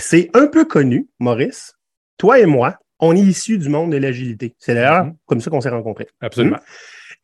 C'est 0.00 0.30
un 0.34 0.46
peu 0.46 0.64
connu, 0.64 1.08
Maurice. 1.18 1.74
Toi 2.18 2.40
et 2.40 2.46
moi, 2.46 2.76
on 2.98 3.14
est 3.14 3.20
issus 3.20 3.58
du 3.58 3.68
monde 3.68 3.92
de 3.92 3.96
l'agilité. 3.96 4.54
C'est 4.58 4.74
d'ailleurs 4.74 5.04
Mhm. 5.06 5.16
comme 5.26 5.40
ça 5.40 5.50
qu'on 5.50 5.60
s'est 5.60 5.68
rencontrés. 5.70 6.08
Absolument. 6.20 6.58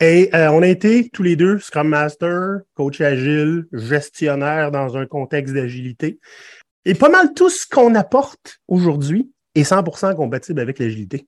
Et 0.01 0.29
euh, 0.35 0.51
on 0.51 0.63
a 0.63 0.69
été 0.69 1.09
tous 1.09 1.23
les 1.23 1.37
deux 1.37 1.59
Scrum 1.59 1.89
Master, 1.89 2.59
coach 2.75 3.01
agile, 3.01 3.65
gestionnaire 3.73 4.71
dans 4.71 4.97
un 4.97 5.07
contexte 5.07 5.55
d'agilité. 5.55 6.19
Et 6.85 6.95
pas 6.95 7.09
mal 7.09 7.33
tout 7.35 7.49
ce 7.51 7.67
qu'on 7.67 7.95
apporte 7.95 8.59
aujourd'hui 8.69 9.31
est 9.55 9.65
100% 9.65 10.15
compatible 10.15 10.61
avec 10.61 10.79
l'agilité. 10.79 11.27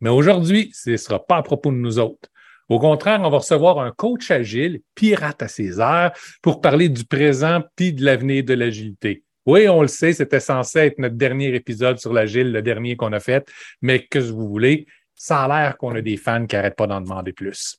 Mais 0.00 0.10
aujourd'hui, 0.10 0.70
ce 0.74 0.90
ne 0.90 0.96
sera 0.96 1.24
pas 1.24 1.36
à 1.36 1.42
propos 1.42 1.70
de 1.70 1.76
nous 1.76 1.98
autres. 1.98 2.28
Au 2.68 2.78
contraire, 2.78 3.20
on 3.22 3.30
va 3.30 3.38
recevoir 3.38 3.78
un 3.78 3.92
coach 3.92 4.30
agile, 4.30 4.80
pirate 4.94 5.42
à 5.42 5.48
ses 5.48 5.80
airs, 5.80 6.12
pour 6.42 6.60
parler 6.60 6.88
du 6.88 7.04
présent 7.04 7.62
puis 7.76 7.92
de 7.92 8.04
l'avenir 8.04 8.44
de 8.44 8.54
l'agilité. 8.54 9.24
Oui, 9.44 9.68
on 9.68 9.82
le 9.82 9.88
sait, 9.88 10.12
c'était 10.12 10.38
censé 10.38 10.78
être 10.78 10.98
notre 10.98 11.16
dernier 11.16 11.52
épisode 11.54 11.98
sur 11.98 12.12
l'agile, 12.12 12.52
le 12.52 12.62
dernier 12.62 12.94
qu'on 12.94 13.12
a 13.12 13.18
fait, 13.18 13.44
mais 13.80 14.06
que 14.06 14.20
vous 14.20 14.46
voulez, 14.46 14.86
ça 15.16 15.42
a 15.42 15.48
l'air 15.48 15.76
qu'on 15.76 15.94
a 15.96 16.00
des 16.00 16.16
fans 16.16 16.46
qui 16.46 16.54
n'arrêtent 16.54 16.76
pas 16.76 16.86
d'en 16.86 17.00
demander 17.00 17.32
plus. 17.32 17.76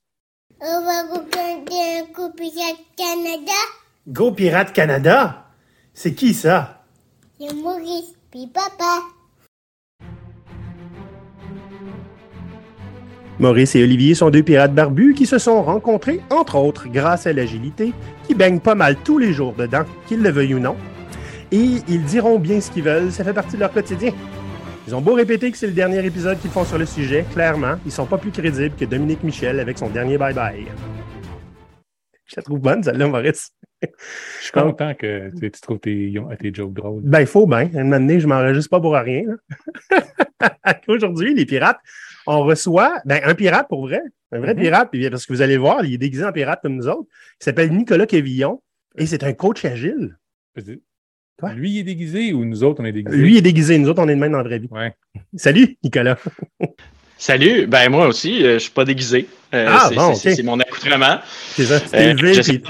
On 0.60 0.82
va 0.82 1.04
regarder 1.04 2.02
un 2.02 2.14
coup 2.14 2.34
Pirate 2.36 2.84
Canada. 2.98 3.60
Go 4.08 4.32
Pirate 4.34 4.74
Canada! 4.74 5.46
C'est 5.94 6.14
qui 6.14 6.34
ça? 6.34 6.84
C'est 7.40 7.54
Maurice, 7.54 8.14
puis 8.30 8.48
papa. 8.48 9.00
Maurice 13.40 13.76
et 13.76 13.84
Olivier 13.84 14.16
sont 14.16 14.30
deux 14.30 14.44
pirates 14.44 14.76
barbus 14.76 15.14
qui 15.14 15.26
se 15.26 15.38
sont 15.38 15.64
rencontrés, 15.64 16.22
entre 16.30 16.58
autres, 16.58 16.88
grâce 16.90 17.26
à 17.26 17.32
l'agilité, 17.32 17.94
qui 18.28 18.36
baignent 18.36 18.60
pas 18.60 18.76
mal 18.76 18.98
tous 19.04 19.18
les 19.18 19.32
jours 19.34 19.54
dedans, 19.54 19.86
qu'ils 20.08 20.22
le 20.22 20.30
veuillent 20.30 20.56
ou 20.56 20.60
non. 20.60 20.76
Et 21.54 21.82
ils 21.88 22.04
diront 22.04 22.40
bien 22.40 22.60
ce 22.60 22.72
qu'ils 22.72 22.84
veulent, 22.84 23.12
ça 23.12 23.24
fait 23.24 23.32
partie 23.34 23.54
de 23.56 23.60
leur 23.60 23.72
quotidien. 23.72 24.12
Ils 24.88 24.96
ont 24.96 25.02
beau 25.02 25.14
répéter 25.14 25.52
que 25.52 25.58
c'est 25.58 25.68
le 25.68 25.74
dernier 25.74 26.04
épisode 26.04 26.40
qu'ils 26.40 26.50
font 26.50 26.66
sur 26.66 26.80
le 26.80 26.86
sujet, 26.88 27.26
clairement, 27.32 27.76
ils 27.86 27.92
sont 27.92 28.08
pas 28.08 28.18
plus 28.18 28.32
crédibles 28.32 28.76
que 28.76 28.86
Dominique 28.86 29.22
Michel 29.24 29.60
avec 29.60 29.78
son 29.78 29.88
dernier 29.90 30.18
bye-bye. 30.18 30.66
Je 32.26 32.34
la 32.38 32.42
trouve 32.42 32.60
bonne, 32.60 32.82
celle-là, 32.82 33.08
Maurice. 33.08 33.52
Je 33.84 33.88
suis 34.42 34.52
content 34.52 34.96
que 34.96 35.30
tu, 35.40 35.52
tu 35.52 35.62
trouves 35.62 35.80
tes, 35.80 36.12
tes 36.40 36.54
jokes 36.54 36.74
drôles. 36.74 37.02
Ben, 37.04 37.20
il 37.20 37.28
faut 37.28 37.46
bien. 37.46 37.70
Un 37.76 37.84
moment 37.84 38.00
donné, 38.00 38.20
je 38.20 38.26
m'enregistre 38.28 38.70
pas 38.72 38.80
pour 38.82 38.96
rien. 38.96 39.24
Aujourd'hui, 40.88 41.36
les 41.36 41.46
pirates, 41.46 41.80
on 42.26 42.44
reçoit 42.44 43.00
ben, 43.06 43.22
un 43.24 43.36
pirate 43.36 43.68
pour 43.68 43.86
vrai, 43.86 44.02
un 44.32 44.40
vrai 44.40 44.56
Mhm. 44.56 44.62
pirate, 44.62 44.90
parce 45.12 45.26
que 45.28 45.34
vous 45.34 45.42
allez 45.44 45.58
voir, 45.58 45.86
il 45.86 45.94
est 45.94 45.98
déguisé 46.00 46.26
en 46.26 46.32
pirate 46.32 46.62
comme 46.64 46.76
nous 46.76 46.88
autres, 46.88 47.08
qui 47.40 47.46
s'appelle 47.46 47.72
Nicolas 47.72 48.08
Quévillon, 48.08 48.62
et 48.98 49.06
c'est 49.06 49.24
un 49.24 49.34
coach 49.34 49.64
agile. 49.66 50.18
Lui, 51.56 51.72
il 51.72 51.80
est 51.80 51.84
déguisé 51.84 52.34
ou 52.34 52.46
nous 52.46 52.64
autres, 52.64 52.82
on 52.82 52.86
est 52.86 52.92
déguisés? 52.92 53.18
Lui 53.18 53.38
est 53.38 53.42
déguisé, 53.42 53.78
nous 53.78 53.90
autres, 53.90 54.02
on 54.02 54.08
est 54.08 54.16
de 54.16 54.20
même 54.20 54.32
dans 54.32 54.38
la 54.38 54.44
vraie 54.44 54.60
vie. 54.60 54.70
Ouais. 54.72 54.94
Salut, 55.36 55.78
Nicolas. 55.84 56.18
Salut, 57.18 57.68
ben 57.68 57.90
moi 57.90 58.08
aussi, 58.08 58.44
euh, 58.46 58.54
je 58.56 58.60
suis 58.60 58.72
pas 58.72 58.84
déguisé. 58.86 59.28
Euh, 59.54 59.68
Ah, 59.70 59.90
c'est, 60.14 60.44
bon, 60.44 60.52
mon 60.52 60.60
accoutrement. 60.60 61.20
C'est 61.50 61.66
ça, 61.66 61.80
tu 61.80 61.90
t'es 61.92 62.10
Euh, 62.10 62.14
levé, 62.14 62.34
je 62.34 62.42
puis. 62.42 62.64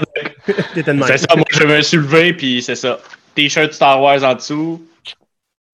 C'est 0.74 0.84
ça, 1.18 1.34
moi 1.36 1.44
je 1.50 1.64
me 1.64 1.82
suis 1.82 1.96
levé, 1.96 2.32
puis 2.34 2.62
c'est 2.62 2.74
ça. 2.76 3.00
T-shirt 3.34 3.72
Star 3.72 4.00
Wars 4.00 4.22
en 4.22 4.34
dessous, 4.34 4.84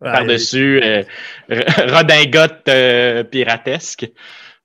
Ouais, 0.01 0.13
par-dessus, 0.13 0.81
euh, 0.83 1.03
redingote 1.49 2.63
euh, 2.69 3.23
piratesque. 3.25 4.09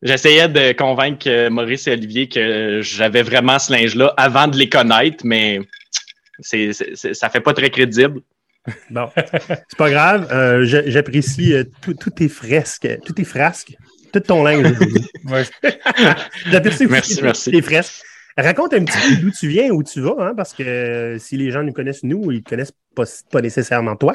J'essayais 0.01 0.47
de 0.47 0.71
convaincre 0.71 1.49
Maurice 1.49 1.87
et 1.87 1.91
Olivier 1.91 2.29
que 2.29 2.79
j'avais 2.81 3.23
vraiment 3.23 3.59
ce 3.59 3.73
linge-là 3.73 4.13
avant 4.15 4.47
de 4.47 4.55
les 4.57 4.69
connaître, 4.69 5.25
mais 5.25 5.59
c'est, 6.39 6.71
c'est, 6.73 7.13
ça 7.13 7.29
fait 7.29 7.41
pas 7.41 7.53
très 7.53 7.69
crédible. 7.69 8.21
Bon, 8.89 9.09
c'est 9.15 9.77
pas 9.77 9.89
grave. 9.89 10.27
euh, 10.31 10.65
j'a- 10.65 10.89
J'apprécie 10.89 11.53
euh, 11.53 11.63
tout- 11.81 11.93
toutes 11.93 12.15
tes 12.15 12.29
fresques, 12.29 12.87
toutes 13.05 13.17
tes 13.17 13.23
frasques, 13.23 13.75
tout 14.11 14.19
ton 14.21 14.43
linge. 14.43 14.73
Ouais. 15.25 15.43
J'apprécie 16.51 16.85
Merci, 16.87 17.15
tes- 17.17 17.21
merci. 17.21 17.51
tes 17.51 17.61
fresques. 17.61 18.01
Raconte 18.37 18.73
un 18.73 18.83
petit 18.83 18.97
peu 18.97 19.15
d'où 19.21 19.31
tu 19.31 19.47
viens, 19.47 19.69
où 19.69 19.81
tu 19.83 20.01
vas, 20.01 20.15
hein, 20.19 20.33
parce 20.35 20.53
que 20.53 20.63
euh, 20.63 21.17
si 21.19 21.37
les 21.37 21.51
gens 21.51 21.63
nous 21.63 21.71
connaissent 21.71 22.03
nous, 22.03 22.31
ils 22.31 22.39
ne 22.39 22.43
connaissent 22.43 22.73
pas, 22.95 23.03
pas 23.31 23.41
nécessairement 23.41 23.95
toi. 23.95 24.13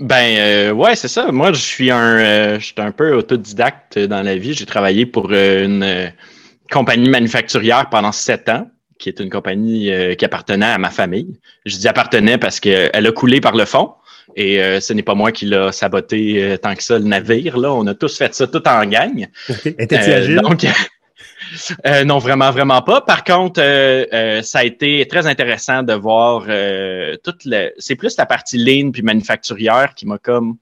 Ben 0.00 0.36
euh, 0.38 0.72
ouais, 0.72 0.96
c'est 0.96 1.06
ça. 1.08 1.30
Moi, 1.30 1.52
je 1.52 1.60
suis 1.60 1.90
un, 1.92 2.18
euh, 2.18 2.58
je 2.58 2.64
suis 2.64 2.74
un 2.78 2.90
peu 2.90 3.14
autodidacte 3.14 3.98
dans 4.00 4.22
la 4.22 4.36
vie. 4.36 4.52
J'ai 4.52 4.66
travaillé 4.66 5.06
pour 5.06 5.28
euh, 5.30 5.64
une 5.64 5.82
euh, 5.84 6.08
compagnie 6.72 7.08
manufacturière 7.08 7.88
pendant 7.88 8.10
sept 8.10 8.48
ans, 8.48 8.68
qui 9.04 9.10
est 9.10 9.20
une 9.20 9.28
compagnie 9.28 9.92
euh, 9.92 10.14
qui 10.14 10.24
appartenait 10.24 10.64
à 10.64 10.78
ma 10.78 10.88
famille. 10.90 11.38
Je 11.66 11.76
dis 11.76 11.86
appartenait 11.88 12.38
parce 12.38 12.58
qu'elle 12.58 13.06
a 13.06 13.12
coulé 13.12 13.38
par 13.42 13.54
le 13.54 13.66
fond. 13.66 13.92
Et 14.34 14.62
euh, 14.62 14.80
ce 14.80 14.94
n'est 14.94 15.02
pas 15.02 15.14
moi 15.14 15.30
qui 15.30 15.44
l'a 15.44 15.70
saboté 15.72 16.42
euh, 16.42 16.56
tant 16.56 16.74
que 16.74 16.82
ça, 16.82 16.98
le 16.98 17.04
navire. 17.04 17.58
Là, 17.58 17.70
on 17.74 17.86
a 17.86 17.94
tous 17.94 18.16
fait 18.16 18.34
ça 18.34 18.46
tout 18.46 18.66
en 18.66 18.86
gang. 18.86 19.28
Étais-tu 19.66 20.10
Euh, 20.10 20.40
donc, 20.40 20.64
euh, 21.86 22.04
non, 22.04 22.18
vraiment, 22.18 22.50
vraiment 22.50 22.80
pas. 22.80 23.02
Par 23.02 23.24
contre, 23.24 23.60
euh, 23.62 24.06
euh, 24.14 24.42
ça 24.42 24.60
a 24.60 24.64
été 24.64 25.06
très 25.06 25.26
intéressant 25.26 25.82
de 25.82 25.92
voir 25.92 26.46
euh, 26.48 27.16
toute 27.22 27.44
le. 27.44 27.72
C'est 27.78 27.96
plus 27.96 28.16
la 28.16 28.24
partie 28.26 28.56
lean 28.56 28.90
puis 28.90 29.02
manufacturière 29.02 29.94
qui 29.94 30.06
m'a 30.06 30.16
comme. 30.18 30.56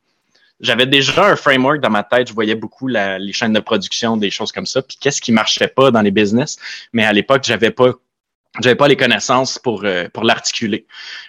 J'avais 0.61 0.87
déjà 0.87 1.27
un 1.27 1.37
framework 1.37 1.81
dans 1.81 1.91
ma 1.91 2.03
tête. 2.05 2.29
Je 2.29 2.35
voyais 2.35 2.55
beaucoup 2.57 2.87
la- 2.89 3.19
les 3.19 3.33
chaînes 3.33 3.53
de 3.53 3.61
production, 3.61 4.17
des 4.17 4.31
choses 4.31 4.53
comme 4.53 4.67
ça. 4.67 4.83
Puis 4.83 4.97
qu'est-ce 5.01 5.21
qui 5.21 5.33
marchait 5.33 5.69
pas 5.69 5.91
dans 5.93 6.03
les 6.03 6.11
business. 6.13 6.57
Mais 6.93 7.05
à 7.05 7.13
l'époque, 7.13 7.43
j'avais 7.45 7.71
pas. 7.71 7.93
J'avais 8.61 8.75
pas 8.75 8.89
les 8.89 8.97
connaissances 8.97 9.59
pour 9.59 9.83
euh, 9.85 10.09
pour 10.13 10.25
l'articuler. 10.25 10.87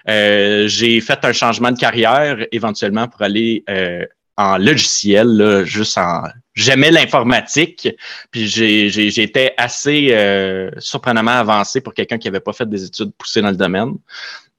Euh, 0.10 0.68
j'ai 0.68 1.00
fait 1.00 1.24
un 1.24 1.32
changement 1.32 1.72
de 1.72 1.80
carrière 1.80 2.46
éventuellement 2.52 3.08
pour 3.08 3.22
aller 3.22 3.64
euh, 3.70 4.06
en 4.36 4.58
logiciel, 4.58 5.28
là, 5.28 5.64
juste 5.64 5.98
en. 5.98 6.24
J'aimais 6.56 6.92
l'informatique, 6.92 7.88
puis 8.30 8.48
j'étais 8.48 9.54
assez 9.58 10.10
euh, 10.12 10.70
surprenamment 10.78 11.32
avancé 11.32 11.82
pour 11.82 11.94
quelqu'un 11.94 12.18
qui 12.18 12.28
avait 12.28 12.40
pas 12.40 12.54
fait 12.54 12.70
des 12.70 12.84
études 12.84 13.12
poussées 13.18 13.42
dans 13.42 13.50
le 13.50 13.56
domaine. 13.56 13.94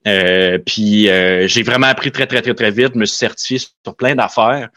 Euh, 0.07 0.59
puis 0.59 1.09
euh, 1.09 1.47
j'ai 1.47 1.63
vraiment 1.63 1.87
appris 1.87 2.13
très, 2.13 2.27
très, 2.27 2.43
très, 2.43 2.55
très 2.55 2.71
vite. 2.71 2.95
Me 2.95 3.05
suis 3.05 3.17
certifié 3.17 3.59
sur 3.59 3.97
plein 3.97 4.15
d'affaires. 4.15 4.71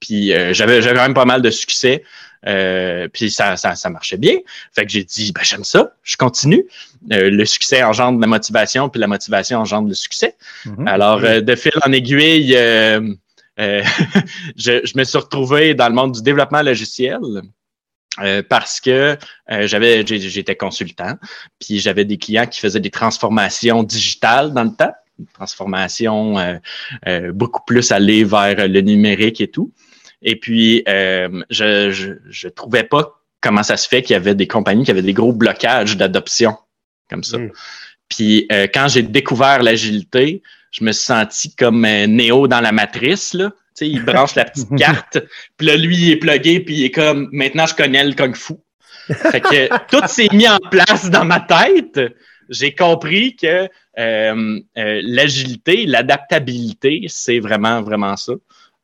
Puis 0.00 0.32
j'avais, 0.52 0.82
j'avais 0.82 1.00
même 1.00 1.14
pas 1.14 1.24
mal 1.24 1.40
de 1.40 1.50
succès. 1.50 2.04
Euh, 2.46 3.08
puis 3.08 3.30
ça, 3.30 3.56
ça, 3.56 3.74
ça 3.74 3.90
marchait 3.90 4.16
bien. 4.16 4.36
Fait 4.72 4.84
que 4.84 4.92
j'ai 4.92 5.04
dit, 5.04 5.32
ben, 5.32 5.42
j'aime 5.44 5.64
ça, 5.64 5.92
je 6.02 6.16
continue. 6.16 6.64
Euh, 7.12 7.30
le 7.30 7.44
succès 7.44 7.82
engendre 7.82 8.20
la 8.20 8.26
motivation, 8.26 8.88
puis 8.88 9.00
la 9.00 9.06
motivation 9.06 9.58
engendre 9.58 9.88
le 9.88 9.94
succès. 9.94 10.36
Mhm. 10.64 10.86
Alors, 10.88 11.24
euh, 11.24 11.40
de 11.40 11.54
fil 11.54 11.72
en 11.84 11.92
aiguille, 11.92 12.54
euh, 12.56 13.00
euh, 13.58 13.82
je, 14.56 14.80
je 14.84 14.96
me 14.96 15.04
suis 15.04 15.18
retrouvé 15.18 15.74
dans 15.74 15.88
le 15.88 15.94
monde 15.94 16.12
du 16.12 16.22
développement 16.22 16.62
logiciel. 16.62 17.18
euh, 18.20 18.42
parce 18.48 18.80
que 18.80 19.16
euh, 19.50 19.66
j'avais 19.66 20.04
j'étais 20.06 20.56
consultant, 20.56 21.14
puis 21.60 21.78
j'avais 21.78 22.04
des 22.04 22.18
clients 22.18 22.46
qui 22.46 22.60
faisaient 22.60 22.80
des 22.80 22.90
transformations 22.90 23.82
digitales 23.82 24.52
dans 24.52 24.64
le 24.64 24.74
temps, 24.74 24.92
une 25.18 25.26
transformation 25.26 26.38
euh, 26.38 26.56
euh, 27.06 27.32
beaucoup 27.32 27.62
plus 27.66 27.92
allée 27.92 28.24
vers 28.24 28.68
le 28.68 28.80
numérique 28.80 29.40
et 29.40 29.48
tout. 29.48 29.72
Et 30.22 30.36
puis, 30.36 30.82
euh, 30.88 31.42
je, 31.50 31.90
je, 31.90 32.12
je 32.28 32.48
trouvais 32.48 32.84
pas 32.84 33.20
comment 33.40 33.62
ça 33.62 33.76
se 33.76 33.88
fait 33.88 34.02
qu'il 34.02 34.14
y 34.14 34.16
avait 34.16 34.34
des 34.34 34.48
compagnies 34.48 34.84
qui 34.84 34.90
avaient 34.90 35.02
des 35.02 35.12
gros 35.12 35.32
blocages 35.32 35.96
d'adoption 35.96 36.56
comme 37.08 37.24
ça. 37.24 37.38
Mm. 37.38 37.52
Puis 38.08 38.46
euh, 38.52 38.66
quand 38.72 38.88
j'ai 38.88 39.02
découvert 39.02 39.62
l'agilité, 39.62 40.42
je 40.70 40.84
me 40.84 40.92
suis 40.92 41.04
senti 41.04 41.54
comme 41.54 41.84
euh, 41.84 42.06
Néo 42.06 42.48
dans 42.48 42.60
la 42.60 42.72
matrice, 42.72 43.34
là. 43.34 43.50
Tu 43.76 43.84
sais, 43.84 43.88
il 43.88 44.04
branche 44.04 44.34
la 44.34 44.44
petite 44.44 44.74
carte, 44.76 45.18
puis 45.56 45.66
là, 45.66 45.76
lui, 45.76 45.96
il 45.96 46.10
est 46.10 46.16
plugué, 46.16 46.60
puis 46.60 46.74
il 46.74 46.84
est 46.86 46.90
comme, 46.90 47.28
maintenant, 47.32 47.66
je 47.66 47.74
connais 47.74 48.04
le 48.04 48.12
kung 48.12 48.34
fu. 48.34 48.54
Fait 49.06 49.40
que 49.40 49.68
tout 49.90 50.06
s'est 50.08 50.28
mis 50.32 50.48
en 50.48 50.58
place 50.58 51.08
dans 51.10 51.24
ma 51.24 51.40
tête. 51.40 52.00
J'ai 52.48 52.74
compris 52.74 53.36
que 53.36 53.68
euh, 53.98 54.60
euh, 54.78 55.00
l'agilité, 55.04 55.86
l'adaptabilité, 55.86 57.04
c'est 57.08 57.40
vraiment, 57.40 57.82
vraiment 57.82 58.16
ça. 58.16 58.32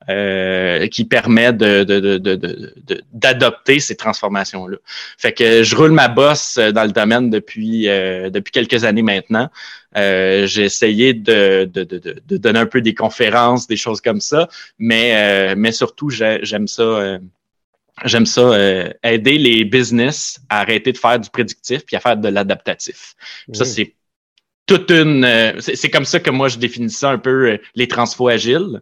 Euh, 0.09 0.87
qui 0.89 1.05
permet 1.05 1.53
de, 1.53 1.85
de, 1.85 2.01
de, 2.01 2.19
de, 2.19 3.03
d'adopter 3.13 3.81
ces 3.81 3.97
transformations-là. 3.97 4.77
Fait 5.19 5.33
que 5.33 5.63
je 5.63 5.75
roule 5.77 5.93
ma 5.93 6.09
bosse 6.09 6.57
dans 6.59 6.85
le 6.85 6.93
domaine 6.93 7.31
depuis, 7.31 7.89
euh, 7.89 8.31
depuis 8.31 8.51
quelques 8.53 8.85
années 8.85 9.03
maintenant. 9.03 9.49
Euh, 9.97 10.47
j'ai 10.47 10.65
essayé 10.65 11.15
de, 11.15 11.65
de, 11.73 11.85
de, 11.85 11.99
de, 11.99 12.17
de 12.27 12.37
donner 12.37 12.59
un 12.59 12.67
peu 12.67 12.81
des 12.81 12.95
conférences, 12.95 13.67
des 13.67 13.77
choses 13.77 14.01
comme 14.01 14.21
ça, 14.21 14.49
mais, 14.79 15.15
euh, 15.15 15.55
mais 15.57 15.73
surtout, 15.73 16.11
j'ai- 16.11 16.41
j'aime 16.43 16.69
ça. 16.69 16.83
euh, 16.83 17.19
J'aime 18.05 18.27
ça 18.27 18.41
euh, 18.41 18.91
aider 19.05 19.39
les 19.39 19.65
business 19.65 20.41
à 20.49 20.63
arrêter 20.63 20.91
de 20.91 20.99
faire 20.99 21.17
du 21.21 21.31
prédictif 21.31 21.87
puis 21.87 21.95
à 21.95 22.01
faire 22.01 22.17
de 22.17 22.27
l'adaptatif. 22.29 23.15
Ça, 23.53 23.63
Mm. 23.63 23.67
c'est 23.67 23.95
toute 24.67 24.91
une. 24.91 25.25
euh, 25.25 25.53
c'est 25.61 25.91
comme 25.91 26.05
ça 26.05 26.21
que 26.21 26.31
moi 26.31 26.49
je 26.49 26.59
définis 26.59 26.91
ça 26.91 27.11
un 27.11 27.19
peu 27.19 27.51
euh, 27.51 27.59
les 27.75 27.89
transfos 27.89 28.29
agiles. 28.29 28.81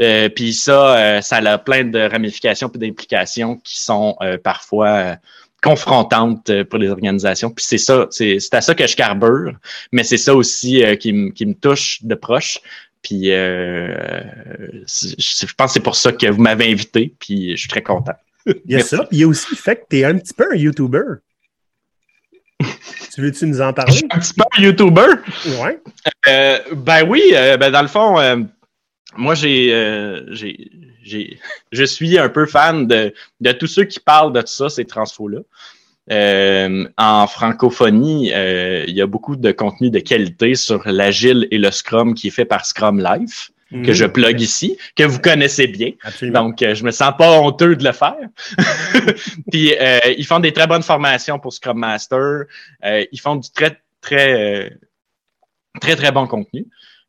Euh, 0.00 0.28
puis 0.28 0.52
ça, 0.54 0.96
euh, 0.96 1.20
ça 1.20 1.36
a 1.36 1.58
plein 1.58 1.84
de 1.84 1.98
ramifications 1.98 2.68
puis 2.68 2.78
d'implications 2.78 3.56
qui 3.56 3.80
sont 3.80 4.16
euh, 4.22 4.38
parfois 4.38 4.88
euh, 4.88 5.14
confrontantes 5.62 6.50
pour 6.64 6.78
les 6.78 6.88
organisations. 6.88 7.50
Puis 7.50 7.64
c'est 7.68 7.78
ça, 7.78 8.06
c'est 8.10 8.38
à 8.52 8.60
ça 8.60 8.74
que 8.74 8.86
je 8.86 8.94
carbure, 8.96 9.52
mais 9.92 10.04
c'est 10.04 10.16
ça 10.16 10.34
aussi 10.34 10.84
euh, 10.84 10.94
qui, 10.94 11.12
me- 11.12 11.30
qui 11.30 11.46
me 11.46 11.54
touche 11.54 11.98
de 12.04 12.14
proche 12.14 12.60
Puis 13.02 13.32
euh, 13.32 13.94
je 14.86 15.54
pense 15.56 15.70
que 15.70 15.72
c'est 15.74 15.80
pour 15.80 15.96
ça 15.96 16.12
que 16.12 16.26
vous 16.28 16.40
m'avez 16.40 16.70
invité, 16.70 17.14
puis 17.18 17.52
je 17.52 17.60
suis 17.60 17.68
très 17.68 17.82
content. 17.82 18.12
Il 18.46 18.72
y 18.72 18.76
a 18.76 18.80
ça. 18.80 18.98
Puis 19.04 19.18
il 19.18 19.20
y 19.20 19.24
a 19.24 19.28
aussi 19.28 19.46
le 19.50 19.56
fait 19.56 19.76
que 19.76 19.84
tu 19.90 19.98
es 19.98 20.04
un 20.04 20.16
petit 20.16 20.32
peu 20.34 20.46
un 20.52 20.56
YouTuber. 20.56 21.20
tu 23.14 23.20
veux-tu 23.22 23.46
nous 23.46 23.60
en 23.60 23.68
Je 23.68 23.72
parler? 23.74 23.92
suis 23.92 24.06
un 24.10 24.18
petit 24.18 24.34
peu 24.34 24.62
YouTuber. 24.62 25.60
Ouais. 25.62 25.80
Euh, 26.28 26.58
ben 26.74 27.06
oui, 27.08 27.22
euh, 27.34 27.56
ben 27.56 27.70
dans 27.70 27.82
le 27.82 27.88
fond, 27.88 28.18
euh, 28.18 28.36
moi 29.16 29.34
j'ai, 29.34 29.72
euh, 29.72 30.22
j'ai, 30.34 30.70
j'ai, 31.02 31.38
je 31.72 31.84
suis 31.84 32.18
un 32.18 32.28
peu 32.28 32.46
fan 32.46 32.86
de, 32.86 33.12
de 33.40 33.52
tous 33.52 33.66
ceux 33.66 33.84
qui 33.84 34.00
parlent 34.00 34.32
de 34.32 34.40
tout 34.40 34.46
ça, 34.48 34.68
ces 34.68 34.84
transfos-là. 34.84 35.40
En 36.96 37.26
francophonie, 37.26 38.28
il 38.30 38.94
y 38.94 39.02
a 39.02 39.06
beaucoup 39.06 39.36
de 39.36 39.52
contenu 39.52 39.90
de 39.90 39.98
qualité 39.98 40.54
sur 40.54 40.82
l'agile 40.86 41.46
et 41.50 41.58
le 41.58 41.70
Scrum 41.70 42.14
qui 42.14 42.28
est 42.28 42.30
fait 42.30 42.44
par 42.46 42.64
Scrum 42.64 42.98
Life, 42.98 43.50
que 43.70 43.92
je 43.92 44.04
plug 44.06 44.40
ici, 44.40 44.78
que 44.96 45.02
vous 45.04 45.18
connaissez 45.20 45.66
bien. 45.66 45.92
Absolument. 46.02 46.44
Donc, 46.44 46.62
euh, 46.62 46.74
je 46.74 46.84
me 46.84 46.90
sens 46.90 47.12
pas 47.18 47.30
honteux 47.38 47.76
de 47.76 47.84
le 47.84 47.92
faire. 47.92 48.16
Puis, 49.50 49.74
euh, 49.80 49.98
ils 50.16 50.26
font 50.26 50.40
des 50.40 50.52
très 50.52 50.66
bonnes 50.66 50.82
formations 50.82 51.38
pour 51.38 51.52
Scrum 51.52 51.78
Master. 51.78 52.44
Euh, 52.84 53.04
ils 53.12 53.20
font 53.20 53.36
du 53.36 53.50
très, 53.50 53.78
très, 54.00 54.64
euh, 54.66 54.70
très, 55.80 55.96
très 55.96 56.12
bon 56.12 56.26
contenu. 56.26 56.66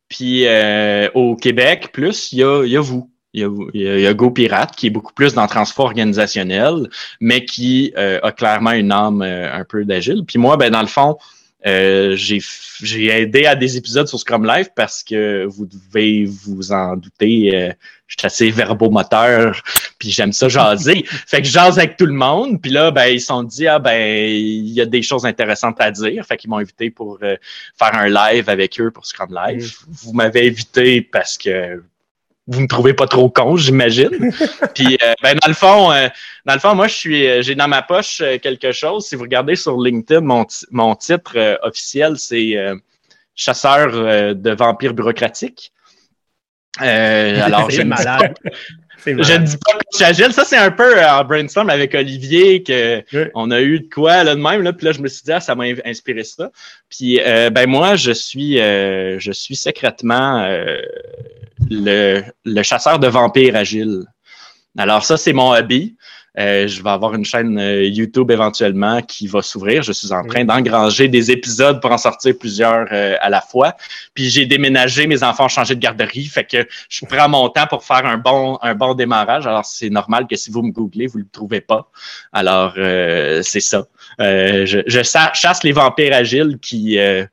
Puis, 0.08 0.46
euh, 0.46 1.08
au 1.14 1.36
Québec, 1.36 1.90
plus, 1.92 2.32
il 2.32 2.38
y 2.40 2.42
a, 2.44 2.64
il 2.64 2.70
y 2.72 2.76
a 2.76 2.80
vous. 2.80 3.10
Il 3.32 3.42
y, 3.42 3.44
a, 3.44 3.48
vous- 3.48 3.70
il 3.74 3.82
y 3.82 3.88
a- 3.88 3.94
il 3.96 4.00
y 4.02 4.06
a 4.08 4.12
Go 4.12 4.32
Pirate 4.32 4.74
qui 4.74 4.88
est 4.88 4.90
beaucoup 4.90 5.12
plus 5.12 5.34
dans 5.34 5.42
le 5.42 5.48
transport 5.48 5.86
organisationnel, 5.86 6.88
mais 7.20 7.44
qui 7.44 7.92
euh, 7.96 8.18
a 8.24 8.32
clairement 8.32 8.72
une 8.72 8.90
âme 8.90 9.22
euh, 9.22 9.52
un 9.54 9.64
peu 9.64 9.84
d'agile. 9.84 10.24
Puis 10.26 10.36
moi, 10.40 10.56
ben 10.56 10.70
dans 10.72 10.80
le 10.80 10.88
fond, 10.88 11.16
euh, 11.66 12.16
j'ai 12.16 13.06
aidé 13.08 13.44
à 13.44 13.54
des 13.54 13.76
épisodes 13.76 14.06
sur 14.08 14.18
Scrum 14.18 14.46
Life 14.46 14.68
parce 14.74 15.02
que 15.02 15.44
vous 15.44 15.66
devez 15.66 16.24
vous 16.24 16.72
en 16.72 16.96
douter, 16.96 17.54
euh, 17.54 17.72
je 18.06 18.16
suis 18.18 18.26
assez 18.26 18.50
verbomoteur, 18.50 19.60
puis 19.98 20.10
j'aime 20.10 20.32
ça 20.32 20.48
jaser. 20.48 21.04
fait 21.26 21.42
que 21.42 21.46
je 21.46 21.52
jase 21.52 21.78
avec 21.78 21.96
tout 21.96 22.06
le 22.06 22.14
monde, 22.14 22.60
puis 22.62 22.70
là, 22.70 22.90
ben 22.90 23.06
ils 23.06 23.20
se 23.20 23.26
sont 23.26 23.42
dit 23.42 23.66
ah 23.66 23.78
ben 23.78 24.30
il 24.30 24.70
y 24.70 24.80
a 24.80 24.86
des 24.86 25.02
choses 25.02 25.26
intéressantes 25.26 25.80
à 25.80 25.90
dire, 25.90 26.24
fait 26.24 26.36
qu'ils 26.38 26.48
m'ont 26.48 26.58
invité 26.58 26.90
pour 26.90 27.18
euh, 27.22 27.36
faire 27.78 27.94
un 27.94 28.08
live 28.08 28.48
avec 28.48 28.80
eux 28.80 28.90
pour 28.90 29.04
Scrum 29.04 29.34
Life. 29.34 29.84
Vous 29.86 30.12
m'avez 30.14 30.48
invité 30.48 31.02
parce 31.02 31.36
que 31.36 31.82
vous 32.50 32.62
me 32.62 32.66
trouvez 32.66 32.94
pas 32.94 33.06
trop 33.06 33.30
con, 33.30 33.56
j'imagine. 33.56 34.10
Puis 34.74 34.98
euh, 35.02 35.14
ben 35.22 35.38
dans 35.40 35.48
le 35.48 35.54
fond, 35.54 35.92
euh, 35.92 36.08
dans 36.44 36.54
le 36.54 36.58
fond, 36.58 36.74
moi 36.74 36.88
je 36.88 36.94
suis, 36.94 37.26
euh, 37.26 37.42
j'ai 37.42 37.54
dans 37.54 37.68
ma 37.68 37.80
poche 37.80 38.20
euh, 38.20 38.38
quelque 38.38 38.72
chose. 38.72 39.06
Si 39.06 39.14
vous 39.14 39.22
regardez 39.22 39.54
sur 39.54 39.80
LinkedIn, 39.80 40.20
mon, 40.20 40.44
mon 40.72 40.96
titre 40.96 41.32
euh, 41.36 41.56
officiel 41.62 42.18
c'est 42.18 42.56
euh, 42.56 42.74
chasseur 43.36 43.90
euh, 43.94 44.34
de 44.34 44.50
vampires 44.50 44.94
bureaucratiques. 44.94 45.72
Euh, 46.82 47.40
alors 47.44 47.70
je 47.70 47.82
malade. 47.82 48.34
Je 49.06 49.32
ne 49.32 49.44
dis 49.46 49.56
pas 49.56 49.72
coach 49.72 50.00
agile. 50.02 50.32
Ça, 50.32 50.44
c'est 50.44 50.56
un 50.56 50.70
peu 50.70 50.96
euh, 50.98 51.10
en 51.10 51.24
brainstorm 51.24 51.70
avec 51.70 51.94
Olivier 51.94 52.62
que 52.62 53.02
Ouais. 53.12 53.30
on 53.34 53.50
a 53.50 53.60
eu 53.60 53.80
de 53.80 53.88
quoi 53.92 54.24
là 54.24 54.34
de 54.34 54.40
même. 54.40 54.62
Là, 54.62 54.72
puis 54.72 54.86
là, 54.86 54.92
je 54.92 55.00
me 55.00 55.08
suis 55.08 55.22
dit, 55.22 55.32
ah, 55.32 55.40
ça 55.40 55.54
m'a 55.54 55.64
in- 55.64 55.74
inspiré 55.84 56.24
ça. 56.24 56.50
Puis 56.88 57.20
euh, 57.20 57.50
ben 57.50 57.68
moi, 57.68 57.96
je 57.96 58.12
suis 58.12 58.60
euh, 58.60 59.18
je 59.18 59.32
suis 59.32 59.56
secrètement 59.56 60.42
euh, 60.42 60.80
le, 61.70 62.22
le 62.44 62.62
chasseur 62.62 62.98
de 62.98 63.06
vampires 63.08 63.56
agile. 63.56 64.04
Alors, 64.78 65.04
ça, 65.04 65.16
c'est 65.16 65.32
mon 65.32 65.52
hobby. 65.52 65.96
Euh, 66.38 66.68
je 66.68 66.82
vais 66.82 66.90
avoir 66.90 67.14
une 67.14 67.24
chaîne 67.24 67.58
euh, 67.58 67.84
YouTube 67.84 68.30
éventuellement 68.30 69.02
qui 69.02 69.26
va 69.26 69.42
s'ouvrir. 69.42 69.82
Je 69.82 69.92
suis 69.92 70.12
en 70.12 70.24
train 70.24 70.44
d'engranger 70.44 71.08
des 71.08 71.30
épisodes 71.30 71.80
pour 71.80 71.90
en 71.90 71.98
sortir 71.98 72.34
plusieurs 72.38 72.86
euh, 72.92 73.16
à 73.20 73.28
la 73.30 73.40
fois. 73.40 73.76
Puis 74.14 74.30
j'ai 74.30 74.46
déménagé, 74.46 75.06
mes 75.06 75.22
enfants 75.22 75.46
ont 75.46 75.48
changé 75.48 75.74
de 75.74 75.80
garderie, 75.80 76.26
fait 76.26 76.44
que 76.44 76.68
je 76.88 77.04
prends 77.06 77.28
mon 77.28 77.48
temps 77.48 77.66
pour 77.66 77.84
faire 77.84 78.06
un 78.06 78.18
bon 78.18 78.58
un 78.62 78.74
bon 78.74 78.94
démarrage. 78.94 79.46
Alors 79.46 79.64
c'est 79.64 79.90
normal 79.90 80.26
que 80.28 80.36
si 80.36 80.50
vous 80.50 80.62
me 80.62 80.70
googlez, 80.70 81.06
vous 81.06 81.18
le 81.18 81.26
trouvez 81.30 81.60
pas. 81.60 81.90
Alors 82.32 82.74
euh, 82.78 83.42
c'est 83.42 83.60
ça. 83.60 83.86
Euh, 84.20 84.66
je, 84.66 84.80
je 84.86 85.02
chasse 85.02 85.64
les 85.64 85.72
vampires 85.72 86.14
agiles 86.14 86.58
qui 86.60 86.98
euh, 86.98 87.24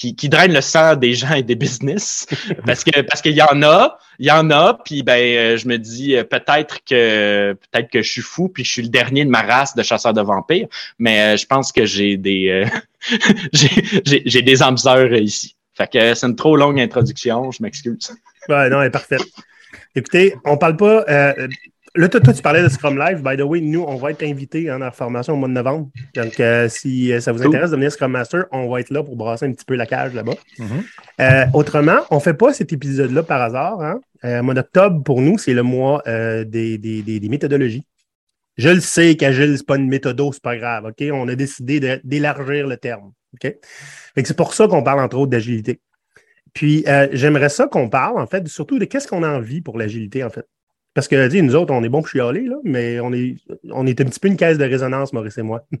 qui, 0.00 0.16
qui 0.16 0.30
drainent 0.30 0.54
le 0.54 0.62
sang 0.62 0.96
des 0.96 1.12
gens 1.12 1.34
et 1.34 1.42
des 1.42 1.54
business 1.56 2.26
parce 2.66 2.82
que 2.84 3.02
parce 3.02 3.20
qu'il 3.20 3.34
y 3.34 3.42
en 3.42 3.62
a, 3.62 3.98
il 4.18 4.26
y 4.26 4.30
en 4.30 4.50
a, 4.50 4.78
puis 4.82 5.02
ben 5.02 5.20
euh, 5.20 5.56
je 5.58 5.68
me 5.68 5.76
dis 5.76 6.16
euh, 6.16 6.24
peut-être 6.24 6.78
que 6.88 7.52
peut-être 7.70 7.90
que 7.90 8.00
je 8.00 8.10
suis 8.10 8.22
fou 8.22 8.48
puis 8.48 8.64
je 8.64 8.70
suis 8.70 8.82
le 8.82 8.88
dernier 8.88 9.26
de 9.26 9.30
ma 9.30 9.42
race 9.42 9.74
de 9.74 9.82
chasseurs 9.82 10.14
de 10.14 10.22
vampires, 10.22 10.68
mais 10.98 11.20
euh, 11.20 11.36
je 11.36 11.44
pense 11.44 11.70
que 11.70 11.84
j'ai 11.84 12.16
des 12.16 12.48
euh, 12.48 12.66
j'ai- 13.52 14.42
des 14.42 14.62
euh, 14.62 15.18
ici. 15.18 15.54
Fait 15.74 15.90
que 15.92 16.14
c'est 16.14 16.26
une 16.26 16.36
trop 16.36 16.56
longue 16.56 16.80
introduction, 16.80 17.50
je 17.50 17.62
m'excuse. 17.62 18.10
Ouais, 18.48 18.70
non, 18.70 18.80
elle 18.80 18.88
est 18.88 18.90
parfaite. 18.90 19.22
Écoutez, 19.94 20.34
on 20.46 20.56
parle 20.56 20.76
pas. 20.76 21.04
euh, 21.08 21.48
là, 21.96 22.08
toi, 22.08 22.20
toi, 22.20 22.32
tu 22.32 22.42
parlais 22.42 22.62
de 22.62 22.68
Scrum 22.68 22.98
Live. 22.98 23.22
By 23.22 23.36
the 23.36 23.42
way, 23.42 23.60
nous, 23.60 23.82
on 23.82 23.96
va 23.96 24.10
être 24.10 24.22
invités 24.22 24.70
en 24.70 24.90
formation 24.90 25.34
au 25.34 25.36
mois 25.36 25.48
de 25.48 25.54
novembre. 25.54 25.88
Donc, 26.14 26.38
euh, 26.40 26.68
si 26.68 27.12
euh, 27.12 27.20
ça 27.20 27.32
vous 27.32 27.42
intéresse 27.42 27.70
de 27.70 27.76
devenir 27.76 27.92
Scrum 27.92 28.12
Master, 28.12 28.46
on 28.52 28.68
va 28.68 28.80
être 28.80 28.90
là 28.90 29.02
pour 29.02 29.16
brasser 29.16 29.46
un 29.46 29.52
petit 29.52 29.64
peu 29.64 29.74
la 29.74 29.86
cage 29.86 30.14
là-bas. 30.14 30.34
Mhm. 30.58 30.66
Euh, 31.20 31.44
autrement, 31.54 31.98
on 32.10 32.20
fait 32.20 32.34
pas 32.34 32.52
cet 32.52 32.72
épisode-là 32.72 33.22
par 33.22 33.40
hasard. 33.42 33.80
Hein? 33.80 34.00
Euh, 34.24 34.42
mois 34.42 34.54
d'octobre, 34.54 35.02
pour 35.02 35.20
nous, 35.20 35.38
c'est 35.38 35.54
le 35.54 35.62
mois 35.62 36.02
des, 36.06 36.44
des- 36.78 37.02
des- 37.02 37.20
des 37.20 37.28
méthodologies. 37.28 37.86
Je 38.56 38.68
le 38.68 38.80
sais 38.80 39.16
qu'Agile, 39.16 39.56
c'est 39.56 39.66
pas 39.66 39.76
une 39.76 39.88
méthodo, 39.88 40.32
c'est 40.32 40.42
pas 40.42 40.56
grave. 40.56 40.84
OK? 40.86 41.02
On 41.12 41.28
a 41.28 41.34
décidé 41.34 42.00
d'élargir 42.04 42.66
le 42.66 42.76
terme. 42.76 43.12
OK? 43.34 43.54
C'est 44.16 44.36
pour 44.36 44.52
ça 44.54 44.66
qu'on 44.68 44.82
parle, 44.82 45.00
entre 45.00 45.16
autres, 45.16 45.30
d'agilité. 45.30 45.80
Puis, 46.52 46.84
j'aimerais 47.12 47.48
ça 47.48 47.68
qu'on 47.68 47.88
parle, 47.88 48.20
en 48.20 48.26
fait, 48.26 48.46
surtout 48.48 48.78
de 48.78 48.84
qu'est-ce 48.84 49.06
qu'on 49.08 49.22
a 49.22 49.28
envie 49.28 49.60
pour 49.62 49.78
l'agilité, 49.78 50.24
en 50.24 50.30
fait. 50.30 50.44
Parce 50.92 51.06
que, 51.06 51.28
dis, 51.28 51.40
nous 51.40 51.54
autres, 51.54 51.72
on 51.72 51.84
est 51.84 51.88
bons 51.88 52.00
pour 52.00 52.08
chialer, 52.08 52.42
là, 52.46 52.56
mais 52.64 52.98
on 53.00 53.12
est, 53.12 53.36
on 53.70 53.86
est 53.86 54.00
un 54.00 54.04
petit 54.06 54.18
peu 54.18 54.26
une 54.28 54.36
caisse 54.36 54.58
de 54.58 54.64
résonance, 54.64 55.12
Maurice 55.12 55.38
et 55.38 55.42
moi. 55.42 55.64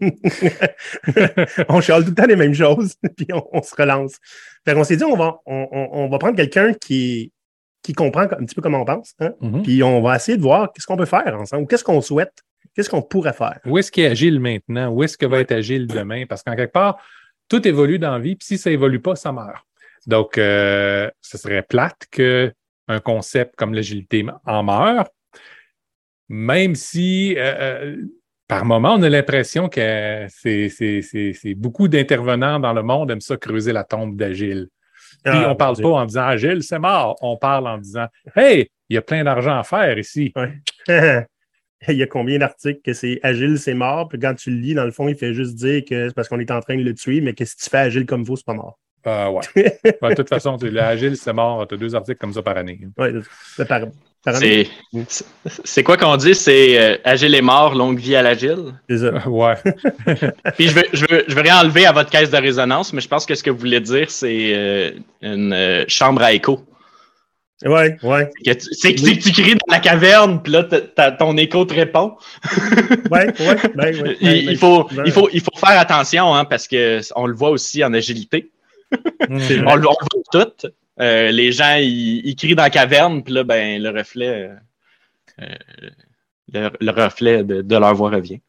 on 1.68 1.80
chiale 1.80 2.04
tout 2.04 2.10
le 2.10 2.14
temps 2.14 2.26
les 2.26 2.36
mêmes 2.36 2.54
choses, 2.54 2.94
puis 3.16 3.26
on, 3.32 3.42
on 3.52 3.62
se 3.62 3.74
relance. 3.74 4.16
Fait 4.64 4.74
qu'on 4.74 4.84
s'est 4.84 4.96
dit, 4.96 5.04
on 5.04 5.16
va, 5.16 5.38
on, 5.46 5.66
on- 5.92 6.08
va 6.08 6.18
prendre 6.18 6.36
quelqu'un 6.36 6.72
qui, 6.74 7.32
qui 7.82 7.92
comprend 7.92 8.22
un 8.22 8.44
petit 8.44 8.54
peu 8.54 8.62
comment 8.62 8.82
on 8.82 8.84
pense, 8.84 9.14
hein, 9.20 9.32
Mhm. 9.40 9.62
puis 9.62 9.82
on 9.82 10.00
va 10.02 10.16
essayer 10.16 10.36
de 10.36 10.42
voir 10.42 10.72
qu'est-ce 10.72 10.86
qu'on 10.86 10.96
peut 10.96 11.06
faire 11.06 11.36
ensemble, 11.38 11.64
ou 11.64 11.66
qu'est-ce 11.66 11.84
qu'on 11.84 12.00
souhaite, 12.00 12.34
qu'est-ce 12.74 12.90
qu'on 12.90 13.02
pourrait 13.02 13.32
faire. 13.32 13.58
Où 13.66 13.78
est-ce 13.78 13.90
qu'il 13.90 14.04
est 14.04 14.08
agile 14.08 14.38
maintenant? 14.40 14.90
Où 14.92 15.02
est-ce 15.02 15.16
que 15.18 15.26
va 15.26 15.40
être 15.40 15.52
agile 15.52 15.86
demain? 15.86 16.24
Parce 16.28 16.42
qu'en 16.42 16.54
quelque 16.56 16.72
part, 16.72 16.98
tout 17.48 17.66
évolue 17.66 17.98
dans 17.98 18.12
la 18.12 18.18
vie, 18.20 18.36
puis 18.36 18.46
si 18.46 18.58
ça 18.58 18.70
évolue 18.70 19.00
pas, 19.00 19.16
ça 19.16 19.32
meurt. 19.32 19.64
Donc, 20.06 20.38
euh, 20.38 21.10
ce 21.20 21.36
serait 21.36 21.62
plate 21.62 22.06
qu'un 22.90 23.00
concept 23.00 23.56
comme 23.56 23.74
l'agilité 23.74 24.24
en 24.46 24.62
meure, 24.62 25.08
même 26.28 26.74
si 26.74 27.34
euh, 27.36 27.54
euh, 27.58 27.96
par 28.46 28.64
moment, 28.64 28.94
on 28.94 29.02
a 29.02 29.08
l'impression 29.08 29.68
que 29.68 30.26
c'est 30.28 31.54
beaucoup 31.56 31.88
d'intervenants 31.88 32.58
dans 32.58 32.72
le 32.72 32.82
monde 32.82 33.10
aiment 33.10 33.20
ça 33.20 33.36
creuser 33.36 33.72
la 33.72 33.84
tombe 33.84 34.16
d'agile. 34.16 34.68
Puis 35.24 35.34
Ah, 35.34 35.50
on 35.50 35.56
parle 35.56 35.76
pas 35.80 35.88
en 35.88 36.04
disant 36.04 36.22
agile, 36.22 36.62
c'est 36.62 36.78
mort. 36.78 37.16
On 37.20 37.36
parle 37.36 37.68
en 37.68 37.78
disant 37.78 38.06
Hey, 38.34 38.68
il 38.88 38.94
y 38.94 38.96
a 38.96 39.02
plein 39.02 39.22
d'argent 39.22 39.58
à 39.58 39.62
faire 39.62 39.98
ici. 39.98 40.32
Il 41.88 41.96
y 41.96 42.02
a 42.02 42.06
combien 42.06 42.38
d'articles 42.38 42.82
que 42.84 42.92
c'est 42.92 43.20
agile, 43.22 43.58
c'est 43.58 43.72
mort, 43.72 44.06
puis 44.08 44.18
quand 44.18 44.34
tu 44.34 44.50
le 44.50 44.56
lis, 44.58 44.74
dans 44.74 44.84
le 44.84 44.90
fond, 44.90 45.08
il 45.08 45.16
fait 45.16 45.32
juste 45.32 45.54
dire 45.54 45.82
que 45.82 46.08
c'est 46.08 46.14
parce 46.14 46.28
qu'on 46.28 46.38
est 46.38 46.50
en 46.50 46.60
train 46.60 46.76
de 46.76 46.82
le 46.82 46.92
tuer, 46.92 47.22
mais 47.22 47.32
que 47.32 47.46
si 47.46 47.56
tu 47.56 47.70
fais 47.70 47.78
agile 47.78 48.04
comme 48.04 48.22
vous, 48.22 48.36
c'est 48.36 48.44
pas 48.44 48.52
mort. 48.52 48.78
Euh, 49.06 49.28
ouais. 49.30 49.42
Ouais, 50.02 50.10
de 50.10 50.14
toute 50.14 50.28
façon, 50.28 50.56
tu- 50.58 50.70
l'agile, 50.70 51.16
c'est 51.16 51.32
mort. 51.32 51.66
Tu 51.66 51.74
as 51.74 51.78
deux 51.78 51.94
articles 51.94 52.18
comme 52.18 52.32
ça 52.32 52.42
par 52.42 52.56
année. 52.56 52.80
Ouais, 52.98 53.12
c'est 53.56 53.66
par, 53.66 53.80
par 54.24 54.36
année. 54.36 54.68
C'est 55.64 55.82
quoi 55.82 55.96
qu'on 55.96 56.16
dit? 56.16 56.34
C'est 56.34 56.78
euh, 56.78 56.96
agile 57.04 57.34
est 57.34 57.40
mort, 57.42 57.74
longue 57.74 57.98
vie 57.98 58.14
à 58.16 58.22
l'agile. 58.22 58.74
C'est 58.88 58.98
ça. 58.98 59.12
Ouais. 59.26 59.54
Puis 60.56 60.68
je 60.68 60.74
veux, 60.74 60.84
je, 60.92 61.06
veux, 61.08 61.24
je 61.28 61.34
veux 61.34 61.40
rien 61.42 61.60
enlever 61.60 61.86
à 61.86 61.92
votre 61.92 62.10
caisse 62.10 62.30
de 62.30 62.36
résonance, 62.36 62.92
mais 62.92 63.00
je 63.00 63.08
pense 63.08 63.24
que 63.24 63.34
ce 63.34 63.42
que 63.42 63.50
vous 63.50 63.58
voulez 63.58 63.80
dire, 63.80 64.10
c'est 64.10 64.52
euh, 64.54 64.90
une 65.22 65.52
euh, 65.52 65.84
chambre 65.88 66.22
à 66.22 66.32
écho. 66.32 66.60
Ouais, 67.62 67.98
ouais, 68.02 68.30
C'est 68.72 68.94
que 68.94 69.00
tu, 69.02 69.18
tu 69.18 69.32
cries 69.32 69.52
dans 69.54 69.74
la 69.74 69.80
caverne, 69.80 70.40
puis 70.42 70.50
là, 70.50 70.64
ton 71.18 71.36
écho 71.36 71.62
te 71.66 71.74
répond. 71.74 72.16
ouais, 73.10 73.26
ouais, 73.26 73.56
ben, 73.74 74.02
ouais, 74.02 74.16
il, 74.18 74.26
ben, 74.26 74.36
il 74.36 74.46
ben, 74.46 74.56
faut, 74.56 74.88
souvent, 74.88 75.02
il, 75.04 75.12
faut, 75.12 75.28
il 75.30 75.40
faut 75.42 75.56
faire 75.58 75.78
attention, 75.78 76.34
hein, 76.34 76.46
parce 76.46 76.66
que 76.66 77.00
on 77.16 77.26
le 77.26 77.34
voit 77.34 77.50
aussi 77.50 77.84
en 77.84 77.92
agilité. 77.92 78.50
On, 79.28 79.76
le 79.76 79.82
voit 79.82 79.96
tout. 80.32 80.68
Euh, 81.00 81.30
les 81.30 81.52
gens, 81.52 81.76
ils, 81.78 82.34
crient 82.36 82.54
dans 82.54 82.64
la 82.64 82.70
caverne, 82.70 83.22
puis 83.22 83.32
là, 83.32 83.44
ben, 83.44 83.80
le 83.82 83.90
reflet, 83.90 84.28
euh, 84.28 84.54
euh, 85.42 85.90
le, 86.52 86.70
le 86.80 86.90
reflet 86.90 87.44
de, 87.44 87.62
de 87.62 87.76
leur 87.76 87.94
voix 87.94 88.10
revient. 88.10 88.40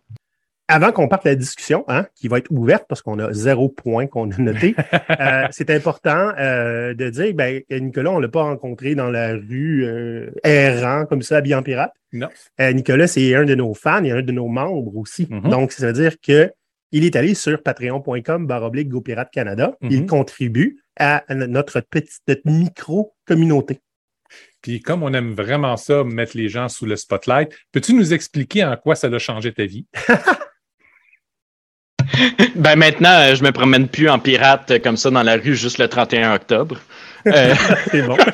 Avant 0.71 0.93
qu'on 0.93 1.09
parte 1.09 1.25
la 1.25 1.35
discussion, 1.35 1.83
hein, 1.89 2.05
qui 2.15 2.29
va 2.29 2.37
être 2.37 2.49
ouverte 2.49 2.85
parce 2.87 3.01
qu'on 3.01 3.19
a 3.19 3.33
zéro 3.33 3.67
point 3.67 4.07
qu'on 4.07 4.31
a 4.31 4.37
noté, 4.37 4.73
euh, 5.19 5.47
c'est 5.51 5.69
important 5.69 6.31
euh, 6.39 6.93
de 6.93 7.09
dire 7.09 7.33
ben, 7.33 7.61
que 7.69 7.75
Nicolas, 7.75 8.11
on 8.11 8.17
ne 8.17 8.21
l'a 8.21 8.29
pas 8.29 8.43
rencontré 8.43 8.95
dans 8.95 9.09
la 9.09 9.33
rue 9.33 9.83
euh, 9.83 10.31
errant 10.45 11.05
comme 11.05 11.23
ça, 11.23 11.37
habillé 11.37 11.55
en 11.55 11.63
pirate. 11.63 11.91
Non. 12.13 12.29
Euh, 12.61 12.71
Nicolas, 12.71 13.07
c'est 13.07 13.35
un 13.35 13.43
de 13.43 13.53
nos 13.53 13.73
fans 13.73 14.03
et 14.05 14.11
un 14.11 14.21
de 14.21 14.31
nos 14.31 14.47
membres 14.47 14.95
aussi. 14.95 15.27
Mhm. 15.29 15.49
Donc, 15.49 15.73
ça 15.73 15.87
veut 15.87 15.93
dire 15.93 16.13
que 16.25 16.49
il 16.91 17.05
est 17.05 17.15
allé 17.15 17.33
sur 17.35 17.61
patreon.com 17.63 18.45
baroblique 18.47 18.89
GoPirate 18.89 19.31
Canada. 19.31 19.75
Il 19.81 20.01
Mhm. 20.01 20.07
contribue 20.07 20.79
à 20.99 21.23
notre 21.29 21.79
petite 21.81 22.21
notre 22.27 22.41
micro-communauté. 22.45 23.79
Puis 24.61 24.81
comme 24.81 25.03
on 25.03 25.13
aime 25.13 25.33
vraiment 25.33 25.75
ça, 25.77 26.03
mettre 26.03 26.37
les 26.37 26.49
gens 26.49 26.69
sous 26.69 26.85
le 26.85 26.95
spotlight, 26.95 27.51
peux-tu 27.71 27.93
nous 27.93 28.13
expliquer 28.13 28.63
en 28.63 28.75
quoi 28.77 28.95
ça 28.95 29.07
a 29.07 29.19
changé 29.19 29.51
ta 29.53 29.65
vie? 29.65 29.85
ben 32.55 32.75
maintenant, 32.75 33.17
euh, 33.19 33.35
je 33.35 33.43
me 33.43 33.51
promène 33.51 33.87
plus 33.87 34.09
en 34.09 34.19
pirate 34.19 34.69
euh, 34.71 34.79
comme 34.79 34.97
ça 34.97 35.09
dans 35.09 35.23
la 35.23 35.37
rue 35.37 35.55
juste 35.55 35.77
le 35.79 35.87
31 35.87 36.35
octobre. 36.35 36.79
Euh, 37.27 37.53
C'est 37.91 38.01
bon. 38.03 38.17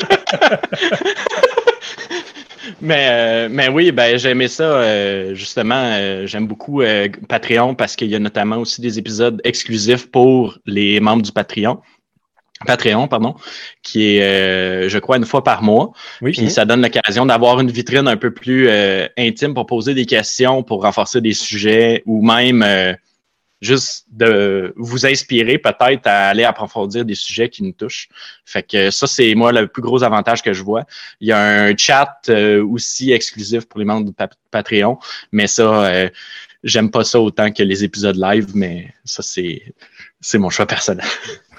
mais, 2.82 3.08
euh, 3.10 3.50
mais 3.52 3.70
oui, 3.70 3.92
ben 3.92 4.18
j'ai 4.18 4.30
aimé 4.30 4.48
ça. 4.48 4.64
euh, 4.64 5.34
justement, 5.36 5.92
euh, 5.94 6.26
j'aime 6.28 6.48
beaucoup 6.48 6.82
euh, 6.82 7.08
Patreon 7.28 7.76
parce 7.76 7.96
qu'il 7.96 8.10
y 8.10 8.16
a 8.16 8.20
notamment 8.20 8.58
aussi 8.58 8.82
des 8.82 9.00
épisodes 9.00 9.42
exclusifs 9.44 10.10
pour 10.12 10.60
les 10.66 11.00
membres 11.00 11.24
du 11.24 11.32
Patreon. 11.32 11.80
Patreon, 12.66 13.08
pardon, 13.08 13.36
qui 13.84 14.16
est, 14.16 14.24
euh, 14.24 14.90
je 14.90 14.98
crois, 14.98 15.18
une 15.18 15.26
fois 15.26 15.44
par 15.44 15.62
mois. 15.62 15.92
Oui. 16.22 16.32
Puis 16.32 16.50
ça 16.50 16.66
donne 16.66 16.82
l'occasion 16.82 17.26
d'avoir 17.26 17.60
une 17.60 17.70
vitrine 17.70 18.08
un 18.08 18.18
peu 18.18 18.34
plus 18.34 18.68
euh, 18.68 19.08
intime 19.18 19.54
pour 19.54 19.68
poser 19.68 19.94
des 19.94 20.06
questions, 20.06 20.64
pour 20.64 20.82
renforcer 20.82 21.22
des 21.22 21.34
sujets 21.34 22.02
ou 22.08 22.26
même 22.26 22.64
euh, 22.64 22.94
juste 23.62 24.06
de 24.12 24.74
vous 24.76 25.06
inspirer 25.06 25.58
peut-être 25.58 26.06
à 26.06 26.30
aller 26.30 26.44
approfondir 26.44 27.06
des 27.06 27.16
sujets 27.16 27.50
qui 27.50 27.64
nous 27.64 27.72
touchent. 27.72 28.08
Fait 28.46 28.64
que 28.64 28.92
ça, 28.92 29.08
c'est 29.08 29.34
moi 29.36 29.52
le 29.52 29.68
plus 29.68 29.82
gros 29.82 30.04
avantage 30.04 30.42
que 30.44 30.54
je 30.54 30.64
vois. 30.64 30.84
Il 31.20 31.28
y 31.28 31.32
a 31.32 31.40
un 31.64 31.76
chat 31.76 32.20
euh, 32.30 32.64
aussi 32.66 33.12
exclusif 33.12 33.66
pour 33.68 33.80
les 33.80 33.86
membres 33.86 34.06
du 34.06 34.14
Pa- 34.14 34.30
Patreon, 34.52 35.00
mais 35.32 35.48
ça, 35.48 35.86
euh, 35.86 36.10
j'aime 36.64 36.92
pas 36.92 37.04
ça 37.04 37.20
autant 37.20 37.52
que 37.52 37.64
les 37.64 37.84
épisodes 37.84 38.16
live, 38.18 38.52
mais 38.54 38.94
ça, 39.06 39.24
c'est 39.24 39.74
c'est 40.20 40.38
mon 40.38 40.50
choix 40.50 40.66
personnel. 40.66 41.06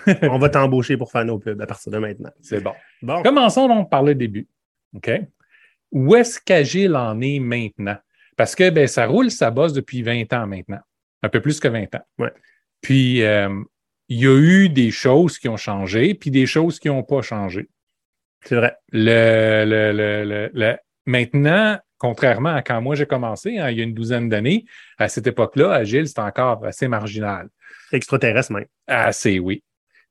On 0.22 0.38
va 0.38 0.48
t'embaucher 0.48 0.96
pour 0.96 1.10
faire 1.10 1.24
nos 1.24 1.38
pubs 1.38 1.60
à 1.60 1.66
partir 1.66 1.92
de 1.92 1.98
maintenant. 1.98 2.30
C'est 2.40 2.62
bon. 2.62 2.72
Bon. 3.02 3.22
Commençons 3.22 3.68
donc 3.68 3.90
par 3.90 4.02
le 4.02 4.14
début. 4.14 4.46
OK? 4.94 5.10
Où 5.92 6.16
est-ce 6.16 6.40
qu'Agile 6.40 6.96
en 6.96 7.20
est 7.20 7.40
maintenant? 7.40 7.96
Parce 8.36 8.54
que 8.54 8.70
ben, 8.70 8.86
ça 8.86 9.06
roule 9.06 9.30
sa 9.30 9.50
bosse 9.50 9.72
depuis 9.72 10.02
20 10.02 10.32
ans 10.32 10.46
maintenant. 10.46 10.78
Un 11.22 11.28
peu 11.28 11.40
plus 11.40 11.58
que 11.60 11.68
20 11.68 11.94
ans. 11.94 12.06
Ouais. 12.18 12.32
Puis, 12.80 13.22
euh, 13.22 13.48
il 14.08 14.20
y 14.20 14.26
a 14.26 14.36
eu 14.38 14.68
des 14.68 14.90
choses 14.90 15.38
qui 15.38 15.48
ont 15.48 15.56
changé, 15.56 16.14
puis 16.14 16.30
des 16.30 16.46
choses 16.46 16.78
qui 16.78 16.88
n'ont 16.88 17.02
pas 17.02 17.22
changé. 17.22 17.68
C'est 18.44 18.54
vrai. 18.56 18.76
Le, 18.92 19.64
le, 19.66 19.92
le, 19.92 20.24
le- 20.24 20.50
le- 20.54 20.76
maintenant, 21.06 21.78
contrairement 21.98 22.54
à 22.54 22.62
quand 22.62 22.80
moi 22.80 22.94
j'ai 22.94 23.06
commencé, 23.06 23.58
hein, 23.58 23.70
il 23.70 23.78
y 23.78 23.80
a 23.80 23.84
une 23.84 23.94
douzaine 23.94 24.28
d'années, 24.28 24.64
à 24.96 25.08
cette 25.08 25.26
époque-là, 25.26 25.72
Agile, 25.72 26.06
c'était 26.06 26.20
encore 26.20 26.64
assez 26.64 26.86
marginal. 26.88 27.48
Extraterrestre 27.92 28.52
même. 28.52 28.66
Assez, 28.86 29.38
oui. 29.40 29.62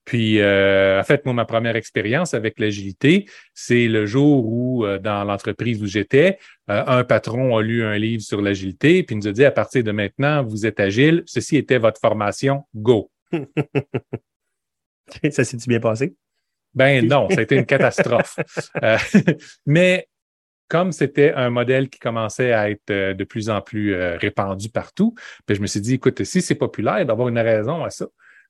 Puis, 0.08 0.40
euh, 0.40 1.02
en 1.02 1.04
fait, 1.04 1.26
moi, 1.26 1.34
ma 1.34 1.44
première 1.44 1.76
expérience 1.76 2.34
avec 2.34 2.62
l'agilité, 2.62 3.26
c'est 3.54 3.90
le 3.90 4.06
jour 4.06 4.46
où, 4.48 4.86
euh, 4.86 5.00
dans 5.00 5.26
l'entreprise 5.26 5.84
où 5.84 5.86
j'étais, 5.86 6.40
euh, 6.70 6.82
un 6.88 7.04
patron 7.04 7.58
a 7.58 7.62
lu 7.62 7.84
un 7.84 7.98
livre 7.98 8.24
sur 8.24 8.42
l'agilité, 8.42 9.04
puis 9.04 9.16
il 9.16 9.20
nous 9.20 9.28
a 9.28 9.34
dit, 9.34 9.44
à 9.44 9.52
partir 9.52 9.84
de 9.84 9.92
maintenant, 9.92 10.46
vous 10.46 10.66
êtes 10.66 10.80
agile, 10.80 11.24
ceci 11.26 11.58
était 11.58 11.78
votre 11.78 12.00
formation, 12.00 12.64
go. 12.74 13.12
Ça 15.30 15.44
s'est-tu 15.44 15.68
bien 15.68 15.82
passé? 15.82 16.16
Ben 16.74 17.06
non, 17.06 17.30
ça 17.30 17.40
a 17.40 17.44
été 17.44 17.56
une 17.56 17.66
catastrophe. 17.66 18.38
Euh, 18.84 18.98
mais 19.66 20.08
comme 20.70 20.94
c'était 20.94 21.34
un 21.34 21.50
modèle 21.50 21.90
qui 21.90 22.00
commençait 22.00 22.54
à 22.54 22.70
être 22.70 23.14
de 23.14 23.24
plus 23.24 23.50
en 23.50 23.62
plus 23.62 23.94
répandu 23.96 24.70
partout, 24.70 25.16
ben, 25.48 25.56
je 25.56 25.62
me 25.62 25.68
suis 25.68 25.82
dit, 25.82 25.96
écoute, 25.96 26.24
si 26.24 26.42
c'est 26.42 26.56
populaire, 26.56 27.06
d'avoir 27.06 27.28
une 27.28 27.40
raison 27.40 27.84
à 27.84 27.90
ça. 27.90 28.06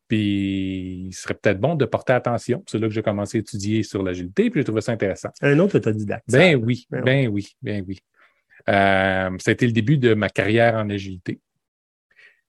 Puis 0.08 1.08
il 1.08 1.14
serait 1.14 1.34
peut-être 1.34 1.60
bon 1.60 1.76
de 1.76 1.86
porter 1.86 2.14
attention. 2.14 2.64
C'est 2.68 2.80
là 2.80 2.88
que 2.88 2.94
j'ai 2.94 3.04
commencé 3.04 3.38
à 3.38 3.42
étudier 3.42 3.84
sur 3.84 4.04
l'agilité, 4.04 4.50
puis 4.50 4.62
j'ai 4.62 4.66
trouvé 4.66 4.82
ça 4.82 4.94
intéressant. 4.94 5.30
Un 5.42 5.60
autre 5.60 5.78
autodidacte. 5.78 6.26
Ben 6.32 6.56
oui, 6.56 6.88
Ben 6.90 7.04
ben 7.04 7.28
oui, 7.28 7.56
ben 7.62 7.84
oui. 7.88 8.00
Euh, 8.70 9.38
ça 9.40 9.52
a 9.52 9.52
été 9.52 9.66
le 9.66 9.72
début 9.72 9.98
de 9.98 10.14
ma 10.14 10.30
carrière 10.30 10.76
en 10.76 10.90
agilité. 10.90 11.40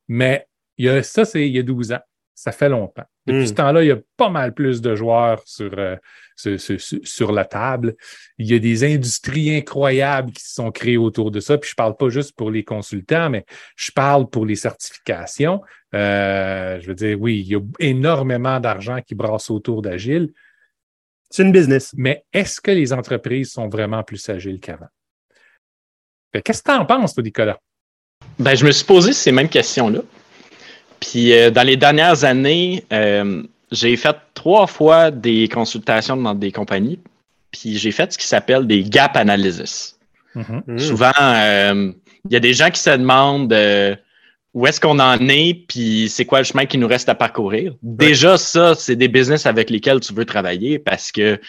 Mais 0.08 0.46
il 0.76 0.86
y 0.86 0.88
a, 0.88 1.02
ça, 1.02 1.24
c'est 1.24 1.46
il 1.46 1.54
y 1.54 1.58
a 1.58 1.62
12 1.62 1.92
ans. 1.92 2.00
Ça 2.40 2.52
fait 2.52 2.68
longtemps. 2.68 3.02
Depuis 3.26 3.42
Mm. 3.42 3.46
ce 3.48 3.52
temps-là, 3.54 3.82
il 3.82 3.88
y 3.88 3.90
a 3.90 3.98
pas 4.16 4.28
mal 4.28 4.54
plus 4.54 4.80
de 4.80 4.94
joueurs 4.94 5.42
sur, 5.44 5.72
euh, 5.76 5.96
sur, 6.36 6.60
sur- 6.60 6.80
sur- 6.80 7.00
sur 7.02 7.32
la 7.32 7.44
table. 7.44 7.96
Il 8.38 8.46
y 8.46 8.54
a 8.54 8.60
des 8.60 8.84
industries 8.84 9.56
incroyables 9.56 10.30
qui 10.30 10.44
se 10.44 10.54
sont 10.54 10.70
créées 10.70 10.98
autour 10.98 11.32
de 11.32 11.40
ça. 11.40 11.58
Puis 11.58 11.70
je 11.70 11.74
parle 11.74 11.96
pas 11.96 12.10
juste 12.10 12.36
pour 12.36 12.52
les 12.52 12.62
consultants, 12.62 13.28
mais 13.28 13.44
je 13.74 13.90
parle 13.90 14.30
pour 14.30 14.46
les 14.46 14.54
certifications. 14.54 15.60
Euh, 15.96 16.78
je 16.80 16.86
veux 16.86 16.94
dire, 16.94 17.20
oui, 17.20 17.40
il 17.40 17.48
y 17.48 17.56
a 17.56 17.60
énormément 17.80 18.60
d'argent 18.60 19.00
qui 19.04 19.16
brasse 19.16 19.50
autour 19.50 19.82
d'Agile. 19.82 20.32
C'est 21.30 21.42
une 21.42 21.50
business. 21.50 21.92
Mais 21.96 22.24
est-ce 22.32 22.60
que 22.60 22.70
les 22.70 22.92
entreprises 22.92 23.50
sont 23.50 23.68
vraiment 23.68 24.04
plus 24.04 24.28
agiles 24.28 24.60
qu'avant? 24.60 24.86
Qu'est-ce 26.44 26.62
que 26.62 26.70
tu 26.70 26.76
en 26.78 26.86
penses, 26.86 27.14
toi, 27.14 27.24
Nicolas? 27.24 27.58
Ben, 28.38 28.54
je 28.54 28.64
me 28.64 28.70
suis 28.70 28.84
posé 28.86 29.12
ces 29.12 29.32
mêmes 29.32 29.48
questions-là. 29.48 30.02
Puis 31.00 31.32
euh, 31.32 31.50
dans 31.50 31.62
les 31.62 31.76
dernières 31.76 32.24
années, 32.24 32.84
euh, 32.92 33.42
j'ai 33.70 33.96
fait 33.96 34.16
trois 34.34 34.66
fois 34.66 35.10
des 35.10 35.48
consultations 35.48 36.16
dans 36.16 36.34
des 36.34 36.52
compagnies. 36.52 36.98
Puis 37.50 37.78
j'ai 37.78 37.92
fait 37.92 38.12
ce 38.12 38.18
qui 38.18 38.26
s'appelle 38.26 38.66
des 38.66 38.82
gap 38.84 39.16
analysis. 39.16 39.98
Mhm. 40.34 40.62
Mm. 40.66 40.78
Souvent, 40.78 41.12
euh, 41.20 41.92
il 42.24 42.32
y 42.32 42.36
a 42.36 42.40
des 42.40 42.52
gens 42.52 42.70
qui 42.70 42.80
se 42.80 42.90
demandent 42.90 43.52
euh, 43.52 43.96
où 44.54 44.66
est-ce 44.66 44.80
qu'on 44.80 44.98
en 44.98 45.28
est, 45.28 45.66
puis 45.68 46.08
c'est 46.08 46.24
quoi 46.24 46.38
le 46.38 46.44
chemin 46.44 46.66
qui 46.66 46.78
nous 46.78 46.88
reste 46.88 47.08
à 47.08 47.14
parcourir. 47.14 47.74
Déjà, 47.82 48.36
ça, 48.38 48.74
c'est 48.74 48.96
des 48.96 49.08
business 49.08 49.46
avec 49.46 49.70
lesquels 49.70 50.00
tu 50.00 50.12
veux 50.12 50.24
travailler 50.24 50.78
parce 50.78 51.12
que 51.12 51.40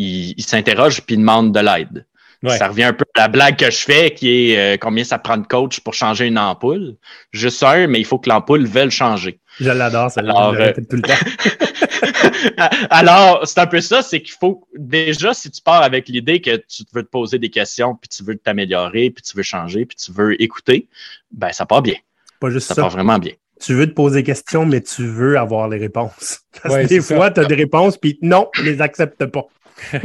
ils 0.00 0.44
s'interrogent 0.44 1.02
puis 1.02 1.16
demandent 1.16 1.52
de 1.52 1.58
l'aide. 1.58 2.06
Ouais. 2.42 2.56
Ça 2.56 2.68
revient 2.68 2.84
un 2.84 2.92
peu 2.92 3.04
à 3.16 3.22
la 3.22 3.28
blague 3.28 3.56
que 3.56 3.68
je 3.70 3.78
fais, 3.78 4.12
qui 4.12 4.52
est 4.52 4.74
euh, 4.74 4.76
combien 4.80 5.02
ça 5.02 5.18
prend 5.18 5.36
de 5.38 5.46
coach 5.46 5.80
pour 5.80 5.94
changer 5.94 6.26
une 6.26 6.38
ampoule. 6.38 6.94
Juste 7.32 7.62
un, 7.64 7.88
mais 7.88 7.98
il 7.98 8.04
faut 8.04 8.18
que 8.18 8.28
l'ampoule 8.28 8.64
veuille 8.66 8.90
changer. 8.92 9.40
Je 9.58 9.70
l'adore, 9.70 10.08
ça. 10.10 10.20
Alors, 10.20 10.52
répète 10.52 10.88
tout 10.88 10.96
le 10.96 11.02
temps. 11.02 11.14
Alors, 12.90 13.46
c'est 13.46 13.58
un 13.58 13.66
peu 13.66 13.80
ça, 13.80 14.02
c'est 14.02 14.20
qu'il 14.22 14.34
faut 14.38 14.66
déjà, 14.76 15.34
si 15.34 15.50
tu 15.50 15.60
pars 15.62 15.82
avec 15.82 16.08
l'idée 16.08 16.40
que 16.40 16.56
tu 16.56 16.84
veux 16.92 17.02
te 17.02 17.08
poser 17.08 17.38
des 17.40 17.50
questions, 17.50 17.96
puis 17.96 18.08
tu 18.08 18.22
veux 18.22 18.36
t'améliorer, 18.36 19.10
puis 19.10 19.22
tu 19.22 19.36
veux 19.36 19.42
changer, 19.42 19.84
puis 19.84 19.96
tu 19.96 20.12
veux 20.12 20.40
écouter, 20.40 20.86
ben 21.32 21.50
ça 21.52 21.66
part 21.66 21.82
bien. 21.82 21.96
Pas 22.40 22.50
juste 22.50 22.68
Ça 22.68 22.74
ça. 22.76 22.82
part 22.82 22.90
vraiment 22.90 23.18
bien. 23.18 23.32
Tu 23.60 23.74
veux 23.74 23.88
te 23.88 23.94
poser 23.94 24.20
des 24.20 24.24
questions, 24.26 24.64
mais 24.64 24.80
tu 24.80 25.04
veux 25.04 25.36
avoir 25.36 25.68
les 25.68 25.78
réponses. 25.78 26.42
Parce 26.62 26.74
Ouais, 26.74 26.82
que 26.84 26.88
des 26.88 27.00
fois, 27.00 27.32
tu 27.32 27.40
as 27.40 27.44
des 27.44 27.56
réponses, 27.56 27.96
puis 27.98 28.16
non, 28.22 28.48
ils 28.58 28.64
les 28.64 28.80
acceptent 28.80 29.26
pas. 29.26 29.46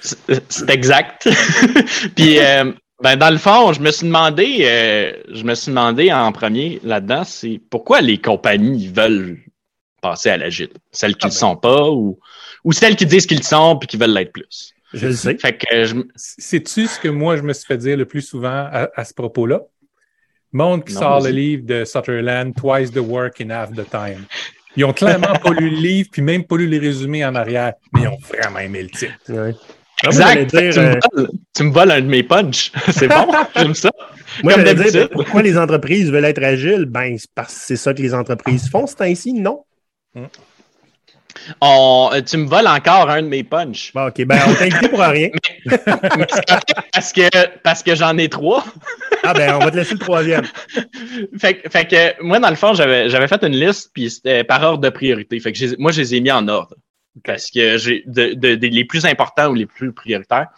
C'est 0.00 0.70
exact. 0.70 1.28
puis 2.16 2.38
euh, 2.38 2.72
ben 3.02 3.16
dans 3.16 3.30
le 3.30 3.38
fond, 3.38 3.72
je 3.72 3.80
me 3.80 3.90
suis 3.90 4.06
demandé, 4.06 4.58
euh, 4.62 5.12
je 5.32 5.42
me 5.44 5.54
suis 5.54 5.70
demandé 5.70 6.12
en 6.12 6.32
premier 6.32 6.80
là-dedans, 6.82 7.24
c'est 7.24 7.60
pourquoi 7.70 8.00
les 8.00 8.18
compagnies 8.18 8.88
veulent 8.88 9.38
passer 10.00 10.30
à 10.30 10.36
l'agile, 10.36 10.70
celles 10.92 11.16
qui 11.16 11.26
Ah 11.26 11.28
ne 11.28 11.32
ben. 11.32 11.38
sont 11.38 11.56
pas 11.56 11.90
ou 11.90 12.18
ou 12.64 12.72
celles 12.72 12.96
qui 12.96 13.06
disent 13.06 13.26
qu'ils 13.26 13.38
le 13.38 13.44
sont 13.44 13.76
puis 13.76 13.86
qui 13.86 13.96
veulent 13.96 14.12
l'être 14.12 14.32
plus? 14.32 14.74
Je 14.92 15.06
le 15.08 15.12
sais. 15.14 15.36
Fait 15.38 15.56
que 15.56 15.84
je, 15.84 15.94
Sais-tu 16.16 16.86
ce 16.86 16.98
que 16.98 17.08
moi, 17.08 17.36
je 17.36 17.42
me 17.42 17.52
suis 17.52 17.66
fait 17.66 17.76
dire 17.78 17.96
le 17.96 18.04
plus 18.04 18.22
souvent 18.22 18.48
à, 18.72 18.88
à 18.94 19.04
ce 19.04 19.14
propos-là? 19.14 19.60
Monde 20.52 20.84
qui 20.84 20.94
Non, 20.94 21.00
sort 21.00 21.20
le 21.20 21.30
livre 21.30 21.66
de 21.66 21.84
Sutherland, 21.84 22.54
Twice 22.54 22.90
the 22.90 22.98
Work 22.98 23.40
in 23.40 23.50
Half 23.50 23.72
the 23.72 23.88
Time. 23.88 24.24
Ils 24.76 24.84
ont 24.84 24.92
clairement 24.92 25.34
pas 25.34 25.50
lu 25.50 25.70
le 25.70 25.76
livre, 25.76 26.08
puis 26.10 26.22
même 26.22 26.44
pas 26.44 26.56
lu 26.56 26.66
les 26.66 26.78
résumés 26.78 27.24
en 27.24 27.34
arrière, 27.34 27.74
mais 27.92 28.02
ils 28.02 28.08
ont 28.08 28.18
vraiment 28.18 28.60
aimé 28.60 28.82
le 28.82 28.90
titre. 28.90 29.14
Ouais. 29.28 29.54
Moi, 30.04 30.12
exact. 30.12 30.54
Dire, 30.54 30.72
tu, 30.72 30.78
euh, 30.78 30.82
me 30.94 31.00
voles, 31.16 31.28
tu 31.56 31.62
me 31.64 31.72
voles 31.72 31.90
un 31.90 32.00
de 32.00 32.06
mes 32.06 32.22
punchs. 32.22 32.70
C'est 32.90 33.08
bon, 33.08 33.26
j'aime 33.56 33.74
ça. 33.74 33.90
moi, 34.44 34.52
j'allais 34.54 34.74
dire, 34.90 35.08
pourquoi 35.10 35.42
les 35.42 35.58
entreprises 35.58 36.10
veulent 36.10 36.24
être 36.24 36.42
agiles? 36.42 36.84
Ben, 36.86 37.16
c'est 37.18 37.30
parce 37.34 37.54
que 37.54 37.60
c'est 37.60 37.76
ça 37.76 37.92
que 37.94 38.00
les 38.02 38.14
entreprises 38.14 38.70
font, 38.70 38.86
c'est 38.86 39.00
ainsi, 39.02 39.32
non? 39.32 39.64
On, 41.60 42.10
euh, 42.12 42.20
tu 42.20 42.36
me 42.36 42.46
voles 42.46 42.66
encore 42.66 43.08
un 43.10 43.22
de 43.22 43.28
mes 43.28 43.42
punchs. 43.44 43.92
Bon, 43.94 44.06
OK, 44.08 44.24
ben, 44.24 44.38
on 44.46 44.54
t'a 44.54 44.64
invité 44.64 44.88
pour 44.88 45.00
rien. 45.00 45.28
parce 46.92 47.12
que 47.12 47.58
parce 47.62 47.82
que 47.82 47.94
j'en 47.94 48.16
ai 48.18 48.28
trois. 48.28 48.64
Ah, 49.24 49.34
ben, 49.34 49.56
on 49.56 49.58
va 49.58 49.70
te 49.72 49.76
laisser 49.76 49.94
le 49.94 49.98
troisième. 49.98 50.44
fait, 51.38 51.54
que- 51.54 51.68
fait 51.68 51.86
que 51.86 52.22
moi, 52.22 52.38
dans 52.38 52.48
le 52.50 52.54
fond, 52.54 52.72
j'avais 52.72 53.26
fait 53.28 53.42
une 53.42 53.56
liste, 53.56 53.90
puis 53.92 54.08
c'était 54.10 54.44
par 54.44 54.62
ordre 54.62 54.78
de 54.78 54.88
priorité. 54.90 55.40
Fait 55.40 55.52
que 55.52 55.76
moi, 55.78 55.90
je 55.90 56.00
les 56.02 56.14
ai 56.14 56.20
mis 56.20 56.30
en 56.30 56.46
ordre. 56.46 56.76
Parce 57.24 57.50
que 57.50 57.78
j'ai 57.78 58.04
les 58.06 58.84
plus 58.84 59.04
importants 59.04 59.48
ou 59.48 59.54
les 59.54 59.66
plus 59.66 59.92
prioritaires. 59.92 60.48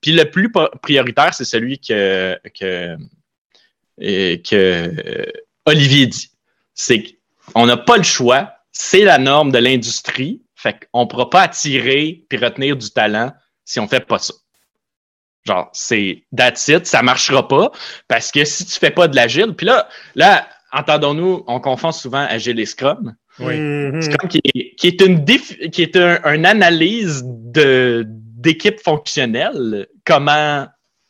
Puis 0.00 0.12
le 0.12 0.30
plus 0.30 0.50
prioritaire, 0.82 1.34
c'est 1.34 1.44
celui 1.44 1.78
que, 1.78 2.38
que, 2.58 2.96
euh, 4.02 4.36
que 4.38 4.54
euh, 4.54 5.32
Olivier 5.64 6.06
dit. 6.06 6.30
C'est 6.74 7.18
qu'on 7.52 7.66
n'a 7.66 7.76
pas 7.76 7.96
le 7.96 8.02
choix. 8.02 8.52
C'est 8.72 9.04
la 9.04 9.18
norme 9.18 9.52
de 9.52 9.58
l'industrie. 9.58 10.42
Fait 10.54 10.88
qu'on 10.92 11.02
ne 11.02 11.06
pourra 11.06 11.30
pas 11.30 11.42
attirer 11.42 12.24
puis 12.28 12.38
retenir 12.38 12.76
du 12.76 12.90
talent 12.90 13.32
si 13.64 13.80
on 13.80 13.88
fait 13.88 14.06
pas 14.06 14.18
ça. 14.18 14.34
Genre, 15.46 15.70
c'est 15.72 16.24
that's 16.36 16.66
it, 16.68 16.86
ça 16.86 17.02
marchera 17.02 17.46
pas. 17.46 17.70
Parce 18.08 18.32
que 18.32 18.44
si 18.44 18.64
tu 18.64 18.78
fais 18.78 18.90
pas 18.90 19.06
de 19.06 19.14
l'agile, 19.14 19.54
puis 19.54 19.66
là, 19.66 19.88
là, 20.14 20.48
entendons-nous, 20.72 21.44
on 21.46 21.60
confond 21.60 21.92
souvent 21.92 22.26
agile 22.28 22.58
et 22.58 22.66
scrum. 22.66 23.14
Oui. 23.40 23.58
Mhm. 23.58 24.02
Scrum 24.02 24.28
qui 24.28 24.40
est, 24.44 24.74
qui 24.76 24.86
est 24.88 25.00
une 25.00 25.24
défi- 25.24 25.70
qui 25.70 25.82
est 25.82 25.96
un, 25.96 26.44
analyse 26.44 27.22
de 27.24 28.04
d'équipe 28.06 28.80
fonctionnelle, 28.80 29.86
comment 30.04 30.66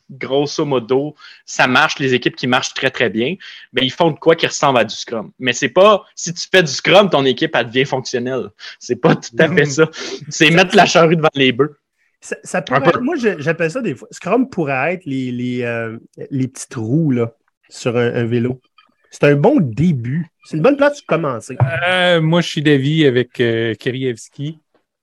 grosso 0.08 0.64
modo 0.64 1.16
ça 1.44 1.66
marche, 1.66 1.98
les 1.98 2.14
équipes 2.14 2.36
qui 2.36 2.46
marchent 2.46 2.72
très 2.74 2.90
très 2.90 3.10
bien, 3.10 3.34
mais 3.72 3.82
ils 3.82 3.90
font 3.92 4.10
de 4.12 4.18
quoi 4.18 4.36
qui 4.36 4.46
ressemble 4.46 4.78
à 4.78 4.84
du 4.84 4.94
Scrum. 4.94 5.32
Mais 5.38 5.52
c'est 5.52 5.68
pas 5.68 6.04
si 6.14 6.32
tu 6.32 6.46
fais 6.50 6.62
du 6.62 6.70
Scrum, 6.70 7.10
ton 7.10 7.24
équipe 7.24 7.54
elle 7.54 7.66
devient 7.66 7.84
fonctionnelle. 7.84 8.48
C'est 8.78 8.96
pas 8.96 9.16
tout 9.16 9.34
à 9.38 9.48
fait 9.52 9.64
ça. 9.64 9.90
C'est 10.28 10.50
mettre 10.50 10.76
la 10.76 10.86
charrue 10.86 11.16
devant 11.16 11.28
les 11.34 11.52
bœufs. 11.52 11.76
Ça, 12.20 12.36
ça 12.44 12.62
pourrait 12.62 12.80
être- 12.88 13.00
moi, 13.02 13.14
j'appelle 13.16 13.70
ça 13.70 13.82
des 13.82 13.94
fois. 13.94 14.08
Scrum 14.10 14.48
pourrait 14.48 14.94
être 14.94 15.04
les, 15.06 15.30
les, 15.32 15.62
euh, 15.62 15.98
les 16.30 16.48
petites 16.48 16.74
roues 16.74 17.10
là, 17.10 17.32
sur 17.68 17.96
un, 17.96 18.14
un 18.14 18.24
vélo. 18.24 18.60
C'est 19.18 19.28
un 19.28 19.36
bon 19.36 19.60
début. 19.60 20.26
C'est 20.44 20.56
une 20.58 20.62
bonne 20.62 20.76
place 20.76 21.00
pour 21.00 21.06
commencer. 21.16 21.56
Euh, 21.88 22.20
moi, 22.20 22.40
je 22.42 22.48
suis 22.48 22.62
d'avis 22.62 23.06
avec 23.06 23.40
euh, 23.40 23.74
Kirievski, 23.74 24.58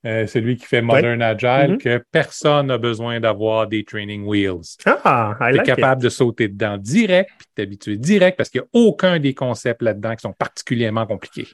euh, 0.05 0.27
celui 0.27 0.57
qui 0.57 0.65
fait 0.65 0.81
Modern 0.83 1.19
Agile, 1.21 1.71
Mhm. 1.73 1.77
que 1.79 2.03
personne 2.11 2.67
n'a 2.67 2.77
besoin 2.77 3.19
d'avoir 3.19 3.67
des 3.67 3.83
training 3.83 4.23
wheels. 4.23 4.77
Ah, 4.85 5.35
Tu 5.39 5.45
es 5.45 5.51
like 5.53 5.61
it. 5.61 5.75
capable 5.75 6.03
de 6.03 6.09
sauter 6.09 6.47
dedans 6.47 6.77
direct, 6.77 7.31
puis 7.39 7.47
de 7.47 7.63
t'habituer 7.63 7.97
direct, 7.97 8.37
parce 8.37 8.49
qu'il 8.49 8.61
n'y 8.61 8.67
a 8.67 8.69
aucun 8.73 9.17
des 9.19 9.33
concepts 9.33 9.81
là-dedans 9.81 10.15
qui 10.15 10.21
sont 10.21 10.33
particulièrement 10.33 11.07
compliqués. 11.07 11.47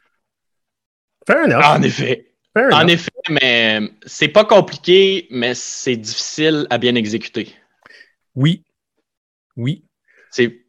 Fair 1.26 1.46
enough. 1.46 1.64
En 1.64 1.82
effet. 1.82 2.26
Fair 2.54 2.74
En 2.74 2.82
enough. 2.82 2.90
effet, 2.92 3.12
mais 3.30 3.80
c'est 4.06 4.28
pas 4.28 4.44
compliqué, 4.44 5.28
mais 5.32 5.54
c'est 5.54 5.96
difficile 5.96 6.68
à 6.70 6.78
bien 6.78 6.96
exécuter. 6.96 7.54
Oui. 8.36 8.64
Oui. 9.56 9.86
C'est 10.32 10.66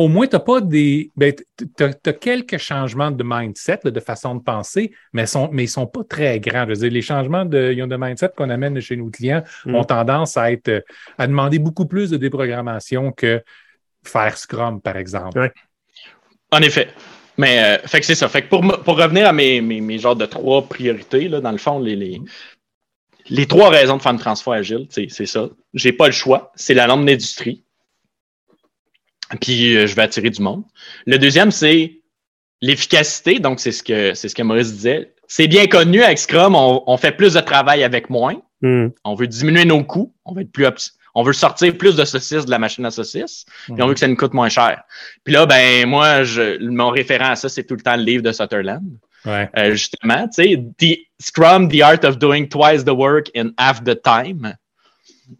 Au 0.00 0.08
moins, 0.08 0.26
tu 0.26 0.34
n'as 0.34 0.40
pas 0.40 0.62
des. 0.62 1.10
Ben, 1.14 1.34
tu 1.58 1.84
as, 1.84 2.12
quelques 2.14 2.56
changements 2.56 3.10
de 3.10 3.22
mindset, 3.22 3.80
là, 3.84 3.90
de 3.90 4.00
façon 4.00 4.34
de 4.34 4.42
penser, 4.42 4.92
mais, 5.12 5.26
sont, 5.26 5.50
mais 5.52 5.64
ils 5.64 5.66
ne 5.66 5.70
sont 5.70 5.86
pas 5.86 6.04
très 6.04 6.40
grands. 6.40 6.64
Je 6.64 6.68
veux 6.70 6.76
dire, 6.76 6.90
les 6.90 7.02
changements 7.02 7.44
de, 7.44 7.74
de 7.74 7.96
mindset 7.96 8.30
qu'on 8.34 8.48
amène 8.48 8.80
chez 8.80 8.96
nos 8.96 9.10
clients 9.10 9.42
Mm. 9.66 9.74
ont 9.74 9.84
tendance 9.84 10.38
à 10.38 10.52
être 10.52 10.68
euh, 10.68 10.80
à 11.18 11.26
demander 11.26 11.58
beaucoup 11.58 11.86
plus 11.86 12.10
de 12.10 12.16
déprogrammation 12.16 13.12
que 13.12 13.42
faire 14.04 14.38
Scrum, 14.38 14.80
par 14.80 14.96
exemple. 14.96 15.38
Ouais. 15.38 15.52
En 16.50 16.62
effet. 16.62 16.88
Mais 17.36 17.62
euh, 17.62 17.78
fait 17.86 18.00
que 18.00 18.06
c'est 18.06 18.14
ça. 18.14 18.28
Fait 18.28 18.42
que 18.42 18.48
pour, 18.48 18.62
pour 18.82 18.98
revenir 18.98 19.26
à 19.26 19.32
mes, 19.32 19.60
mes, 19.60 19.82
mes 19.82 19.98
genres 19.98 20.16
de 20.16 20.26
trois 20.26 20.66
priorités, 20.66 21.28
là, 21.28 21.40
dans 21.40 21.52
le 21.52 21.58
fond, 21.58 21.78
les, 21.78 21.96
les, 21.96 22.22
les 23.28 23.46
trois 23.46 23.68
raisons 23.68 23.98
de 23.98 24.02
faire 24.02 24.12
une 24.12 24.18
transfert 24.18 24.54
agile, 24.54 24.86
c'est 24.88 25.08
c'est 25.10 25.26
ça. 25.26 25.48
J'ai 25.74 25.92
pas 25.92 26.06
le 26.06 26.12
choix. 26.12 26.52
C'est 26.54 26.74
la 26.74 26.86
norme 26.86 27.04
d'industrie. 27.04 27.64
Puis 29.40 29.76
euh, 29.76 29.86
je 29.86 29.94
vais 29.94 30.02
attirer 30.02 30.30
du 30.30 30.42
monde. 30.42 30.64
Le 31.06 31.18
deuxième, 31.18 31.50
c'est 31.50 32.00
l'efficacité. 32.60 33.38
Donc, 33.38 33.60
c'est 33.60 33.72
ce 33.72 33.82
que 33.82 34.14
c'est 34.14 34.28
ce 34.28 34.34
que 34.34 34.42
Maurice 34.42 34.72
disait. 34.72 35.14
C'est 35.28 35.46
bien 35.46 35.66
connu 35.66 36.02
avec 36.02 36.18
Scrum, 36.18 36.56
on, 36.56 36.82
on 36.86 36.96
fait 36.96 37.12
plus 37.12 37.34
de 37.34 37.40
travail 37.40 37.84
avec 37.84 38.10
moins. 38.10 38.40
Hmm. 38.62 38.88
On 39.04 39.14
veut 39.14 39.28
diminuer 39.28 39.64
nos 39.64 39.84
coûts. 39.84 40.12
On 40.24 40.34
veut 40.34 40.42
être 40.42 40.52
plus 40.52 40.66
on 41.14 41.22
veut 41.22 41.32
sortir 41.32 41.76
plus 41.76 41.96
de 41.96 42.04
saucisses 42.04 42.44
de 42.44 42.50
la 42.50 42.58
machine 42.58 42.84
à 42.86 42.90
saucisses, 42.90 43.44
puis 43.64 43.82
on 43.82 43.86
veut 43.86 43.94
que 43.94 44.00
ça 44.00 44.08
nous 44.08 44.16
coûte 44.16 44.34
moins 44.34 44.48
cher. 44.48 44.82
Puis 45.24 45.34
là, 45.34 45.46
ben 45.46 45.88
moi, 45.88 46.22
je, 46.22 46.62
mon 46.64 46.90
référent 46.90 47.30
à 47.30 47.36
ça, 47.36 47.48
c'est 47.48 47.64
tout 47.64 47.74
le 47.74 47.80
temps 47.80 47.96
le 47.96 48.04
livre 48.04 48.22
de 48.22 48.32
Sutherland. 48.32 48.84
Ouais. 49.26 49.50
Euh, 49.58 49.72
justement, 49.72 50.28
tu 50.28 50.44
sais, 50.44 50.64
The- 50.78 50.98
Scrum, 51.20 51.68
The 51.68 51.82
Art 51.82 52.04
of 52.04 52.18
Doing 52.18 52.46
Twice 52.46 52.84
the 52.84 52.90
Work 52.90 53.30
in 53.36 53.50
Half 53.58 53.84
the 53.84 54.00
Time. 54.00 54.54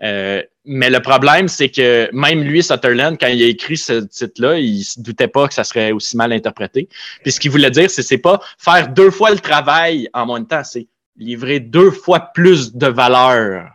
Euh, 0.02 0.42
mais 0.72 0.88
le 0.88 1.00
problème, 1.00 1.48
c'est 1.48 1.68
que 1.68 2.08
même 2.12 2.44
lui, 2.44 2.62
Sutherland, 2.62 3.18
quand 3.18 3.26
il 3.26 3.42
a 3.42 3.46
écrit 3.46 3.76
ce 3.76 4.04
titre-là, 4.04 4.56
il 4.56 4.84
se 4.84 5.00
doutait 5.00 5.26
pas 5.26 5.48
que 5.48 5.54
ça 5.54 5.64
serait 5.64 5.90
aussi 5.90 6.16
mal 6.16 6.32
interprété. 6.32 6.88
Puis 7.24 7.32
ce 7.32 7.40
qu'il 7.40 7.50
voulait 7.50 7.72
dire, 7.72 7.90
c'est 7.90 8.04
c'est 8.04 8.18
pas 8.18 8.40
faire 8.56 8.86
deux 8.88 9.10
fois 9.10 9.32
le 9.32 9.40
travail 9.40 10.08
en 10.14 10.26
moins 10.26 10.38
de 10.38 10.46
temps, 10.46 10.62
c'est 10.62 10.86
livrer 11.16 11.58
deux 11.58 11.90
fois 11.90 12.20
plus 12.20 12.72
de 12.72 12.86
valeur 12.86 13.68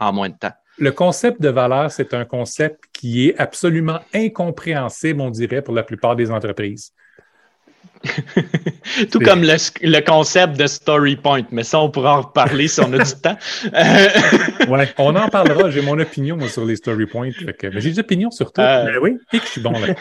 en 0.00 0.12
moins 0.12 0.28
de 0.28 0.34
temps. 0.34 0.52
Le 0.76 0.90
concept 0.90 1.40
de 1.40 1.50
valeur, 1.50 1.92
c'est 1.92 2.12
un 2.12 2.24
concept 2.24 2.82
qui 2.92 3.28
est 3.28 3.38
absolument 3.38 4.00
incompréhensible, 4.12 5.20
on 5.20 5.30
dirait, 5.30 5.62
pour 5.62 5.74
la 5.74 5.84
plupart 5.84 6.16
des 6.16 6.32
entreprises. 6.32 6.94
Tout 9.10 9.20
comme 9.20 9.42
le, 9.42 9.56
le 9.82 10.00
concept 10.00 10.56
de 10.56 10.66
story 10.66 11.16
point, 11.16 11.42
mais 11.50 11.62
ça, 11.64 11.80
on 11.80 11.90
pourra 11.90 12.18
en 12.18 12.22
reparler 12.22 12.68
si 12.68 12.80
on 12.80 12.92
a 12.92 13.04
du 13.04 13.12
temps. 13.22 13.36
Ouais. 13.72 14.88
On 14.98 15.14
en 15.16 15.28
parlera. 15.28 15.70
J'ai 15.70 15.82
mon 15.82 15.98
opinion 15.98 16.36
moi, 16.36 16.48
sur 16.48 16.64
les 16.64 16.76
story 16.76 17.06
points. 17.06 17.30
Mais 17.62 17.80
j'ai 17.80 17.90
des 17.90 17.98
opinions 17.98 18.30
sur 18.30 18.52
tout. 18.52 18.60
Euh, 18.60 18.84
Ben 18.84 18.98
oui. 19.00 19.16
Et 19.32 19.38
que 19.38 19.46
je 19.46 19.50
suis 19.50 19.60
bon 19.60 19.72
là. 19.72 19.94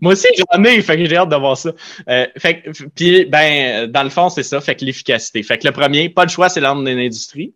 moi 0.00 0.12
aussi, 0.12 0.28
j'en 0.36 0.64
ai, 0.64 0.80
fait 0.82 0.96
que 0.96 1.04
j'ai 1.06 1.16
hâte 1.16 1.28
de 1.28 1.36
voir 1.36 1.56
ça. 1.56 1.72
Euh, 2.08 2.26
fait 2.36 2.62
que, 2.62 2.70
puis, 2.94 3.24
ben, 3.26 3.86
dans 3.90 4.02
le 4.02 4.10
fond, 4.10 4.28
c'est 4.28 4.42
ça, 4.42 4.60
fait 4.60 4.74
que 4.74 4.84
l'efficacité. 4.84 5.42
Fait 5.42 5.58
que 5.58 5.66
le 5.66 5.72
premier, 5.72 6.08
pas 6.08 6.24
de 6.26 6.30
choix, 6.30 6.48
c'est 6.48 6.60
l'arme 6.60 6.84
de 6.84 6.90
l'industrie. 6.90 7.54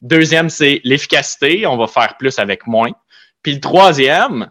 Deuxième, 0.00 0.48
c'est 0.48 0.80
l'efficacité, 0.84 1.66
on 1.66 1.76
va 1.76 1.86
faire 1.86 2.16
plus 2.18 2.38
avec 2.38 2.66
moins. 2.66 2.90
Puis 3.42 3.54
le 3.54 3.60
troisième, 3.60 4.50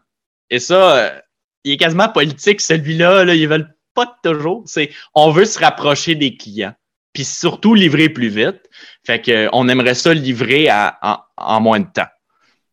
et 0.49 0.59
ça, 0.59 0.97
euh, 0.97 1.19
il 1.63 1.73
est 1.73 1.77
quasiment 1.77 2.09
politique, 2.09 2.61
celui-là, 2.61 3.25
là, 3.25 3.35
ils 3.35 3.47
veulent 3.47 3.73
pas 3.97 4.17
toujours, 4.23 4.63
c'est 4.67 4.91
on 5.15 5.31
veut 5.31 5.45
se 5.45 5.59
rapprocher 5.59 6.15
des 6.15 6.37
clients. 6.37 6.73
Puis 7.13 7.23
surtout 7.25 7.73
livrer 7.73 8.09
plus 8.09 8.29
vite. 8.29 8.61
Fait 9.05 9.19
que 9.19 9.31
euh, 9.31 9.49
on 9.51 9.67
aimerait 9.69 9.95
ça 9.95 10.13
livrer 10.13 10.69
à, 10.69 10.97
en, 11.01 11.17
en 11.37 11.61
moins 11.61 11.79
de 11.79 11.87
temps. 11.91 12.05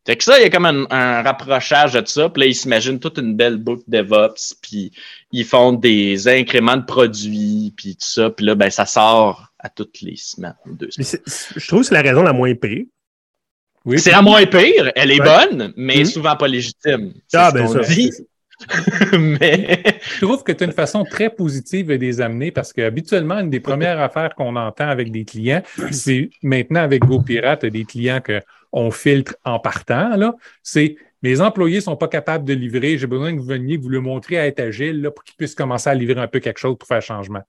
Fait 0.06 0.16
que 0.18 0.24
ça, 0.24 0.38
il 0.38 0.42
y 0.42 0.44
a 0.44 0.50
comme 0.50 0.66
un, 0.66 0.84
un 0.90 1.22
rapprochage 1.22 1.94
de 1.94 2.06
ça. 2.06 2.28
Puis 2.28 2.40
là, 2.42 2.46
ils 2.48 2.54
s'imaginent 2.54 3.00
toute 3.00 3.16
une 3.16 3.34
belle 3.36 3.56
boucle 3.56 3.84
DevOps. 3.88 4.54
Puis 4.60 4.92
ils 5.32 5.46
font 5.46 5.72
des 5.72 6.28
incréments 6.28 6.76
de 6.76 6.84
produits. 6.84 7.72
Puis 7.74 7.96
tout 7.96 8.06
ça. 8.06 8.28
Puis 8.28 8.44
là, 8.44 8.54
ben, 8.54 8.68
ça 8.68 8.84
sort 8.84 9.46
à 9.58 9.70
toutes 9.70 10.02
les 10.02 10.16
semaines. 10.16 10.54
deux 10.66 10.90
semaines. 10.90 11.22
je 11.56 11.66
trouve 11.66 11.80
que 11.80 11.86
c'est 11.86 11.94
la 11.94 12.02
raison 12.02 12.22
la 12.22 12.34
moins 12.34 12.54
pire. 12.54 12.84
Oui, 13.86 13.98
C'est 13.98 14.10
la 14.10 14.20
moins 14.22 14.44
pire. 14.44 14.92
Elle 14.94 15.10
est 15.10 15.20
Ouais. 15.22 15.46
bonne, 15.48 15.72
mais 15.76 15.98
Mhm. 16.00 16.04
souvent 16.06 16.36
pas 16.36 16.48
légitime. 16.48 17.14
Ah, 17.32 17.48
ce 17.50 17.54
ben 17.54 17.66
ça. 17.68 17.80
dit. 17.80 18.10
mais 19.18 19.82
Je 20.00 20.24
trouve 20.24 20.42
que 20.42 20.52
tu 20.52 20.64
as 20.64 20.66
une 20.66 20.72
façon 20.72 21.04
très 21.04 21.30
positive 21.30 21.88
de 21.88 21.94
les 21.94 22.20
amener 22.20 22.50
parce 22.50 22.72
qu'habituellement, 22.72 23.38
une 23.40 23.50
des 23.50 23.60
premières 23.60 24.00
affaires 24.00 24.34
qu'on 24.34 24.56
entend 24.56 24.88
avec 24.88 25.10
des 25.10 25.24
clients, 25.24 25.62
c'est 25.90 26.30
maintenant 26.42 26.80
avec 26.80 27.04
GoPirate, 27.04 27.60
tu 27.60 27.66
as 27.66 27.70
des 27.70 27.84
clients 27.84 28.20
qu'on 28.20 28.90
filtre 28.90 29.36
en 29.44 29.58
partant, 29.58 30.16
là, 30.16 30.34
c'est 30.62 30.96
mes 31.22 31.40
employés 31.40 31.80
sont 31.80 31.96
pas 31.96 32.08
capables 32.08 32.44
de 32.44 32.52
livrer, 32.52 32.98
j'ai 32.98 33.06
besoin 33.06 33.32
que 33.34 33.38
vous 33.40 33.46
veniez, 33.46 33.78
que 33.78 33.82
vous 33.82 33.88
le 33.88 34.00
montriez 34.00 34.38
à 34.38 34.46
être 34.46 34.60
agile 34.60 35.00
là, 35.00 35.10
pour 35.10 35.24
qu'ils 35.24 35.36
puissent 35.36 35.54
commencer 35.54 35.88
à 35.88 35.94
livrer 35.94 36.20
un 36.20 36.28
peu 36.28 36.38
quelque 36.38 36.58
chose 36.58 36.76
pour 36.78 36.86
faire 36.86 37.00
changement. 37.00 37.42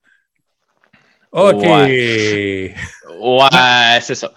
OK. 1.34 1.62
ouais, 1.62 2.74
c'est 4.02 4.16
ça. 4.16 4.34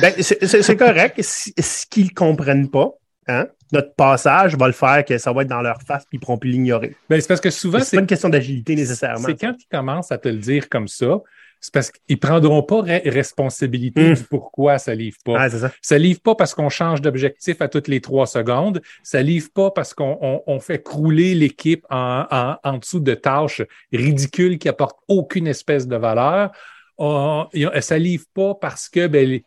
Ben, 0.00 0.12
c'est- 0.20 0.76
correct. 0.76 1.22
Ce 1.22 1.86
qu'ils 1.86 2.06
ne 2.06 2.10
comprennent 2.10 2.68
pas, 2.68 2.90
hein, 3.28 3.46
notre 3.72 3.94
passage 3.94 4.56
va 4.56 4.66
le 4.66 4.72
faire 4.72 5.04
que 5.04 5.18
ça 5.18 5.32
va 5.32 5.42
être 5.42 5.48
dans 5.48 5.62
leur 5.62 5.80
face 5.82 6.04
puis 6.04 6.16
ils 6.16 6.18
ne 6.18 6.20
pourront 6.20 6.38
plus 6.38 6.50
l'ignorer. 6.50 6.94
Ben, 7.10 7.20
c'est 7.20 7.28
parce 7.28 7.40
que 7.40 7.50
souvent, 7.50 7.80
C'est 7.80 7.96
pas 7.96 8.00
une 8.02 8.06
question 8.06 8.28
d'agilité 8.28 8.74
nécessairement. 8.74 9.26
C'est 9.26 9.40
quand 9.40 9.54
ils 9.58 9.66
commencent 9.76 10.12
à 10.12 10.18
te 10.18 10.28
le 10.28 10.38
dire 10.38 10.68
comme 10.68 10.88
ça, 10.88 11.18
c'est 11.60 11.72
parce 11.72 11.90
qu'ils 11.90 12.18
prendront 12.20 12.62
pas 12.62 12.82
re- 12.82 13.08
responsabilité 13.08 14.10
Mm. 14.10 14.14
du 14.14 14.22
pourquoi 14.24 14.78
ça 14.78 14.94
livre 14.94 15.16
pas. 15.24 15.36
Ah, 15.38 15.50
ça. 15.50 15.70
Ça 15.80 15.98
livre 15.98 16.20
pas 16.20 16.34
parce 16.34 16.54
qu'on 16.54 16.68
change 16.68 17.00
d'objectif 17.00 17.60
à 17.60 17.68
toutes 17.68 17.88
les 17.88 18.00
trois 18.00 18.26
secondes. 18.26 18.82
Ça 19.02 19.22
livre 19.22 19.48
pas 19.54 19.70
parce 19.70 19.94
qu'on 19.94 20.18
on- 20.20 20.42
on 20.46 20.60
fait 20.60 20.82
crouler 20.82 21.34
l'équipe 21.34 21.84
en, 21.90 22.24
en, 22.30 22.56
en 22.62 22.78
dessous 22.78 23.00
de 23.00 23.14
tâches 23.14 23.62
ridicules 23.92 24.58
qui 24.58 24.68
apportent 24.68 24.98
aucune 25.08 25.46
espèce 25.46 25.88
de 25.88 25.96
valeur. 25.96 26.52
On- 26.98 27.46
ça 27.80 27.98
livre 27.98 28.24
pas 28.34 28.54
parce 28.54 28.88
que 28.88 29.06
ben, 29.06 29.26
les- 29.28 29.44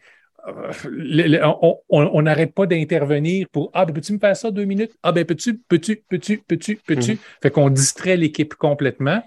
le- 0.89 1.27
le- 1.27 1.41
on 1.89 2.21
n'arrête 2.21 2.53
pas 2.53 2.65
d'intervenir 2.65 3.47
pour 3.51 3.71
Ah, 3.73 3.85
ben, 3.85 3.93
peux-tu 3.93 4.13
me 4.13 4.19
faire 4.19 4.35
ça 4.35 4.51
deux 4.51 4.65
minutes? 4.65 4.91
Ah, 5.03 5.11
ben, 5.11 5.25
peux-tu, 5.25 5.59
peux-tu, 5.67 6.03
peux-tu, 6.09 6.37
peux-tu, 6.47 6.79
peux-tu? 6.85 7.11
Mhm. 7.11 7.17
Fait 7.41 7.51
qu'on 7.51 7.69
distrait 7.69 8.17
l'équipe 8.17 8.55
complètement. 8.55 9.23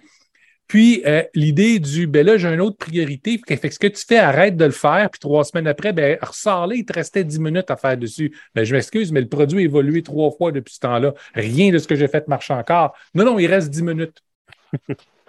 Puis, 0.69 1.03
euh, 1.05 1.23
l'idée 1.35 1.79
du, 1.81 2.07
ben 2.07 2.25
là, 2.25 2.39
j'ai 2.39 2.49
une 2.49 2.61
autre 2.61 2.79
priorité. 2.79 3.39
Fait 3.47 3.59
que 3.59 3.71
ce 3.71 3.79
que 3.79 3.89
tu 3.89 4.03
fais, 4.07 4.17
arrête 4.17 4.57
de 4.57 4.65
le 4.65 4.71
faire. 4.71 5.11
Puis 5.11 5.19
trois 5.19 5.45
semaines 5.45 5.67
après, 5.67 5.93
ben, 5.93 6.17
ressors 6.23 6.67
là, 6.67 6.75
il 6.75 6.85
te 6.85 6.95
restait 6.95 7.25
dix 7.25 7.39
minutes 7.39 7.71
à 7.71 7.77
faire 7.77 7.97
dessus. 7.99 8.35
Ben, 8.55 8.65
je 8.65 8.75
m'excuse, 8.75 9.13
mais 9.13 9.21
le 9.21 9.29
produit 9.29 9.59
a 9.59 9.63
évolué 9.63 10.03
trois 10.03 10.31
fois 10.31 10.51
depuis 10.51 10.75
ce 10.75 10.81
temps-là. 10.81 11.13
Rien 11.35 11.71
de 11.73 11.79
ce 11.79 11.87
que 11.87 11.95
j'ai 11.95 12.09
fait 12.09 12.27
marche 12.27 12.51
encore. 12.51 12.97
Non, 13.15 13.25
non, 13.25 13.39
il 13.39 13.47
reste 13.49 13.69
dix 13.69 13.83
minutes. 13.83 14.23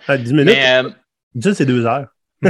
Ah, 0.08 0.18
10 0.18 0.34
minutes? 0.34 0.54
Mais, 0.54 0.84
euh, 0.84 0.90
Ça, 1.42 1.54
c'est 1.54 1.66
deux 1.66 1.86
heures. 1.86 2.08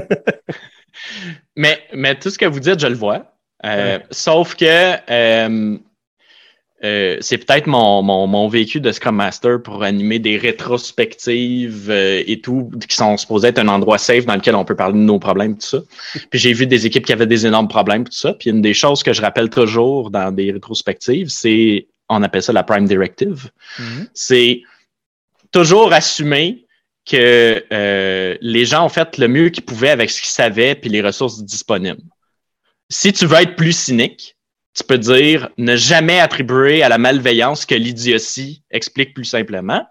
mais, 1.55 1.81
mais 1.93 2.15
tout 2.15 2.29
ce 2.29 2.37
que 2.37 2.45
vous 2.45 2.59
dites, 2.59 2.79
je 2.79 2.87
le 2.87 2.95
vois. 2.95 3.35
Euh, 3.65 3.97
Ouais. 3.97 4.05
Sauf 4.11 4.55
que 4.55 4.65
euh, 5.09 5.77
euh, 6.83 7.17
c'est 7.21 7.37
peut-être 7.37 7.67
mon, 7.67 8.01
mon, 8.01 8.27
mon 8.27 8.49
vécu 8.49 8.81
de 8.81 8.91
Scrum 8.91 9.15
Master 9.15 9.61
pour 9.61 9.83
animer 9.83 10.19
des 10.19 10.35
rétrospectives 10.37 11.89
euh, 11.89 12.21
et 12.27 12.41
tout, 12.41 12.71
qui 12.89 12.95
sont 12.95 13.15
supposés 13.15 13.47
être 13.49 13.59
un 13.59 13.69
endroit 13.69 13.97
safe 13.97 14.25
dans 14.25 14.35
lequel 14.35 14.55
on 14.55 14.65
peut 14.65 14.75
parler 14.75 14.99
de 14.99 15.03
nos 15.03 15.17
problèmes, 15.17 15.57
tout 15.57 15.65
ça. 15.65 15.79
Puis 16.29 16.39
j'ai 16.39 16.51
vu 16.51 16.67
des 16.67 16.85
équipes 16.85 17.05
qui 17.05 17.13
avaient 17.13 17.27
des 17.27 17.47
énormes 17.47 17.69
problèmes, 17.69 18.03
tout 18.03 18.11
ça. 18.11 18.33
Puis 18.33 18.49
une 18.49 18.61
des 18.61 18.73
choses 18.73 19.01
que 19.01 19.13
je 19.13 19.21
rappelle 19.21 19.49
toujours 19.49 20.11
dans 20.11 20.33
des 20.33 20.51
rétrospectives, 20.51 21.29
c'est, 21.29 21.87
on 22.09 22.21
appelle 22.21 22.43
ça 22.43 22.51
la 22.51 22.63
Prime 22.63 22.85
Directive. 22.85 23.49
c'est 24.13 24.61
toujours 25.51 25.93
assumer 25.93 26.62
que 27.05 27.63
euh, 27.71 28.37
les 28.41 28.65
gens 28.65 28.85
ont 28.85 28.89
fait 28.89 29.17
le 29.17 29.27
mieux 29.27 29.49
qu'ils 29.49 29.65
pouvaient 29.65 29.89
avec 29.89 30.09
ce 30.09 30.21
qu'ils 30.21 30.31
savaient 30.31 30.75
puis 30.75 30.89
les 30.89 31.01
ressources 31.01 31.43
disponibles. 31.43 32.01
Si 32.89 33.11
tu 33.11 33.25
veux 33.25 33.37
être 33.37 33.55
plus 33.55 33.77
cynique, 33.77 34.37
tu 34.73 34.83
peux 34.83 34.97
dire 34.97 35.49
ne 35.57 35.75
jamais 35.75 36.19
attribuer 36.19 36.81
à 36.83 36.89
la 36.89 36.97
malveillance 36.97 37.65
que 37.65 37.75
l'idiotie 37.75 38.63
explique 38.71 39.13
plus 39.13 39.25
simplement. 39.25 39.85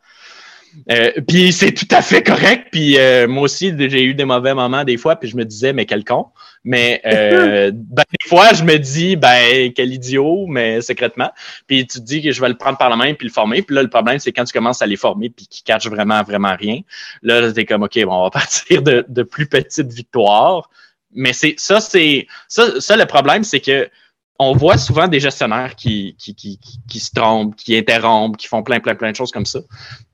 Euh, 0.90 1.12
puis 1.28 1.52
c'est 1.52 1.72
tout 1.72 1.88
à 1.90 2.02
fait 2.02 2.22
correct. 2.22 2.68
Puis 2.72 2.98
euh, 2.98 3.28
moi 3.28 3.44
aussi, 3.44 3.74
j'ai 3.78 4.04
eu 4.04 4.14
des 4.14 4.24
mauvais 4.24 4.54
moments 4.54 4.84
des 4.84 4.96
fois, 4.96 5.16
puis 5.16 5.28
je 5.28 5.36
me 5.36 5.44
disais, 5.44 5.72
mais 5.72 5.86
quel 5.86 6.04
con. 6.04 6.26
Mais 6.64 7.00
euh, 7.06 7.70
ben, 7.74 8.04
des 8.20 8.28
fois, 8.28 8.52
je 8.52 8.64
me 8.64 8.76
dis, 8.78 9.16
ben, 9.16 9.72
quel 9.72 9.92
idiot, 9.92 10.46
mais 10.46 10.80
secrètement. 10.80 11.30
Puis 11.66 11.86
tu 11.86 11.98
te 11.98 12.04
dis 12.04 12.22
que 12.22 12.32
je 12.32 12.40
vais 12.40 12.48
le 12.48 12.56
prendre 12.56 12.78
par 12.78 12.90
la 12.90 12.96
main 12.96 13.14
puis 13.14 13.26
le 13.26 13.32
former. 13.32 13.62
Puis 13.62 13.74
là, 13.74 13.82
le 13.82 13.90
problème, 13.90 14.18
c'est 14.18 14.32
quand 14.32 14.44
tu 14.44 14.52
commences 14.52 14.82
à 14.82 14.86
les 14.86 14.96
former 14.96 15.30
puis 15.30 15.46
qu'ils 15.46 15.64
cachent 15.64 15.88
vraiment, 15.88 16.22
vraiment 16.22 16.54
rien. 16.56 16.80
Là, 17.22 17.52
t'es 17.52 17.64
comme, 17.64 17.82
OK, 17.82 17.98
bon, 18.04 18.14
on 18.14 18.24
va 18.24 18.30
partir 18.30 18.82
de, 18.82 19.04
de 19.08 19.22
plus 19.22 19.46
petites 19.46 19.92
victoires. 19.92 20.70
Mais 21.14 21.32
c'est 21.32 21.54
ça, 21.58 21.80
c'est 21.80 22.26
ça, 22.48 22.80
ça, 22.80 22.96
le 22.96 23.04
problème, 23.04 23.44
c'est 23.44 23.60
que 23.60 23.90
on 24.38 24.54
voit 24.54 24.78
souvent 24.78 25.06
des 25.06 25.20
gestionnaires 25.20 25.76
qui, 25.76 26.16
qui, 26.18 26.34
qui, 26.34 26.58
qui, 26.88 27.00
se 27.00 27.10
trompent, 27.14 27.54
qui 27.54 27.76
interrompent, 27.76 28.36
qui 28.36 28.48
font 28.48 28.62
plein, 28.62 28.80
plein, 28.80 28.94
plein 28.94 29.10
de 29.12 29.16
choses 29.16 29.30
comme 29.30 29.46
ça 29.46 29.60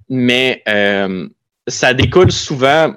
mais 0.08 0.62
euh, 0.68 1.28
ça 1.66 1.94
découle 1.94 2.32
souvent, 2.32 2.94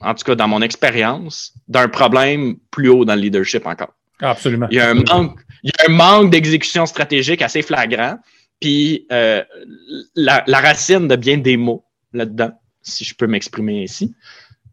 en 0.00 0.14
tout 0.14 0.24
cas 0.24 0.34
dans 0.34 0.48
mon 0.48 0.62
expérience, 0.62 1.52
d'un 1.68 1.88
problème 1.88 2.56
plus 2.70 2.88
haut 2.88 3.04
dans 3.04 3.14
le 3.14 3.20
leadership 3.20 3.66
encore. 3.66 3.94
Absolument. 4.20 4.66
Il 4.70 4.76
y 4.76 4.80
a 4.80 4.90
un 4.90 4.94
manque, 4.94 5.40
il 5.62 5.70
y 5.70 5.82
a 5.82 5.90
un 5.90 5.94
manque 5.94 6.30
d'exécution 6.30 6.86
stratégique 6.86 7.42
assez 7.42 7.62
flagrant. 7.62 8.18
Puis 8.60 9.06
euh, 9.12 9.42
la, 10.14 10.44
la, 10.46 10.60
racine 10.60 11.08
de 11.08 11.16
bien 11.16 11.38
des 11.38 11.56
mots 11.56 11.84
là-dedans, 12.12 12.52
si 12.82 13.04
je 13.04 13.14
peux 13.14 13.26
m'exprimer 13.26 13.82
ainsi, 13.82 14.14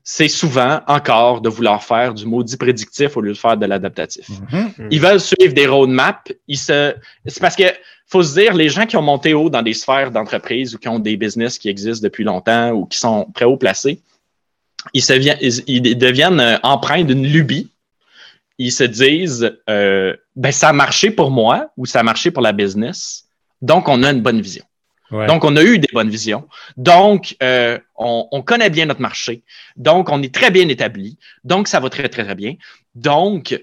c'est 0.04 0.28
souvent 0.28 0.82
encore 0.88 1.42
de 1.42 1.50
vouloir 1.50 1.84
faire 1.84 2.14
du 2.14 2.26
maudit 2.26 2.58
prédictif 2.58 3.18
au 3.18 3.22
lieu 3.22 3.34
de 3.34 3.38
faire 3.38 3.58
de 3.58 3.66
l'adaptatif. 3.66 4.28
Mm-hmm. 4.30 4.88
Ils 4.92 5.02
veulent 5.02 5.20
suivre 5.20 5.54
des 5.54 5.68
roadmaps. 5.68 6.34
Ils 6.48 6.58
se, 6.58 6.96
c'est 7.26 7.40
parce 7.40 7.56
que 7.56 7.66
faut 8.08 8.24
se 8.24 8.34
dire, 8.38 8.54
les 8.54 8.68
gens 8.68 8.86
qui 8.86 8.98
ont 8.98 9.02
monté 9.02 9.34
haut 9.34 9.50
dans 9.50 9.62
des 9.62 9.74
sphères 9.74 10.12
d'entreprise 10.12 10.76
ou 10.76 10.78
qui 10.78 10.90
ont 10.90 11.00
des 11.00 11.16
business 11.16 11.58
qui 11.58 11.70
existent 11.70 12.04
depuis 12.04 12.26
longtemps 12.26 12.72
ou 12.72 12.86
qui 12.86 13.00
sont 13.00 13.28
très 13.34 13.46
haut 13.46 13.56
placés, 13.56 14.02
ils, 14.94 15.04
se 15.04 15.14
ils, 15.68 15.98
deviennent 15.98 16.40
euh, 16.40 16.58
empreints 16.64 17.04
d'une 17.04 17.26
lubie. 17.26 17.72
Ils 18.58 18.72
se 18.72 18.84
disent, 18.84 19.58
euh, 19.70 20.16
ben 20.36 20.52
ça 20.52 20.70
a 20.70 20.74
marché 20.74 21.12
pour 21.12 21.32
moi 21.32 21.72
ou 21.78 21.86
ça 21.86 22.02
a 22.02 22.04
marché 22.04 22.30
pour 22.32 22.44
la 22.44 22.52
business, 22.52 23.26
donc 23.62 23.88
on 23.88 24.04
a 24.04 24.12
une 24.12 24.22
bonne 24.22 24.42
vision. 24.42 24.64
Donc, 25.12 25.44
on 25.44 25.56
a 25.58 25.64
eu 25.64 25.78
des 25.78 25.90
bonnes 25.92 26.10
visions. 26.10 26.48
Donc, 26.78 27.36
euh, 27.44 27.78
on, 27.98 28.28
on, 28.32 28.42
connaît 28.42 28.70
bien 28.70 28.86
notre 28.86 29.02
marché. 29.02 29.44
Donc, 29.76 30.10
on 30.10 30.22
est 30.24 30.34
très 30.34 30.52
bien 30.52 30.68
établi. 30.70 31.18
Donc, 31.44 31.68
ça 31.68 31.80
va 31.80 31.90
très, 31.90 32.08
très, 32.08 32.24
très 32.24 32.36
bien. 32.36 32.56
Donc, 32.96 33.62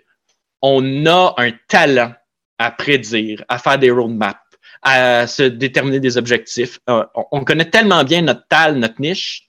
on 0.60 1.06
a 1.06 1.34
un 1.38 1.52
talent 1.68 2.12
à 2.58 2.70
prédire, 2.70 3.44
à 3.48 3.58
faire 3.58 3.78
des 3.78 3.90
roadmaps, 3.90 4.38
à 4.82 5.26
se 5.26 5.42
déterminer 5.42 6.00
des 6.00 6.18
objectifs. 6.18 6.80
Euh, 6.90 7.04
on 7.32 7.44
connaît 7.44 7.70
tellement 7.70 8.04
bien 8.04 8.22
notre 8.22 8.46
tal, 8.48 8.76
notre 8.76 9.00
niche, 9.00 9.47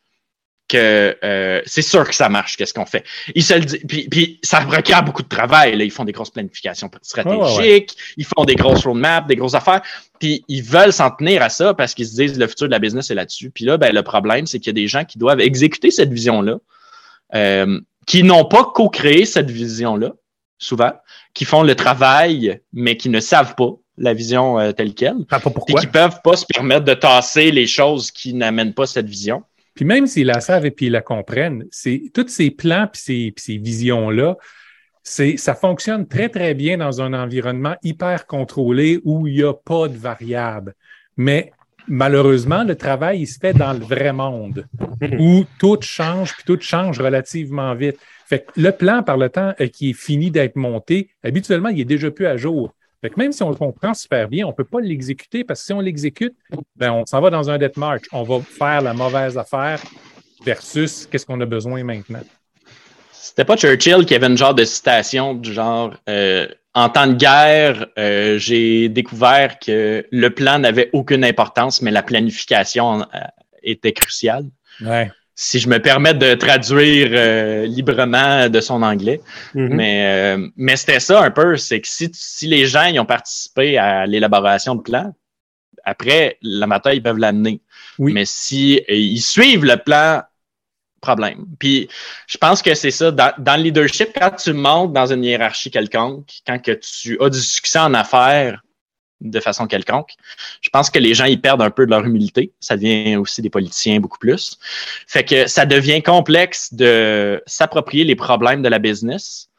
que 0.70 1.18
euh, 1.24 1.62
c'est 1.66 1.82
sûr 1.82 2.08
que 2.08 2.16
ça 2.16 2.30
marche, 2.30 2.56
qu'est-ce 2.56 2.74
qu'on 2.74 2.86
fait. 2.86 3.04
Ils 3.36 3.44
se 3.44 3.56
le 3.56 3.62
disent, 3.62 3.84
puis, 3.88 4.08
puis, 4.08 4.40
ça 4.44 4.60
requiert 4.60 5.04
beaucoup 5.04 5.24
de 5.24 5.28
travail. 5.28 5.76
Là. 5.76 5.84
Ils 5.84 5.92
font 5.92 6.06
des 6.06 6.14
grosses 6.14 6.30
planifications 6.30 6.90
stratégiques, 7.02 7.98
ils 8.16 8.26
font 8.26 8.46
des 8.46 8.56
grosses 8.56 8.86
roadmaps, 8.86 9.28
des 9.28 9.36
grosses 9.36 9.56
affaires, 9.56 9.82
puis 10.20 10.46
ils 10.48 10.64
veulent 10.64 10.94
s'en 10.94 11.12
tenir 11.12 11.42
à 11.42 11.50
ça 11.50 11.74
parce 11.74 11.94
qu'ils 11.94 12.08
se 12.08 12.16
disent 12.16 12.40
le 12.40 12.48
futur 12.48 12.68
de 12.68 12.72
la 12.72 12.80
business 12.80 13.10
est 13.12 13.16
là-dessus. 13.16 13.50
Puis 13.50 13.66
là, 13.66 13.78
ben, 13.78 13.94
le 13.94 14.04
problème, 14.04 14.46
c'est 14.46 14.60
qu'il 14.60 14.68
y 14.68 14.70
a 14.70 14.82
des 14.82 14.88
gens 14.88 15.04
qui 15.04 15.18
doivent 15.18 15.42
exécuter 15.42 15.92
cette 15.92 16.14
vision-là, 16.14 16.60
euh, 17.36 17.80
qui 18.06 18.24
n'ont 18.24 18.46
pas 18.46 18.64
co-créé 18.64 19.26
cette 19.26 19.50
vision-là, 19.50 20.14
souvent, 20.60 20.92
qui 21.34 21.46
font 21.46 21.64
le 21.64 21.76
travail, 21.76 22.62
mais 22.72 22.96
qui 22.96 23.10
ne 23.10 23.20
savent 23.20 23.56
pas 23.56 23.72
la 23.98 24.14
vision 24.14 24.60
euh, 24.60 24.72
telle 24.72 24.94
qu'elle. 24.94 25.26
Ah, 25.32 25.40
et 25.68 25.74
qui 25.74 25.88
peuvent 25.88 26.22
pas 26.24 26.36
se 26.36 26.46
permettre 26.46 26.86
de 26.86 26.94
tasser 26.94 27.52
les 27.52 27.68
choses 27.68 28.12
qui 28.12 28.34
n'amènent 28.34 28.74
pas 28.74 28.86
cette 28.86 29.08
vision. 29.08 29.44
Puis 29.80 29.86
même 29.86 30.08
s'ils 30.08 30.28
la 30.28 30.42
savent 30.42 30.66
et 30.66 30.72
puis 30.72 30.88
ils 30.88 30.92
la 30.92 31.02
comprennent, 31.02 31.64
c'est 31.72 32.12
tous 32.14 32.28
ces 32.28 32.52
plans 32.52 32.88
puis 32.92 33.02
ces, 33.02 33.34
ces 33.38 33.58
visions-là, 33.58 34.36
c'est 35.04 35.38
ça 35.38 35.56
fonctionne 35.56 36.06
très, 36.06 36.28
très 36.28 36.54
bien 36.54 36.76
dans 36.76 37.02
un 37.02 37.14
environnement 37.14 37.78
hyper 37.82 38.28
contrôlé 38.28 39.00
où 39.06 39.26
il 39.26 39.36
n'y 39.36 39.44
a 39.44 39.54
pas 39.54 39.88
de 39.88 39.96
variables. 39.96 40.76
Mais 41.16 41.54
malheureusement, 41.88 42.66
le 42.66 42.76
travail, 42.76 43.22
il 43.22 43.28
se 43.28 43.40
fait 43.40 43.54
dans 43.54 43.72
le 43.72 43.80
vrai 43.80 44.12
monde 44.12 44.68
où 45.18 45.46
tout 45.60 45.78
change, 45.80 46.34
puis 46.34 46.44
tout 46.46 46.60
change 46.60 47.00
relativement 47.00 47.74
vite. 47.74 48.00
Fait 48.26 48.40
que 48.40 48.60
le 48.60 48.74
plan, 48.74 49.02
par 49.02 49.16
le 49.16 49.30
temps 49.30 49.54
euh, 49.62 49.68
qui 49.68 49.92
est 49.92 49.98
fini 49.98 50.30
d'être 50.30 50.58
monté, 50.58 51.10
habituellement, 51.24 51.70
il 51.70 51.80
est 51.80 51.86
déjà 51.86 52.12
plus 52.12 52.26
à 52.26 52.36
jour. 52.36 52.76
Fait 53.02 53.10
que 53.10 53.18
même 53.18 53.32
si 53.32 53.42
on 53.44 53.50
le 53.50 53.56
comprend 53.56 53.94
super 53.94 54.28
bien, 54.28 54.46
on 54.46 54.50
ne 54.50 54.56
peut 54.56 54.66
pas 54.66 54.82
l'exécuter 54.82 55.44
parce 55.44 55.62
que 55.62 55.66
si 55.68 55.74
on 55.74 55.80
l'exécute, 55.80 56.36
ben 56.76 56.92
on 56.92 57.06
s'en 57.06 57.22
va 57.22 57.30
dans 57.30 57.50
un 57.50 57.58
death 57.58 57.78
march. 57.78 58.04
On 58.12 58.24
va 58.24 58.42
faire 58.42 58.82
la 58.82 58.94
mauvaise 58.94 59.38
affaire 59.38 59.82
versus 60.44 61.08
qu'est-ce 61.10 61.26
qu'on 61.26 61.40
a 61.40 61.46
besoin 61.46 61.84
maintenant. 61.84 62.22
C'était 63.12 63.46
pas 63.46 63.56
Churchill 63.56 64.06
qui 64.06 64.16
avait 64.16 64.28
une 64.28 64.38
genre 64.38 64.54
de 64.54 64.66
citation 64.66 65.34
du 65.34 65.54
genre 65.54 65.94
euh, 66.10 66.48
En 66.74 66.90
temps 66.90 67.08
de 67.08 67.14
guerre, 67.14 67.88
euh, 67.98 68.38
j'ai 68.38 68.90
découvert 68.90 69.60
que 69.60 70.06
le 70.12 70.30
plan 70.30 70.60
n'avait 70.60 70.90
aucune 70.92 71.24
importance, 71.24 71.82
mais 71.82 71.92
la 71.92 72.04
planification 72.04 73.02
euh, 73.02 73.06
était 73.64 73.94
cruciale. 73.94 74.46
Ouais 74.82 75.10
si 75.42 75.58
je 75.58 75.70
me 75.70 75.80
permets 75.80 76.14
de 76.14 76.34
traduire 76.34 77.08
euh, 77.14 77.66
librement 77.66 78.50
de 78.50 78.60
son 78.60 78.82
anglais. 78.84 79.22
Mhm. 79.56 79.70
Mais, 79.74 80.36
euh, 80.36 80.50
mais 80.58 80.76
c'était 80.76 81.00
ça 81.00 81.24
un 81.24 81.32
peu, 81.32 81.56
c'est 81.56 81.80
que 81.80 81.88
si, 81.88 82.10
si 82.12 82.46
les 82.46 82.68
gens 82.68 82.88
y 82.88 83.00
ont 83.00 83.06
participé 83.06 83.78
à 83.78 84.06
l'élaboration 84.06 84.76
de 84.76 84.82
plan, 84.82 85.16
après, 85.86 86.38
la 86.42 86.68
matin, 86.68 86.92
ils 86.92 87.02
peuvent 87.02 87.20
l'amener. 87.20 87.62
Oui. 88.00 88.12
Mais 88.12 88.26
si 88.26 88.82
euh, 88.90 88.94
ils 88.94 89.22
suivent 89.22 89.64
le 89.64 89.78
plan, 89.78 90.24
problème. 91.02 91.46
Puis 91.58 91.88
je 92.28 92.38
pense 92.38 92.62
que 92.62 92.74
c'est 92.74 92.92
ça. 92.92 93.10
Dans, 93.10 93.32
dans, 93.38 93.56
le 93.56 93.64
leadership, 93.64 94.10
quand 94.14 94.32
tu 94.32 94.52
montes 94.52 94.92
dans 94.92 95.06
une 95.06 95.24
hiérarchie 95.24 95.72
quelconque, 95.72 96.30
quand 96.46 96.60
que 96.60 96.74
tu 96.74 97.18
as 97.22 97.30
du 97.30 97.40
succès 97.40 97.80
en 97.80 97.94
affaires, 97.94 98.62
de 99.22 99.40
façon 99.40 99.68
quelconque. 99.68 100.14
Je 100.62 100.70
pense 100.70 100.90
que 100.90 101.00
les 101.00 101.14
gens 101.14 101.26
ils 101.26 101.42
perdent 101.42 101.62
un 101.62 101.72
peu 101.72 101.86
de 101.86 101.92
leur 101.92 102.06
humilité. 102.06 102.54
Ça 102.60 102.76
devient 102.78 103.16
aussi 103.18 103.42
des 103.42 103.50
politiciens 103.50 104.00
beaucoup 104.00 104.20
plus. 104.20 104.58
Fait 105.08 105.24
que 105.24 105.48
ça 105.48 105.66
devient 105.66 106.02
complexe 106.02 106.74
de 106.74 107.42
s'approprier 107.46 108.04
les 108.04 108.16
problèmes 108.16 108.62
de 108.62 108.70
la 108.70 108.80
business 108.80 109.50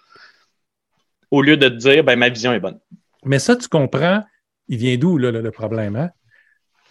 au 1.31 1.43
lieu 1.43 1.57
de 1.57 1.69
dire 1.69 2.05
ben 2.05 2.19
ma 2.19 2.29
vision 2.29 2.53
est 2.53 2.61
bonne. 2.61 2.79
Mais 3.25 3.39
ça, 3.39 3.57
tu 3.57 3.69
comprends, 3.69 4.23
il 4.69 4.79
vient 4.79 4.97
d'où 4.97 5.19
là, 5.19 5.31
le, 5.31 5.51
problème? 5.51 5.97
Hein? 5.97 6.11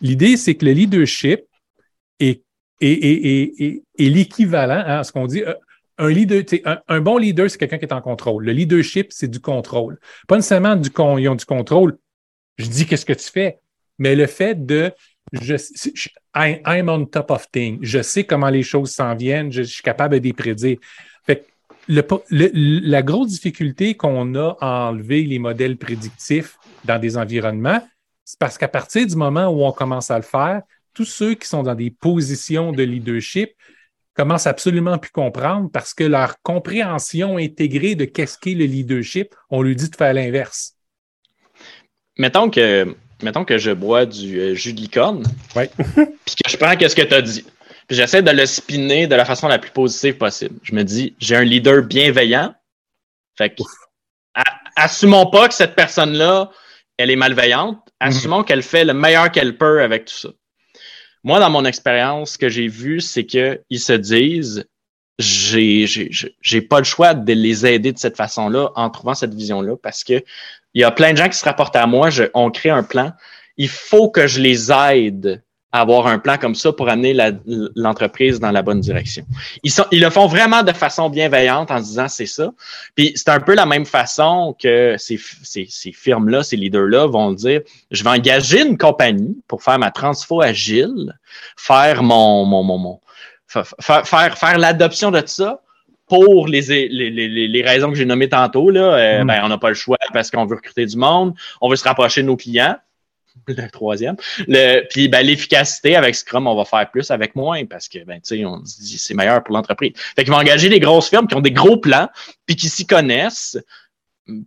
L'idée, 0.01 0.37
c'est 0.37 0.55
que 0.55 0.65
le 0.65 0.71
leadership 0.71 1.41
est, 2.19 2.43
l'équivalent 3.97 4.83
à 4.85 5.03
ce 5.03 5.11
qu'on 5.11 5.27
dit. 5.27 5.43
Euh, 5.43 5.53
un 6.87 7.01
bon 7.01 7.17
leader, 7.17 7.49
c'est 7.49 7.57
quelqu'un 7.57 7.77
qui 7.77 7.85
est 7.85 7.93
en 7.93 8.01
contrôle. 8.01 8.45
Le 8.45 8.53
leadership, 8.53 9.07
c'est 9.09 9.27
du 9.27 9.41
contrôle. 9.41 9.99
Pas 10.27 10.37
nécessairement 10.37 10.77
du, 10.77 10.89
ils 11.17 11.27
ont 11.27 11.35
du 11.35 11.45
contrôle 11.45 11.97
je 12.59 12.67
dis 12.67 12.85
qu'est-ce 12.85 13.05
que 13.05 13.13
tu 13.13 13.29
fais? 13.29 13.59
Mais 13.97 14.15
le 14.15 14.27
fait 14.27 14.65
de 14.65 14.91
je, 15.31 15.55
I'm 16.35 16.89
on 16.89 17.05
top 17.05 17.31
of 17.31 17.49
things. 17.51 17.79
Je 17.81 18.01
sais 18.01 18.23
comment 18.23 18.49
les 18.49 18.63
choses 18.63 18.91
s'en 18.91 19.15
viennent. 19.15 19.51
Je, 19.51 19.61
suis 19.61 19.83
capable 19.83 20.19
de 20.19 20.23
les 20.23 20.33
prédire. 20.33 20.77
Fait 21.25 21.45
le, 21.87 22.03
la 22.31 23.01
grosse 23.01 23.29
difficulté 23.29 23.95
qu'on 23.95 24.35
a 24.35 24.57
à 24.59 24.89
enlever 24.89 25.23
les 25.23 25.39
modèles 25.39 25.77
prédictifs 25.77 26.57
dans 26.85 26.99
des 26.99 27.17
environnements, 27.17 27.81
c'est 28.25 28.39
parce 28.39 28.57
qu'à 28.57 28.67
partir 28.67 29.05
du 29.05 29.15
moment 29.15 29.47
où 29.47 29.63
on 29.63 29.71
commence 29.71 30.11
à 30.11 30.17
le 30.17 30.23
faire, 30.23 30.61
tous 30.93 31.05
ceux 31.05 31.35
qui 31.35 31.47
sont 31.47 31.63
dans 31.63 31.75
des 31.75 31.91
positions 31.91 32.71
de 32.71 32.83
leadership 32.83 33.51
commencent 34.13 34.47
absolument 34.47 34.97
plus 34.97 35.11
comprendre 35.11 35.69
parce 35.71 35.93
que 35.93 36.03
leur 36.03 36.41
compréhension 36.41 37.37
intégrée 37.37 37.95
de 37.95 38.05
qu'est-ce 38.05 38.37
qu'est 38.37 38.53
le 38.53 38.65
leadership, 38.65 39.33
on 39.49 39.61
lui 39.61 39.75
dit 39.75 39.89
de 39.89 39.95
faire 39.95 40.13
l'inverse 40.13 40.75
mettons 42.19 42.51
que, 42.51 42.95
mettons 43.23 43.45
que 43.45 43.57
je 43.57 43.71
bois 43.71 44.05
du 44.05 44.39
euh, 44.39 44.53
jus 44.53 44.73
de 44.73 44.81
licorne, 44.81 45.23
ouais. 45.55 45.71
puis 45.95 46.35
que 46.43 46.49
je 46.49 46.57
prends 46.57 46.71
ce 46.71 46.95
que 46.95 47.01
tu 47.01 47.13
as 47.13 47.21
dit, 47.23 47.43
puis 47.87 47.97
j'essaie 47.97 48.21
de 48.21 48.29
le 48.29 48.45
spinner 48.45 49.07
de 49.07 49.15
la 49.15 49.25
façon 49.25 49.47
la 49.47 49.57
plus 49.57 49.71
positive 49.71 50.17
possible. 50.17 50.59
Je 50.61 50.75
me 50.75 50.83
dis, 50.83 51.15
j'ai 51.17 51.35
un 51.35 51.43
leader 51.43 51.81
bienveillant, 51.81 52.53
fait 53.35 53.49
que, 53.49 53.63
assumons 54.75 55.25
pas 55.31 55.47
que 55.47 55.55
cette 55.55 55.75
personne-là, 55.75 56.51
elle 56.97 57.09
est 57.09 57.15
malveillante, 57.15 57.77
mhm. 57.77 58.07
assumons 58.07 58.43
qu'elle 58.43 58.63
fait 58.63 58.85
le 58.85 58.93
meilleur 58.93 59.31
qu'elle 59.31 59.57
peut 59.57 59.81
avec 59.81 60.05
tout 60.05 60.15
ça. 60.15 60.29
Moi, 61.23 61.39
dans 61.39 61.49
mon 61.49 61.65
expérience, 61.65 62.31
ce 62.31 62.37
que 62.37 62.47
j'ai 62.47 62.67
vu, 62.67 63.01
c'est 63.01 63.25
qu'ils 63.25 63.79
se 63.79 63.93
disent, 63.93 64.65
j'ai 65.17 66.61
pas 66.61 66.79
le 66.79 66.85
choix 66.85 67.13
de 67.13 67.33
les 67.33 67.65
aider 67.65 67.91
de 67.91 67.97
cette 67.97 68.15
façon-là 68.15 68.71
en 68.75 68.89
trouvant 68.89 69.15
cette 69.15 69.33
vision-là 69.33 69.75
parce 69.81 70.05
que 70.05 70.23
il 70.73 70.81
y 70.81 70.83
a 70.83 70.91
plein 70.91 71.11
de 71.13 71.17
gens 71.17 71.29
qui 71.29 71.37
se 71.37 71.45
rapportent 71.45 71.75
à 71.75 71.85
moi, 71.87 72.09
je, 72.09 72.25
on 72.33 72.51
crée 72.51 72.69
un 72.69 72.83
plan. 72.83 73.11
Il 73.57 73.69
faut 73.69 74.09
que 74.09 74.27
je 74.27 74.39
les 74.39 74.71
aide 74.71 75.43
avoir 75.71 76.07
un 76.07 76.17
plan 76.17 76.37
comme 76.37 76.55
ça 76.55 76.73
pour 76.73 76.89
amener 76.89 77.15
l'entreprise 77.75 78.39
dans 78.39 78.49
la 78.49 78.63
bonne 78.63 78.79
direction. 78.79 79.23
Ils, 79.61 79.69
sont, 79.71 79.85
ils 79.91 80.01
le 80.01 80.09
font 80.09 80.25
vraiment 80.25 80.63
de 80.63 80.71
façon 80.71 81.09
bienveillante 81.11 81.69
en 81.69 81.77
se 81.77 81.83
disant 81.83 82.07
c'est 82.07 82.25
ça. 82.25 82.51
Puis 82.95 83.11
c'est 83.15 83.29
un 83.29 83.39
peu 83.39 83.53
la 83.53 83.67
même 83.67 83.85
façon 83.85 84.55
que 84.59 84.95
ces, 84.97 85.19
ces, 85.43 85.67
ces 85.69 85.91
firmes-là, 85.91 86.41
ces 86.41 86.55
leaders-là 86.55 87.05
vont 87.05 87.33
dire 87.33 87.61
je 87.91 88.03
vais 88.03 88.09
engager 88.09 88.61
une 88.65 88.79
compagnie 88.79 89.37
pour 89.47 89.61
faire 89.61 89.77
ma 89.77 89.91
transfo 89.91 90.41
agile, 90.41 91.15
faire 91.55 92.01
mon, 92.01 92.45
mon, 92.45 92.63
mon, 92.63 92.77
mon 92.79 92.99
fa- 93.45 93.63
fa- 93.79 94.03
faire, 94.03 94.37
faire 94.39 94.57
l'adoption 94.57 95.11
de 95.11 95.21
ça 95.25 95.61
pour 96.09 96.47
les, 96.47 96.61
les, 96.61 97.09
les, 97.09 97.47
les- 97.47 97.61
raisons 97.61 97.89
que 97.91 97.95
j'ai 97.95 98.05
nommées 98.05 98.29
tantôt. 98.29 98.69
Là, 98.69 98.95
Euh, 98.95 99.23
Mm. 99.23 99.27
ben, 99.27 99.41
on 99.43 99.49
n'a 99.49 99.57
pas 99.57 99.69
le 99.69 99.75
choix 99.75 99.97
parce 100.13 100.29
qu'on 100.31 100.45
veut 100.45 100.55
recruter 100.55 100.85
du 100.85 100.97
monde, 100.97 101.33
on 101.61 101.69
veut 101.69 101.75
se 101.77 101.83
rapprocher 101.85 102.21
de 102.21 102.27
nos 102.27 102.35
clients. 102.35 102.75
Le 103.47 103.69
troisième. 103.69 104.17
Le, 104.47 104.85
puis 104.89 105.07
ben, 105.07 105.25
l'efficacité 105.25 105.95
avec 105.95 106.15
Scrum, 106.15 106.45
on 106.47 106.55
va 106.55 106.65
faire 106.65 106.89
plus 106.91 107.09
avec 107.11 107.35
moins 107.35 107.63
parce 107.65 107.87
que 107.87 107.99
ben, 108.03 108.15
tu 108.15 108.35
sais, 108.35 108.45
on 108.45 108.65
se 108.65 108.81
dit 108.81 108.97
c'est 108.97 109.13
meilleur 109.13 109.41
pour 109.43 109.55
l'entreprise. 109.55 109.93
Fait 110.15 110.23
qu'ils 110.23 110.33
vont 110.33 110.39
engager 110.39 110.67
des 110.67 110.79
grosses 110.81 111.09
firmes 111.09 111.27
qui 111.27 111.35
ont 111.35 111.41
des 111.41 111.51
gros 111.51 111.77
plans, 111.77 112.09
puis 112.45 112.55
qui 112.57 112.67
s'y 112.67 112.85
connaissent, 112.85 113.57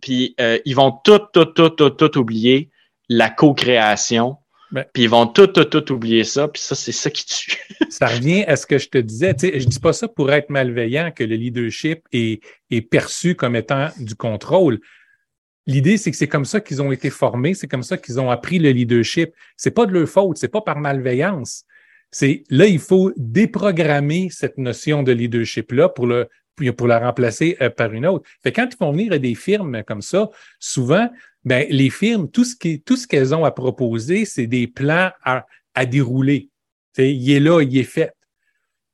puis 0.01 0.35
euh, 0.39 0.59
ils 0.65 0.75
vont 0.75 0.91
tout, 1.03 1.19
tout, 1.33 1.45
tout, 1.45 1.69
tout, 1.69 1.89
tout 1.89 2.17
oublier 2.19 2.69
la 3.09 3.29
co-création. 3.29 4.37
Ben. 4.73 4.85
Puis 4.91 5.03
ils 5.03 5.09
vont 5.09 5.27
tout, 5.27 5.45
tout, 5.45 5.65
tout 5.65 5.93
oublier 5.93 6.23
ça, 6.23 6.47
puis 6.47 6.59
ça, 6.59 6.73
c'est 6.73 6.91
ça 6.91 7.11
qui 7.11 7.25
tue. 7.27 7.57
Ça 7.89 8.07
revient 8.07 8.43
à 8.45 8.55
ce 8.55 8.65
que 8.65 8.79
je 8.79 8.89
te 8.89 8.97
disais. 8.97 9.35
Tu 9.35 9.47
sais, 9.47 9.59
je 9.59 9.67
dis 9.67 9.79
pas 9.79 9.93
ça 9.93 10.07
pour 10.07 10.31
être 10.31 10.49
malveillant 10.49 11.11
que 11.11 11.23
le 11.23 11.35
leadership 11.35 12.01
est, 12.11 12.41
est 12.71 12.81
perçu 12.81 13.35
comme 13.35 13.55
étant 13.55 13.89
du 13.99 14.15
contrôle. 14.15 14.79
L'idée, 15.67 15.97
c'est 15.97 16.09
que 16.09 16.17
c'est 16.17 16.27
comme 16.27 16.43
ça 16.43 16.59
qu'ils 16.59 16.81
ont 16.81 16.91
été 16.91 17.11
formés, 17.11 17.53
c'est 17.53 17.67
comme 17.67 17.83
ça 17.83 17.97
qu'ils 17.97 18.19
ont 18.19 18.31
appris 18.31 18.57
le 18.57 18.71
leadership. 18.71 19.29
C'est 19.57 19.71
pas 19.71 19.85
de 19.85 19.91
leur 19.91 20.09
faute, 20.09 20.37
c'est 20.37 20.47
pas 20.47 20.61
par 20.61 20.79
malveillance. 20.79 21.65
C'est 22.09 22.43
là, 22.49 22.65
il 22.65 22.79
faut 22.79 23.11
déprogrammer 23.15 24.29
cette 24.31 24.57
notion 24.57 25.03
de 25.03 25.11
leadership-là 25.11 25.89
pour 25.89 26.07
le 26.07 26.29
pour 26.77 26.87
la 26.87 26.99
remplacer 26.99 27.57
euh, 27.61 27.69
par 27.69 27.93
une 27.93 28.05
autre. 28.05 28.27
Fait 28.41 28.51
quand 28.51 28.67
ils 28.71 28.77
vont 28.77 28.91
venir 28.91 29.13
à 29.13 29.17
des 29.17 29.35
firmes 29.35 29.83
comme 29.83 30.01
ça, 30.01 30.29
souvent, 30.59 31.09
ben, 31.45 31.65
les 31.69 31.89
firmes, 31.89 32.29
tout 32.29 32.45
ce 32.45 32.55
qui, 32.55 32.81
tout 32.81 32.95
ce 32.97 33.07
qu'elles 33.07 33.33
ont 33.35 33.45
à 33.45 33.51
proposer, 33.51 34.25
c'est 34.25 34.47
des 34.47 34.67
plans 34.67 35.11
à, 35.23 35.45
à 35.73 35.85
dérouler. 35.85 36.49
Il 36.97 37.31
est 37.31 37.39
là, 37.39 37.61
il 37.61 37.77
est 37.77 37.83
fait. 37.83 38.13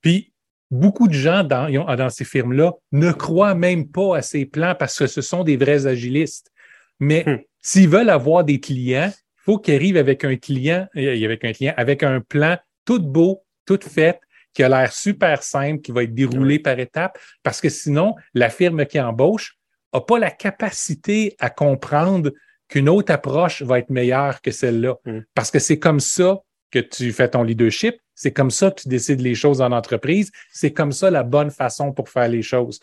Puis, 0.02 0.32
beaucoup 0.72 1.08
de 1.08 1.14
gens 1.14 1.44
dans, 1.44 1.68
ont- 1.74 1.96
dans 1.96 2.10
ces 2.10 2.26
firmes-là 2.26 2.74
ne 2.92 3.12
croient 3.12 3.56
même 3.56 3.88
pas 3.88 4.18
à 4.18 4.22
ces 4.22 4.46
plans 4.46 4.76
parce 4.78 4.98
que 4.98 5.08
ce 5.08 5.22
sont 5.22 5.44
des 5.44 5.58
vrais 5.58 5.86
agilistes. 5.88 6.52
Mais 7.00 7.24
Hmm. 7.26 7.38
s'ils 7.62 7.90
veulent 7.90 8.10
avoir 8.10 8.44
des 8.44 8.60
clients, 8.60 9.12
il 9.12 9.42
faut 9.44 9.58
qu'ils 9.60 9.76
arrivent 9.76 9.98
avec 9.98 10.24
un 10.24 10.36
client, 10.36 10.88
avec 10.96 11.44
un 11.46 11.54
client, 11.54 11.74
avec 11.78 12.04
un 12.04 12.22
plan 12.22 12.58
tout 12.86 13.00
beau, 13.02 13.44
tout 13.66 13.80
fait, 13.82 14.20
qui 14.54 14.64
a 14.64 14.70
l'air 14.70 14.92
super 14.92 15.44
simple, 15.44 15.82
qui 15.82 15.92
va 15.92 16.04
être 16.04 16.14
déroulé 16.14 16.58
par 16.60 16.80
étapes, 16.80 17.18
parce 17.44 17.62
que 17.62 17.70
sinon, 17.70 18.16
la 18.34 18.50
firme 18.50 18.86
qui 18.86 19.00
embauche 19.00 19.58
n'a 19.94 20.02
pas 20.02 20.20
la 20.20 20.32
capacité 20.32 21.36
à 21.40 21.50
comprendre 21.50 22.32
qu'une 22.68 22.90
autre 22.90 23.12
approche 23.12 23.62
va 23.64 23.80
être 23.80 23.90
meilleure 23.90 24.42
que 24.42 24.52
celle-là. 24.52 24.96
Hmm. 25.06 25.22
Parce 25.34 25.52
que 25.52 25.60
c'est 25.60 25.80
comme 25.80 26.00
ça 26.00 26.40
que 26.72 26.80
tu 26.80 27.12
fais 27.12 27.30
ton 27.30 27.44
leadership, 27.44 27.96
c'est 28.14 28.32
comme 28.32 28.52
ça 28.52 28.70
que 28.70 28.82
tu 28.82 28.90
décides 28.90 29.22
les 29.22 29.34
choses 29.34 29.62
en 29.62 29.72
entreprise, 29.72 30.32
c'est 30.52 30.72
comme 30.72 30.92
ça 30.92 31.10
la 31.10 31.24
bonne 31.24 31.50
façon 31.50 31.94
pour 31.94 32.10
faire 32.10 32.28
les 32.28 32.44
choses. 32.44 32.80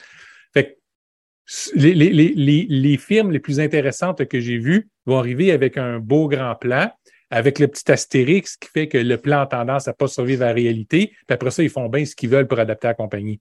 Fait 0.52 0.72
que 0.72 0.76
les, 1.74 1.94
les, 1.94 2.10
les, 2.10 2.32
les, 2.34 2.66
les 2.68 2.96
firmes 2.96 3.30
les 3.30 3.38
plus 3.38 3.60
intéressantes 3.60 4.24
que 4.26 4.40
j'ai 4.40 4.58
vues 4.58 4.88
vont 5.04 5.18
arriver 5.18 5.52
avec 5.52 5.76
un 5.76 6.00
beau 6.00 6.26
grand 6.26 6.56
plan, 6.56 6.90
avec 7.30 7.58
le 7.58 7.68
petit 7.68 7.90
astérix 7.90 8.56
qui 8.56 8.68
fait 8.68 8.88
que 8.88 8.98
le 8.98 9.18
plan 9.18 9.42
a 9.42 9.46
tendance 9.46 9.86
à 9.86 9.92
pas 9.92 10.08
survivre 10.08 10.42
à 10.42 10.46
la 10.46 10.52
réalité, 10.52 11.08
puis 11.08 11.34
après 11.34 11.50
ça, 11.50 11.62
ils 11.62 11.70
font 11.70 11.88
bien 11.88 12.04
ce 12.04 12.16
qu'ils 12.16 12.30
veulent 12.30 12.48
pour 12.48 12.58
adapter 12.58 12.88
la 12.88 12.94
compagnie. 12.94 13.40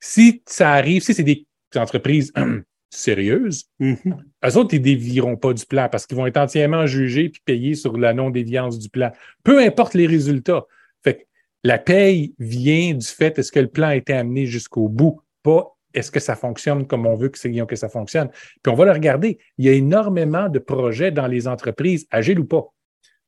Si 0.00 0.42
ça 0.46 0.72
arrive, 0.72 1.02
si 1.02 1.12
c'est 1.14 1.22
des 1.22 1.46
entreprises 1.78 2.32
sérieuses, 2.90 3.64
Mhm. 3.78 3.96
eux 4.44 4.56
autres, 4.56 4.74
ils 4.74 4.82
dévieront 4.82 5.36
pas 5.36 5.54
du 5.54 5.64
plan 5.64 5.88
parce 5.90 6.06
qu'ils 6.06 6.16
vont 6.16 6.26
être 6.26 6.36
entièrement 6.36 6.86
jugés 6.86 7.30
puis 7.30 7.40
payés 7.44 7.74
sur 7.74 7.96
la 7.96 8.12
non-déviance 8.12 8.78
du 8.78 8.88
plan. 8.90 9.10
Peu 9.44 9.58
importe 9.60 9.94
les 9.94 10.06
résultats. 10.06 10.66
Fait 11.02 11.14
que 11.14 11.22
la 11.64 11.78
paye 11.78 12.34
vient 12.38 12.94
du 12.94 13.06
fait 13.06 13.38
est-ce 13.38 13.50
que 13.52 13.60
le 13.60 13.68
plan 13.68 13.88
a 13.88 13.96
été 13.96 14.12
amené 14.12 14.46
jusqu'au 14.46 14.88
bout, 14.88 15.20
pas 15.42 15.72
est-ce 15.94 16.10
que 16.10 16.20
ça 16.20 16.36
fonctionne 16.36 16.86
comme 16.86 17.06
on 17.06 17.14
veut 17.14 17.28
que, 17.28 17.76
ça 17.76 17.88
fonctionne. 17.88 18.28
Puis 18.62 18.72
on 18.72 18.74
va 18.74 18.84
le 18.86 18.92
regarder. 18.92 19.38
Il 19.58 19.66
y 19.66 19.68
a 19.68 19.72
énormément 19.72 20.48
de 20.48 20.58
projets 20.58 21.10
dans 21.10 21.26
les 21.26 21.46
entreprises, 21.48 22.06
agiles 22.10 22.40
ou 22.40 22.46
pas, 22.46 22.64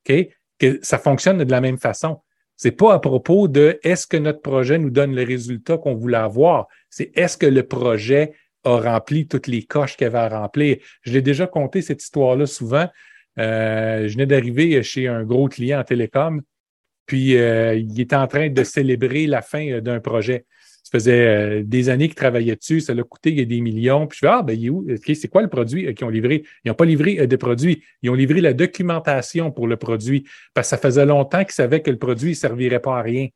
que 0.03 0.79
ça 0.81 0.97
fonctionne 0.97 1.43
de 1.43 1.51
la 1.51 1.61
même 1.61 1.77
façon. 1.77 2.21
C'est 2.57 2.71
pas 2.71 2.93
à 2.93 2.99
propos 2.99 3.47
de 3.47 3.79
est-ce 3.83 4.07
que 4.07 4.17
notre 4.17 4.41
projet 4.41 4.77
nous 4.77 4.89
donne 4.89 5.13
le 5.13 5.23
résultat 5.23 5.77
qu'on 5.77 5.95
voulait 5.95 6.17
avoir. 6.17 6.67
C'est 6.95 7.11
est-ce 7.13 7.37
que 7.37 7.45
le 7.45 7.63
projet 7.63 8.31
a 8.63 8.77
rempli 8.77 9.27
toutes 9.27 9.47
les 9.47 9.63
coches 9.63 9.97
qu'il 9.97 10.07
avait 10.07 10.17
à 10.17 10.29
remplir? 10.29 10.77
Je 11.01 11.11
l'ai 11.11 11.21
déjà 11.21 11.45
conté 11.45 11.81
cette 11.81 12.01
histoire-là 12.01 12.45
souvent. 12.45 12.87
Euh, 13.37 14.07
je 14.07 14.13
venais 14.13 14.25
d'arriver 14.25 14.81
chez 14.81 15.09
un 15.09 15.25
gros 15.25 15.49
client 15.49 15.81
en 15.81 15.83
télécom, 15.83 16.41
puis 17.05 17.35
euh, 17.35 17.75
il 17.75 17.99
était 17.99 18.15
en 18.15 18.27
train 18.27 18.49
de 18.49 18.63
célébrer 18.63 19.27
la 19.27 19.41
fin 19.41 19.67
euh, 19.69 19.81
d'un 19.81 19.99
projet. 19.99 20.45
Ça 20.83 20.91
faisait 20.93 21.63
des 21.63 21.89
années 21.89 22.07
qu'il 22.07 22.15
travaillait 22.15 22.55
dessus, 22.55 22.79
ça 22.79 22.93
l'a 22.93 23.03
coûté 23.03 23.45
des 23.45 23.59
millions. 23.59 24.07
Puis 24.07 24.19
je 24.21 24.27
fais 24.27 24.31
Ah, 24.31 24.41
ben, 24.41 24.53
il 24.53 24.67
est 24.67 24.69
où? 24.69 24.87
OK, 24.89 25.15
c'est 25.15 25.27
quoi 25.27 25.41
le 25.41 25.49
produit 25.49 25.93
qu'ils 25.93 26.05
ont 26.05 26.09
livré? 26.09 26.45
Ils 26.63 26.69
n'ont 26.69 26.75
pas 26.75 26.85
livré 26.85 27.19
euh, 27.19 27.27
de 27.27 27.35
produit, 27.35 27.83
ils 28.03 28.09
ont 28.09 28.13
livré 28.13 28.39
la 28.39 28.53
documentation 28.53 29.51
pour 29.51 29.67
le 29.67 29.75
produit, 29.75 30.23
parce 30.53 30.67
que 30.67 30.69
ça 30.69 30.77
faisait 30.77 31.05
longtemps 31.05 31.43
qu'ils 31.43 31.55
savaient 31.55 31.81
que 31.81 31.91
le 31.91 31.99
produit 31.99 32.29
ne 32.29 32.35
servirait 32.35 32.79
pas 32.79 32.99
à 32.99 33.01
rien. 33.01 33.27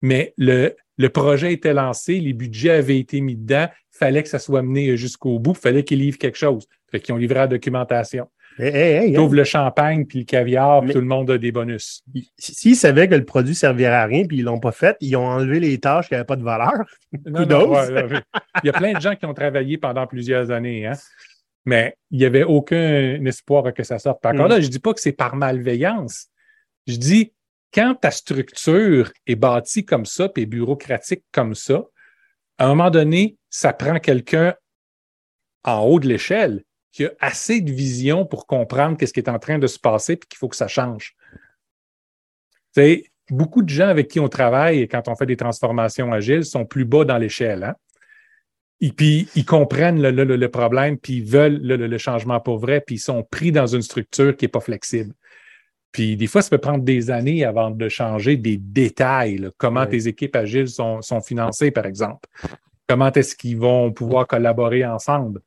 Mais 0.00 0.32
le, 0.38 0.74
le 0.96 1.08
projet 1.08 1.52
était 1.52 1.74
lancé, 1.74 2.20
les 2.20 2.32
budgets 2.32 2.70
avaient 2.70 2.98
été 2.98 3.20
mis 3.20 3.36
dedans, 3.36 3.68
fallait 3.90 4.22
que 4.22 4.28
ça 4.28 4.38
soit 4.38 4.62
mené 4.62 4.96
jusqu'au 4.96 5.38
bout, 5.38 5.54
fallait 5.54 5.84
qu'ils 5.84 6.00
livrent 6.00 6.18
quelque 6.18 6.38
chose. 6.38 6.66
Fait 6.90 7.00
qu'ils 7.00 7.14
ont 7.14 7.18
livré 7.18 7.36
la 7.40 7.46
documentation. 7.46 8.28
Hey, 8.58 9.08
hey, 9.10 9.18
ouvrent 9.18 9.34
le 9.34 9.44
champagne 9.44 10.06
puis 10.06 10.20
le 10.20 10.24
caviar, 10.24 10.80
puis 10.80 10.92
tout 10.94 11.00
le 11.00 11.04
monde 11.06 11.30
a 11.30 11.36
des 11.36 11.52
bonus. 11.52 12.02
S'ils 12.38 12.74
savaient 12.76 13.06
que 13.06 13.14
le 13.14 13.24
produit 13.26 13.54
servirait 13.54 13.92
à 13.92 14.06
rien 14.06 14.24
puis 14.24 14.38
ils 14.38 14.44
l'ont 14.44 14.60
pas 14.60 14.72
fait, 14.72 14.96
ils 15.00 15.14
ont 15.16 15.26
enlevé 15.26 15.60
les 15.60 15.76
tâches 15.78 16.08
qui 16.08 16.14
n'avaient 16.14 16.24
pas 16.24 16.36
de 16.36 16.42
valeur. 16.42 16.72
Non, 17.26 17.40
non, 17.40 17.42
Kudos. 17.42 17.68
ouais, 17.68 17.92
ouais, 17.92 18.04
ouais. 18.14 18.20
Il 18.62 18.66
y 18.66 18.70
a 18.70 18.72
plein 18.72 18.94
de 18.94 19.00
gens 19.00 19.14
qui 19.14 19.26
ont 19.26 19.34
travaillé 19.34 19.76
pendant 19.76 20.06
plusieurs 20.06 20.50
années, 20.50 20.86
hein? 20.86 20.94
mais 21.66 21.96
il 22.10 22.18
n'y 22.18 22.24
avait 22.24 22.44
aucun 22.44 23.22
espoir 23.26 23.74
que 23.74 23.82
ça 23.82 23.98
sorte. 23.98 24.22
Puis 24.22 24.32
encore 24.32 24.46
Mm. 24.46 24.50
là, 24.50 24.60
je 24.60 24.66
ne 24.66 24.70
dis 24.70 24.78
pas 24.78 24.94
que 24.94 25.00
c'est 25.02 25.12
par 25.12 25.36
malveillance. 25.36 26.28
Je 26.86 26.96
dis, 26.96 27.32
quand 27.76 27.94
ta 27.94 28.10
structure 28.10 29.12
est 29.26 29.36
bâtie 29.36 29.84
comme 29.84 30.06
ça, 30.06 30.30
puis 30.30 30.46
bureaucratique 30.46 31.22
comme 31.30 31.54
ça, 31.54 31.84
à 32.56 32.64
un 32.64 32.68
moment 32.68 32.90
donné, 32.90 33.36
ça 33.50 33.74
prend 33.74 33.98
quelqu'un 33.98 34.54
en 35.62 35.80
haut 35.80 36.00
de 36.00 36.08
l'échelle 36.08 36.64
qui 36.90 37.04
a 37.04 37.10
assez 37.20 37.60
de 37.60 37.70
vision 37.70 38.24
pour 38.24 38.46
comprendre 38.46 38.96
qu'est-ce 38.96 39.12
qui 39.12 39.20
est 39.20 39.28
en 39.28 39.38
train 39.38 39.58
de 39.58 39.66
se 39.66 39.78
passer 39.78 40.16
puis 40.16 40.26
qu'il 40.26 40.38
faut 40.38 40.48
que 40.48 40.56
ça 40.56 40.68
change. 40.68 41.14
Beaucoup 43.30 43.62
de 43.62 43.68
gens 43.68 43.88
avec 43.88 44.08
qui 44.08 44.20
on 44.20 44.28
travaille 44.28 44.80
et 44.80 44.88
quand 44.88 45.08
on 45.08 45.16
fait 45.16 45.26
des 45.26 45.36
transformations 45.36 46.12
agiles 46.12 46.44
sont 46.44 46.64
plus 46.64 46.84
bas 46.84 47.04
dans 47.04 47.18
l'échelle. 47.18 47.64
Hein? 47.64 47.74
Et 48.80 48.92
puis, 48.92 49.28
ils 49.34 49.44
comprennent 49.44 50.00
le, 50.00 50.48
problème, 50.48 50.96
puis 50.96 51.14
ils 51.14 51.24
veulent 51.24 51.60
le, 51.60 51.76
le- 51.76 51.88
le 51.88 51.98
changement 51.98 52.40
pour 52.40 52.58
vrai, 52.58 52.80
puis 52.80 52.96
ils 52.96 53.00
sont 53.00 53.24
pris 53.24 53.50
dans 53.50 53.66
une 53.66 53.82
structure 53.82 54.36
qui 54.36 54.44
n'est 54.44 54.50
pas 54.50 54.60
flexible. 54.60 55.12
Puis 55.92 56.16
des 56.16 56.26
fois, 56.26 56.42
ça 56.42 56.50
peut 56.50 56.58
prendre 56.58 56.84
des 56.84 57.10
années 57.10 57.44
avant 57.44 57.70
de 57.70 57.88
changer 57.88 58.36
des 58.36 58.56
détails, 58.58 59.38
là. 59.38 59.48
comment 59.56 59.80
Ouais. 59.80 59.88
tes 59.88 60.08
équipes 60.08 60.36
agiles 60.36 60.68
sont, 60.68 61.00
sont 61.02 61.20
financées, 61.22 61.70
par 61.70 61.86
exemple. 61.86 62.28
Comment 62.88 63.10
est-ce 63.12 63.34
qu'ils 63.34 63.56
vont 63.56 63.90
pouvoir 63.92 64.26
collaborer 64.26 64.84
ensemble? 64.84 65.40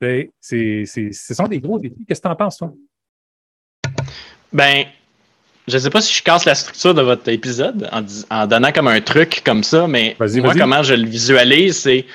Tu 0.00 0.06
sais, 0.08 0.30
C'est, 0.40 0.82
c'est, 0.86 1.12
ce 1.12 1.34
sont 1.34 1.46
des 1.48 1.60
gros 1.60 1.78
défis. 1.78 2.04
Qu'est-ce 2.06 2.20
que 2.20 2.26
tu 2.28 2.32
en 2.32 2.36
penses, 2.36 2.56
toi? 2.58 2.72
Ben, 4.52 4.86
je 5.66 5.78
sais 5.78 5.90
pas 5.90 6.00
si 6.00 6.12
je 6.14 6.22
casse 6.22 6.44
la 6.44 6.54
structure 6.54 6.94
de 6.94 7.02
votre 7.02 7.28
épisode 7.28 7.88
en, 7.92 8.00
dis- 8.02 8.24
en 8.30 8.46
donnant 8.46 8.72
comme 8.72 8.88
un 8.88 9.00
truc 9.00 9.42
comme 9.44 9.62
ça, 9.62 9.86
mais 9.86 10.16
Vas-y, 10.18 10.40
moi, 10.40 10.48
vas-y. 10.50 10.58
comment 10.60 10.82
je 10.82 10.94
le 10.94 11.06
visualise, 11.06 11.78
c'est. 11.78 12.06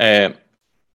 euh, 0.00 0.30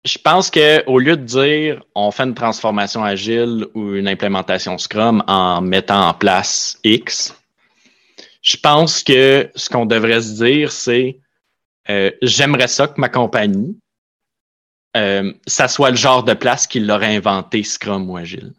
je 0.05 0.17
pense 0.17 0.49
que 0.49 0.85
au 0.85 0.99
lieu 0.99 1.17
de 1.17 1.23
dire 1.23 1.83
on 1.95 2.11
fait 2.11 2.23
une 2.23 2.35
transformation 2.35 3.03
agile 3.03 3.67
ou 3.73 3.95
une 3.95 4.07
implémentation 4.07 4.77
Scrum 4.77 5.23
en 5.27 5.61
mettant 5.61 6.07
en 6.07 6.13
place 6.13 6.77
X, 6.83 7.35
je 8.41 8.57
pense 8.57 9.03
que 9.03 9.51
ce 9.55 9.69
qu'on 9.69 9.85
devrait 9.85 10.21
se 10.21 10.43
dire, 10.43 10.71
c'est 10.71 11.19
euh, 11.89 12.11
j'aimerais 12.21 12.67
ça 12.67 12.87
que 12.87 12.99
ma 12.99 13.09
compagnie, 13.09 13.77
euh, 14.95 15.33
ça 15.45 15.67
soit 15.67 15.91
le 15.91 15.97
genre 15.97 16.23
de 16.23 16.33
place 16.33 16.67
qui 16.67 16.79
l'aurait 16.79 17.15
inventé 17.15 17.63
Scrum 17.63 18.09
ou 18.09 18.17
Agile. 18.17 18.53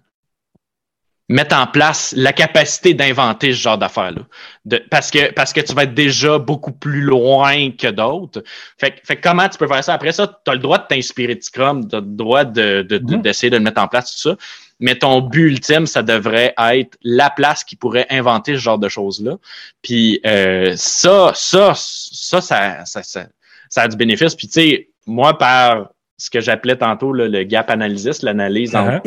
Mettre 1.28 1.54
en 1.56 1.66
place 1.66 2.14
la 2.16 2.32
capacité 2.32 2.94
d'inventer 2.94 3.52
ce 3.52 3.58
genre 3.58 3.76
d'affaires-là. 3.78 4.22
De, 4.64 4.82
parce 4.90 5.10
que 5.10 5.30
parce 5.32 5.52
que 5.52 5.60
tu 5.60 5.74
vas 5.74 5.82
être 5.82 5.92
déjà 5.94 6.38
beaucoup 6.38 6.72
plus 6.72 7.02
loin 7.02 7.70
que 7.70 7.88
d'autres. 7.88 8.42
Fait, 8.78 8.92
que- 8.92 9.00
fait 9.04 9.16
comment 9.16 9.48
tu 9.48 9.58
peux 9.58 9.68
faire 9.68 9.84
ça? 9.84 9.92
Après 9.94 10.12
ça, 10.12 10.26
tu 10.26 10.50
as 10.50 10.54
le 10.54 10.60
droit 10.60 10.78
de 10.78 10.86
t'inspirer 10.88 11.34
de 11.34 11.42
Scrum, 11.42 11.86
tu 11.86 11.96
as 11.96 12.00
le 12.00 12.06
droit 12.06 12.44
de, 12.44 12.80
de- 12.82 12.98
de- 12.98 13.14
Mhm. 13.16 13.22
d'essayer 13.22 13.50
de 13.50 13.56
le 13.56 13.62
mettre 13.62 13.80
en 13.82 13.88
place, 13.88 14.10
tout 14.16 14.30
ça. 14.30 14.36
Mais 14.80 14.94
ton 14.94 15.20
but 15.20 15.48
ultime, 15.50 15.86
ça 15.86 16.02
devrait 16.02 16.54
être 16.56 16.96
la 17.02 17.30
place 17.30 17.62
qui 17.64 17.76
pourrait 17.76 18.06
inventer 18.10 18.54
ce 18.54 18.60
genre 18.60 18.78
de 18.78 18.88
choses-là. 18.88 19.36
Puis 19.82 20.20
euh, 20.24 20.74
ça, 20.76 21.32
ça, 21.34 21.72
ça, 21.74 22.40
ça, 22.40 22.84
ça, 22.86 23.02
ça, 23.02 23.26
ça 23.68 23.82
a 23.82 23.88
du 23.88 23.96
bénéfice. 23.96 24.34
Puis 24.34 24.46
tu 24.46 24.52
sais, 24.54 24.88
moi, 25.06 25.36
par 25.36 25.90
ce 26.16 26.30
que 26.30 26.40
j'appelais 26.40 26.76
tantôt 26.76 27.12
là, 27.12 27.28
le 27.28 27.42
gap 27.44 27.68
analysis, 27.70 28.22
l'analyse 28.22 28.74
en 28.76 28.86
Uh-huh. 28.88 29.00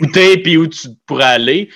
Où 0.00 0.06
t'es 0.06 0.38
puis 0.38 0.56
où 0.56 0.66
tu 0.66 0.88
pourrais 1.06 1.24
aller, 1.24 1.68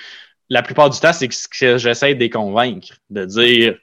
la 0.49 0.61
plupart 0.61 0.89
du 0.89 0.99
temps, 0.99 1.13
c'est 1.13 1.27
que, 1.27 1.77
j'essaie 1.77 2.13
de 2.13 2.19
les 2.19 2.29
convaincre, 2.29 2.95
de 3.09 3.25
dire 3.25 3.75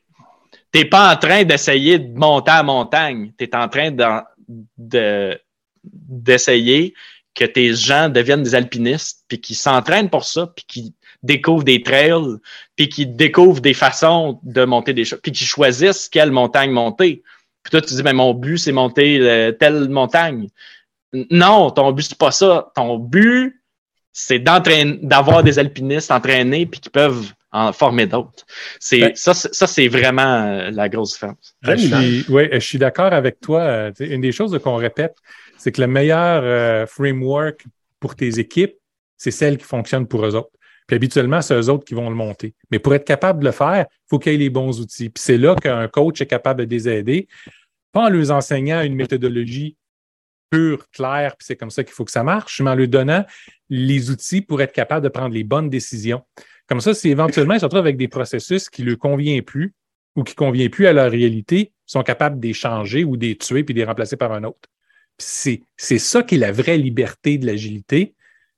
t'es 0.70 0.84
pas 0.84 1.12
en 1.12 1.16
train 1.16 1.44
d'essayer 1.44 1.98
de 1.98 2.18
monter 2.18 2.50
à 2.50 2.58
la 2.58 2.62
montagne, 2.62 3.32
t'es 3.36 3.54
en 3.54 3.68
train 3.68 3.94
d'essayer 5.98 6.94
que 7.34 7.44
tes 7.44 7.74
gens 7.74 8.08
deviennent 8.08 8.42
des 8.42 8.54
alpinistes, 8.54 9.24
puis 9.28 9.40
qu'ils 9.40 9.56
s'entraînent 9.56 10.10
pour 10.10 10.24
ça, 10.24 10.46
puis 10.46 10.64
qu'ils 10.66 10.92
découvrent 11.22 11.64
des 11.64 11.82
trails, 11.82 12.36
puis 12.76 12.88
qu'ils 12.88 13.16
découvrent 13.16 13.60
des 13.60 13.74
façons 13.74 14.40
de 14.42 14.64
monter 14.64 14.92
des 14.92 15.04
choses, 15.04 15.20
puis 15.22 15.32
qu'ils 15.32 15.46
choisissent 15.46 16.08
quelle 16.08 16.30
montagne 16.30 16.70
monter. 16.70 17.22
Puis 17.62 17.70
toi, 17.70 17.80
tu 17.80 17.94
dis, 17.94 18.02
ben, 18.02 18.14
mon 18.14 18.34
but, 18.34 18.58
c'est 18.58 18.72
monter 18.72 19.18
euh, 19.20 19.52
telle 19.52 19.88
montagne. 19.88 20.48
Non, 21.30 21.70
ton 21.70 21.92
but, 21.92 22.02
c'est 22.02 22.18
pas 22.18 22.32
ça. 22.32 22.72
Ton 22.74 22.98
but, 22.98 23.62
c'est 24.12 24.38
d'entraîner, 24.38 24.98
d'avoir 25.03 25.42
des 25.42 25.59
alpinistes 25.59 26.11
entraînés 26.11 26.66
puis 26.66 26.81
qui 26.81 26.90
peuvent 26.90 27.33
en 27.51 27.72
former 27.72 28.07
d'autres. 28.07 28.44
C'est 28.81 29.01
Ben- 29.01 29.12
ça, 29.14 29.35
c'est- 29.35 29.53
ça 29.55 29.66
c'est 29.66 29.88
vraiment 29.88 30.22
euh, 30.46 30.70
la 30.70 30.88
grosse 30.88 31.12
différence. 31.12 31.55
Euh, 31.66 31.77
Je 31.77 31.87
suis, 32.22 32.33
ouais, 32.33 32.48
je 32.53 32.59
suis 32.59 32.79
d'accord 32.79 33.12
avec 33.12 33.40
toi. 33.40 33.61
Euh, 33.61 33.92
Une 34.01 34.20
des 34.22 34.33
choses 34.33 34.59
qu'on 34.62 34.77
répète, 34.77 35.16
c'est 35.59 35.72
que 35.72 35.81
le 35.81 35.87
meilleur 35.87 36.42
euh, 36.44 36.87
framework 36.87 37.64
pour 38.01 38.16
tes 38.16 38.38
équipes, 38.38 38.75
c'est 39.16 39.31
celle 39.31 39.59
qui 39.59 39.64
fonctionne 39.64 40.07
pour 40.07 40.25
eux 40.27 40.35
autres. 40.35 40.51
Puis 40.87 40.96
habituellement, 40.96 41.40
c'est 41.42 41.55
eux 41.55 41.68
autres 41.68 41.85
qui 41.85 41.94
vont 41.94 42.09
le 42.09 42.16
monter. 42.16 42.55
Mais 42.70 42.79
pour 42.79 42.94
être 42.94 43.05
capable 43.05 43.40
de 43.40 43.44
le 43.44 43.53
faire, 43.53 43.87
il 43.88 44.09
faut 44.11 44.18
qu'il 44.18 44.33
y 44.33 44.35
ait 44.35 44.38
les 44.38 44.51
bons 44.51 44.81
outils. 44.81 45.11
Puis 45.11 45.22
c'est 45.22 45.38
là 45.38 45.55
qu'un 45.55 45.87
coach 45.88 46.20
est 46.20 46.27
capable 46.27 46.66
de 46.66 46.70
les 46.75 46.88
aider, 46.88 47.29
pas 47.92 48.07
en 48.07 48.09
leur 48.09 48.31
enseignant 48.33 48.81
une 48.83 48.94
méthodologie 48.94 49.77
pure, 50.51 50.87
claire, 50.90 51.37
puis 51.37 51.46
c'est 51.46 51.57
comme 51.57 51.70
ça 51.70 51.83
qu'il 51.85 51.94
faut 51.94 52.05
que 52.05 52.11
ça 52.11 52.22
marche, 52.25 52.61
mais 52.61 52.70
en 52.70 52.75
leur 52.75 52.88
donnant 52.88 53.25
les 53.74 54.11
outils 54.11 54.42
pour 54.42 54.61
être 54.61 54.72
capable 54.72 55.02
de 55.02 55.08
prendre 55.08 55.35
les 55.35 55.44
bonnes 55.44 55.70
décisions. 55.70 56.22
Comme 56.66 56.82
ça, 56.82 56.92
si 56.92 57.08
éventuellement 57.08 57.54
ils 57.54 57.61
se 57.61 57.64
retrouvent 57.64 57.80
avec 57.80 57.96
des 57.96 58.06
processus 58.06 58.68
qui 58.68 58.82
ne 58.82 58.90
leur 58.90 58.98
conviennent 58.98 59.40
plus 59.40 59.74
ou 60.14 60.24
qui 60.24 60.35
ne 60.35 60.37
conviennent 60.37 60.68
plus 60.68 60.87
à 60.87 60.92
leur 60.92 61.11
réalité, 61.11 61.72
ils 61.88 61.92
sont 61.92 62.02
capables 62.02 62.38
de 62.38 62.46
les 62.46 62.52
changer 62.52 63.02
ou 63.02 63.16
de 63.16 63.24
les 63.24 63.37
tuer 63.37 63.64
puis 63.64 63.72
de 63.72 63.78
les 63.78 63.87
remplacer 63.87 64.18
par 64.18 64.32
un 64.32 64.44
autre. 64.44 64.68
C'est, 65.16 65.62
c'est 65.78 65.98
ça 65.98 66.22
qui 66.22 66.35
est 66.35 66.38
la 66.38 66.52
vraie 66.52 66.76
liberté 66.76 67.38
de 67.38 67.46
l'agilité. 67.46 68.14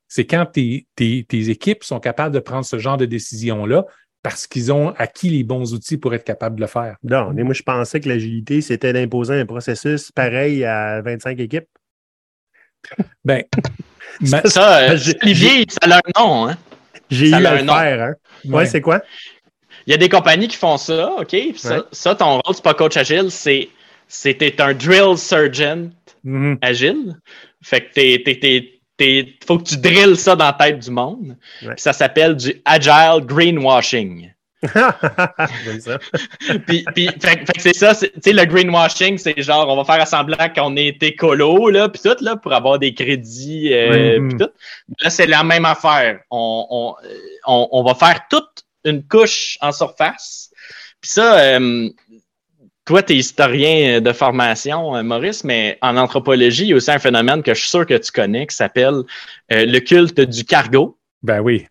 C'est 0.08 0.26
quand 0.26 0.46
tes, 0.46 0.88
tes, 0.96 1.24
tes 1.24 1.48
équipes 1.48 1.84
sont 1.84 2.00
capables 2.00 2.34
de 2.34 2.40
prendre 2.40 2.64
ce 2.64 2.80
genre 2.80 2.96
de 2.96 3.06
décision-là 3.06 3.86
parce 4.24 4.48
qu'ils 4.48 4.72
ont 4.72 4.88
acquis 4.96 5.28
les 5.28 5.44
bons 5.44 5.74
outils 5.74 5.96
pour 5.96 6.12
être 6.12 6.24
capables 6.24 6.56
de 6.56 6.62
le 6.62 6.66
faire. 6.66 6.96
Non, 7.04 7.32
mais 7.32 7.44
moi, 7.44 7.54
je 7.54 7.62
pensais 7.62 8.00
que 8.00 8.08
l'agilité, 8.08 8.62
c'était 8.62 8.92
d'imposer 8.92 9.34
un 9.34 9.46
processus 9.46 10.10
pareil 10.10 10.64
à 10.64 11.02
25 11.02 11.38
équipes. 11.38 11.68
Ben, 13.24 13.44
ma- 14.20 14.42
Ça, 14.44 14.78
euh, 14.78 14.96
j'ai- 14.96 15.16
Olivier, 15.22 15.66
ça 15.68 15.90
a 15.90 15.96
un 15.98 16.20
nom. 16.22 16.48
Hein? 16.48 16.56
J'ai 17.10 17.30
Ça 17.30 17.40
eu 17.40 17.44
a 17.46 17.50
à 17.50 17.52
un 17.54 17.60
le 17.62 17.66
faire, 17.66 18.02
hein? 18.02 18.12
Ouais, 18.44 18.54
ouais. 18.56 18.66
c'est 18.66 18.80
quoi? 18.80 19.02
Il 19.86 19.90
y 19.90 19.94
a 19.94 19.98
des 19.98 20.08
compagnies 20.08 20.48
qui 20.48 20.56
font 20.56 20.76
ça, 20.78 21.12
OK? 21.18 21.28
Puis 21.28 21.52
ça, 21.56 21.76
Ouais. 21.78 21.82
ça, 21.92 22.14
ton 22.14 22.40
rôle, 22.40 22.54
c'est 22.54 22.64
pas 22.64 22.74
coach 22.74 22.96
agile, 22.96 23.30
c'est 23.30 23.68
c'était 24.08 24.60
un 24.60 24.72
drill 24.74 25.16
surgeon 25.18 25.90
Mhm. 26.24 26.58
agile. 26.62 27.16
Fait 27.62 27.80
que 27.82 27.92
t'es, 27.94 28.22
t'es, 28.24 28.38
t'es, 28.38 28.70
t'es- 28.96 29.34
faut 29.46 29.58
que 29.58 29.64
tu 29.64 29.76
drilles 29.76 30.16
ça 30.16 30.36
dans 30.36 30.44
la 30.46 30.52
tête 30.52 30.78
du 30.78 30.90
monde. 30.90 31.36
Ouais. 31.62 31.74
Ça 31.76 31.92
s'appelle 31.92 32.36
du 32.36 32.60
agile 32.64 33.20
greenwashing. 33.24 34.30
Ça. 35.80 35.98
puis, 36.66 36.84
puis 36.94 37.08
fait, 37.20 37.46
fait 37.46 37.52
que 37.52 37.60
c'est 37.60 37.74
ça, 37.74 37.94
tu 37.94 38.08
sais, 38.22 38.32
le 38.32 38.44
greenwashing, 38.44 39.18
c'est 39.18 39.40
genre, 39.42 39.68
on 39.68 39.82
va 39.82 39.84
faire 39.84 40.06
semblant 40.06 40.48
qu'on 40.54 40.76
est 40.76 41.02
écolo, 41.02 41.68
là, 41.68 41.88
puis 41.88 42.00
tout, 42.02 42.16
là, 42.22 42.36
pour 42.36 42.52
avoir 42.52 42.78
des 42.78 42.94
crédits, 42.94 43.72
euh, 43.72 44.28
puis 44.28 44.36
tout. 44.38 44.50
Là, 45.00 45.10
c'est 45.10 45.26
la 45.26 45.44
même 45.44 45.64
affaire. 45.64 46.20
On, 46.30 46.66
on, 46.70 46.94
euh, 47.04 47.14
on, 47.46 47.68
on 47.72 47.82
va 47.82 47.94
faire 47.94 48.20
toute 48.30 48.64
une 48.84 49.06
couche 49.06 49.58
en 49.60 49.72
surface. 49.72 50.50
Puis 51.00 51.10
ça, 51.10 51.38
euh, 51.38 51.88
toi, 52.84 53.02
tu 53.02 53.14
es 53.14 53.16
historien 53.16 54.00
de 54.00 54.12
formation, 54.12 54.94
euh, 54.96 55.02
Maurice, 55.02 55.44
mais 55.44 55.78
en 55.80 55.96
anthropologie, 55.96 56.64
il 56.64 56.68
y 56.68 56.72
a 56.74 56.76
aussi 56.76 56.90
un 56.90 56.98
phénomène 56.98 57.42
que 57.42 57.54
je 57.54 57.60
suis 57.60 57.70
sûr 57.70 57.86
que 57.86 57.94
tu 57.94 58.12
connais 58.12 58.46
qui 58.46 58.54
s'appelle 58.54 59.02
euh, 59.52 59.64
le 59.66 59.78
culte 59.80 60.20
du 60.20 60.44
cargo. 60.44 60.98
Ben 61.22 61.40
oui. 61.40 61.66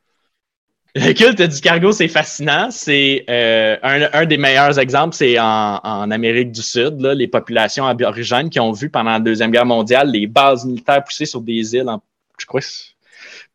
Le 0.95 1.11
culte 1.13 1.41
du 1.41 1.61
cargo, 1.61 1.91
c'est 1.91 2.07
fascinant. 2.07 2.69
C'est 2.69 3.25
euh, 3.27 3.77
un, 3.81 4.09
un 4.13 4.25
des 4.25 4.37
meilleurs 4.37 4.77
exemples, 4.77 5.15
c'est 5.15 5.39
en, 5.39 5.79
en 5.83 6.11
Amérique 6.11 6.51
du 6.51 6.61
Sud, 6.61 7.01
là, 7.01 7.15
les 7.15 7.27
populations 7.27 7.87
aborigènes 7.87 8.49
qui 8.49 8.59
ont 8.59 8.71
vu 8.71 8.89
pendant 8.89 9.11
la 9.11 9.19
Deuxième 9.19 9.49
Guerre 9.49 9.65
mondiale 9.65 10.11
les 10.11 10.27
bases 10.27 10.65
militaires 10.65 11.03
pousser 11.03 11.25
sur 11.25 11.41
des 11.41 11.75
îles, 11.75 11.89
en, 11.89 12.01
je 12.37 12.45
crois. 12.45 12.61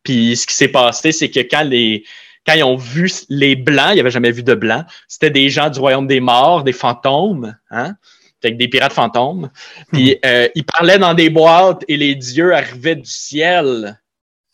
Puis 0.03 0.35
ce 0.35 0.45
qui 0.45 0.55
s'est 0.55 0.67
passé, 0.67 1.11
c'est 1.13 1.29
que 1.29 1.39
quand 1.39 1.63
les 1.63 2.03
quand 2.45 2.53
ils 2.53 2.63
ont 2.63 2.75
vu 2.75 3.09
les 3.29 3.55
blancs, 3.55 3.91
ils 3.93 3.97
n'avaient 3.97 4.09
jamais 4.09 4.31
vu 4.31 4.43
de 4.43 4.55
blancs, 4.55 4.85
c'était 5.07 5.29
des 5.29 5.49
gens 5.49 5.69
du 5.69 5.79
royaume 5.79 6.07
des 6.07 6.19
morts, 6.19 6.63
des 6.63 6.73
fantômes, 6.73 7.55
hein? 7.69 7.95
Fait 8.41 8.53
que 8.53 8.57
des 8.57 8.69
pirates 8.69 8.93
fantômes. 8.93 9.49
Puis 9.91 10.17
euh, 10.25 10.47
ils 10.55 10.63
parlaient 10.63 10.97
dans 10.97 11.13
des 11.13 11.29
boîtes 11.29 11.83
et 11.87 11.97
les 11.97 12.15
dieux 12.15 12.53
arrivaient 12.53 12.95
du 12.95 13.09
ciel 13.09 13.99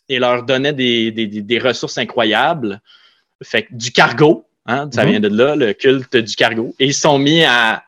et 0.09 0.19
leur 0.19 0.43
donnaient 0.43 0.73
des, 0.73 1.11
des, 1.11 1.27
des, 1.27 1.59
ressources 1.59 1.97
incroyables. 1.97 2.81
Fait 3.43 3.63
que 3.63 3.73
du 3.73 3.91
cargo, 3.91 4.45
hein, 4.65 4.89
ça 4.93 5.03
Mhm. 5.03 5.11
vient 5.11 5.19
de 5.19 5.27
là, 5.29 5.55
le 5.55 5.73
culte 5.73 6.15
du 6.15 6.35
cargo. 6.35 6.75
Et 6.79 6.85
ils 6.85 6.93
se 6.93 7.01
sont 7.01 7.17
mis 7.17 7.43
à, 7.43 7.83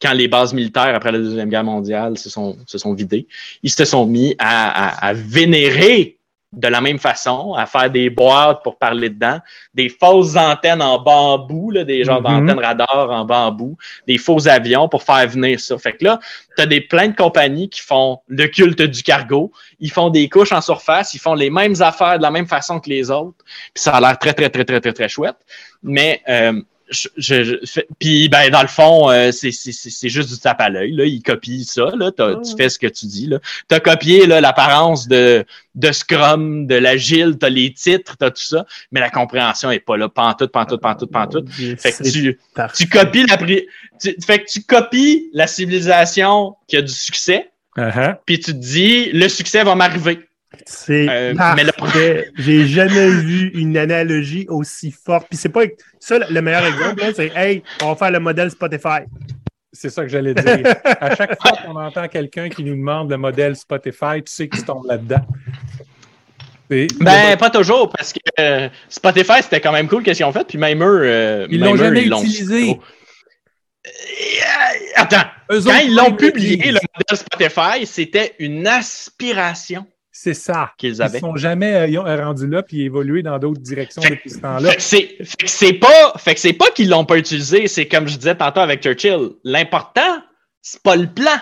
quand 0.00 0.12
les 0.12 0.28
bases 0.28 0.54
militaires 0.54 0.94
après 0.94 1.12
la 1.12 1.18
Deuxième 1.18 1.48
Guerre 1.50 1.64
mondiale 1.64 2.16
se 2.16 2.30
sont, 2.30 2.56
se 2.66 2.78
sont 2.78 2.94
vidées, 2.94 3.26
ils 3.62 3.70
se 3.70 3.84
sont 3.84 4.06
mis 4.06 4.34
à, 4.38 4.88
à, 4.88 5.08
à 5.08 5.12
vénérer 5.12 6.16
de 6.52 6.66
la 6.66 6.80
même 6.80 6.98
façon, 6.98 7.54
à 7.54 7.64
faire 7.66 7.88
des 7.90 8.10
boîtes 8.10 8.64
pour 8.64 8.76
parler 8.76 9.08
dedans, 9.08 9.38
des 9.72 9.88
fausses 9.88 10.34
antennes 10.34 10.82
en 10.82 10.98
bambou, 10.98 11.70
là, 11.70 11.84
des 11.84 12.02
genres 12.02 12.20
Mhm. 12.20 12.46
d'antennes 12.46 12.64
radar 12.64 13.10
en 13.10 13.24
bambou, 13.24 13.76
des 14.08 14.18
faux 14.18 14.48
avions 14.48 14.88
pour 14.88 15.04
faire 15.04 15.28
venir 15.28 15.60
ça. 15.60 15.78
Fait 15.78 15.92
que 15.92 16.04
là, 16.04 16.18
tu 16.56 16.62
as 16.62 16.66
des 16.66 16.80
plein 16.80 17.08
de 17.08 17.14
compagnies 17.14 17.68
qui 17.68 17.80
font 17.80 18.18
le 18.26 18.46
culte 18.48 18.82
du 18.82 19.02
cargo, 19.04 19.52
ils 19.78 19.92
font 19.92 20.10
des 20.10 20.28
couches 20.28 20.52
en 20.52 20.60
surface, 20.60 21.14
ils 21.14 21.20
font 21.20 21.34
les 21.34 21.50
mêmes 21.50 21.80
affaires 21.80 22.18
de 22.18 22.22
la 22.22 22.32
même 22.32 22.48
façon 22.48 22.80
que 22.80 22.90
les 22.90 23.10
autres, 23.12 23.44
puis 23.72 23.82
ça 23.82 23.92
a 23.92 24.00
l'air 24.00 24.18
très, 24.18 24.32
très, 24.32 24.50
très, 24.50 24.64
très, 24.64 24.80
très, 24.80 24.92
très 24.92 25.08
chouette. 25.08 25.36
Mais 25.84 26.20
euh, 26.28 26.60
je, 26.90 27.08
je, 27.16 27.56
fais- 27.66 27.86
puis 27.98 28.28
ben 28.28 28.50
dans 28.50 28.62
le 28.62 28.68
fond, 28.68 29.10
euh, 29.10 29.30
c'est, 29.32 29.52
c'est, 29.52 29.72
c'est 29.72 29.90
c'est 29.90 30.08
juste 30.08 30.28
du 30.32 30.38
tape 30.38 30.60
à 30.60 30.68
l'œil. 30.68 30.92
Là, 30.92 31.04
ils 31.04 31.22
copient 31.22 31.64
ça. 31.64 31.92
Là, 31.96 32.10
T'as- 32.10 32.36
tu 32.36 32.56
fais 32.56 32.68
ce 32.68 32.78
que 32.78 32.86
tu 32.86 33.06
dis. 33.06 33.26
Là, 33.26 33.38
t'as 33.68 33.80
copié 33.80 34.26
là 34.26 34.40
l'apparence 34.40 35.08
de 35.08 35.44
de 35.76 35.92
Scrum, 35.92 36.66
de 36.66 36.74
l'agile, 36.74 37.36
t'as 37.38 37.48
les 37.48 37.72
titres, 37.72 38.16
t'as 38.18 38.30
tout 38.30 38.42
ça, 38.42 38.66
mais 38.90 39.00
la 39.00 39.08
compréhension 39.10 39.70
est 39.70 39.78
pas 39.80 39.96
là. 39.96 40.08
Pantoute, 40.08 40.50
pantoute, 40.50 40.80
pantoute, 40.80 41.12
pantoute. 41.12 41.48
Fait 41.50 41.92
que 41.92 42.10
tu, 42.10 42.38
parfait. 42.54 42.84
tu 42.84 42.88
copies 42.90 43.24
la 43.26 43.36
pri- 43.36 43.66
tu, 44.00 44.16
fait 44.24 44.40
que 44.40 44.50
tu 44.50 44.62
copies 44.62 45.30
la 45.32 45.46
civilisation 45.46 46.56
qui 46.66 46.76
a 46.76 46.82
du 46.82 46.92
succès, 46.92 47.46
Uh-huh. 47.76 48.16
puis 48.26 48.40
tu 48.40 48.46
te 48.52 48.58
dis 48.58 49.10
le 49.12 49.28
succès 49.28 49.62
va 49.62 49.76
m'arriver. 49.76 50.18
C'est 50.66 51.06
Euh, 51.08 51.34
parfait. 51.34 51.64
mais 51.64 51.70
le- 51.70 52.24
J'ai 52.42 52.66
jamais 52.66 53.08
vu 53.10 53.50
une 53.54 53.76
analogie 53.76 54.46
aussi 54.48 54.90
forte. 54.90 55.28
Puis 55.28 55.38
c'est 55.38 55.48
pas 55.48 55.62
ça 56.00 56.18
le 56.18 56.40
meilleur 56.42 56.66
exemple, 56.66 57.02
c'est 57.14 57.32
Hey, 57.36 57.62
on 57.82 57.88
va 57.90 57.94
faire 57.96 58.10
le 58.10 58.20
modèle 58.20 58.50
Spotify. 58.50 59.00
C'est 59.72 59.90
ça 59.90 60.02
que 60.02 60.08
j'allais 60.08 60.34
dire. 60.34 60.62
À 60.84 61.14
chaque 61.14 61.40
fois 61.40 61.52
qu'on 61.64 61.76
entend 61.76 62.08
quelqu'un 62.08 62.48
qui 62.48 62.64
nous 62.64 62.74
demande 62.74 63.10
le 63.10 63.16
modèle 63.16 63.54
Spotify, 63.54 64.22
tu 64.24 64.32
sais 64.32 64.48
que 64.48 64.56
tu 64.56 64.64
tombes 64.64 64.86
là-dedans. 64.86 65.24
Et- 66.70 66.88
Ben, 67.00 67.36
pas 67.36 67.50
toujours, 67.50 67.88
parce 67.90 68.12
que 68.12 68.18
euh, 68.40 68.68
Spotify, 68.88 69.42
c'était 69.42 69.60
quand 69.60 69.72
même 69.72 69.88
cool 69.88 70.02
qu'est-ce 70.02 70.18
qu'ils 70.18 70.26
ont 70.26 70.32
fait, 70.32 70.46
puis 70.46 70.58
même 70.58 70.82
eux... 70.82 71.00
euh, 71.04 71.46
Ils 71.50 71.60
l'ont 71.60 71.76
jamais 71.76 72.02
ils 72.02 72.12
utilisé. 72.12 72.78
Euh, 73.86 73.90
Attends, 74.96 75.28
Eux 75.52 75.60
quand 75.62 75.78
ils 75.78 75.94
l'ont 75.94 76.10
ils 76.10 76.16
publié, 76.16 76.66
le 76.72 76.78
modèle 76.96 77.16
Spotify, 77.16 77.86
c'était 77.86 78.34
une 78.38 78.66
aspiration 78.66 79.86
C'est 80.12 80.34
ça. 80.34 80.72
qu'ils 80.76 80.94
Ils 80.96 81.02
avaient. 81.02 81.20
sont 81.20 81.36
jamais 81.36 81.74
euh, 81.74 81.86
ils 81.86 81.98
ont 81.98 82.04
rendu 82.04 82.46
là 82.48 82.62
puis 82.62 82.82
évolué 82.82 83.22
dans 83.22 83.38
d'autres 83.38 83.60
directions 83.60 84.02
Fait- 84.02 84.10
depuis 84.10 84.30
ce 84.30 84.38
temps-là. 84.40 84.70
Fait 84.72 84.76
que 85.16 85.24
c'est, 85.46 85.72
pas, 85.74 86.12
fait 86.18 86.34
que 86.34 86.40
c'est 86.40 86.52
pas 86.52 86.70
qu'ils 86.70 86.88
l'ont 86.90 87.04
pas 87.04 87.16
utilisé, 87.16 87.68
c'est 87.68 87.86
comme 87.86 88.08
je 88.08 88.16
disais 88.16 88.34
tantôt 88.34 88.60
avec 88.60 88.82
Churchill. 88.82 89.30
L'important, 89.44 90.18
c'est 90.62 90.82
pas 90.82 90.96
le 90.96 91.06
plan. 91.06 91.38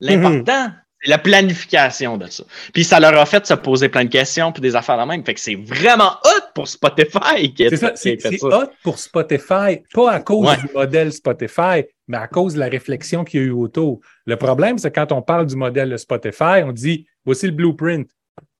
L'important, 0.00 0.70
C'est 1.02 1.10
la 1.10 1.18
planification 1.18 2.18
de 2.18 2.26
ça. 2.26 2.44
Puis 2.74 2.84
ça 2.84 3.00
leur 3.00 3.18
a 3.18 3.24
fait 3.24 3.46
se 3.46 3.54
poser 3.54 3.88
plein 3.88 4.04
de 4.04 4.10
questions 4.10 4.52
puis 4.52 4.60
des 4.60 4.76
affaires 4.76 4.98
de 5.00 5.04
même. 5.08 5.24
Fait 5.24 5.32
que 5.34 5.40
c'est 5.40 5.54
vraiment 5.54 6.10
hot 6.24 6.44
pour 6.54 6.68
Spotify 6.68 7.54
C'est 7.56 7.76
ça, 7.76 7.92
c'est 7.96 8.18
c'est 8.20 8.42
hot 8.44 8.66
pour 8.82 8.98
Spotify, 8.98 9.80
pas 9.94 10.10
à 10.12 10.20
cause 10.20 10.46
Ouais. 10.46 10.56
du 10.58 10.68
modèle 10.74 11.12
Spotify, 11.12 11.84
mais 12.06 12.18
à 12.18 12.28
cause 12.28 12.54
de 12.54 12.58
la 12.58 12.66
réflexion 12.68 13.24
qu'il 13.24 13.40
y 13.40 13.42
a 13.42 13.46
eu 13.46 13.50
autour. 13.50 14.00
Le 14.26 14.36
problème, 14.36 14.76
c'est 14.76 14.90
quand 14.94 15.10
on 15.12 15.22
parle 15.22 15.46
du 15.46 15.56
modèle 15.56 15.88
de 15.90 15.96
Spotify, 15.96 16.62
on 16.64 16.72
dit 16.72 17.06
voici 17.24 17.46
le 17.46 17.52
blueprint, 17.52 18.08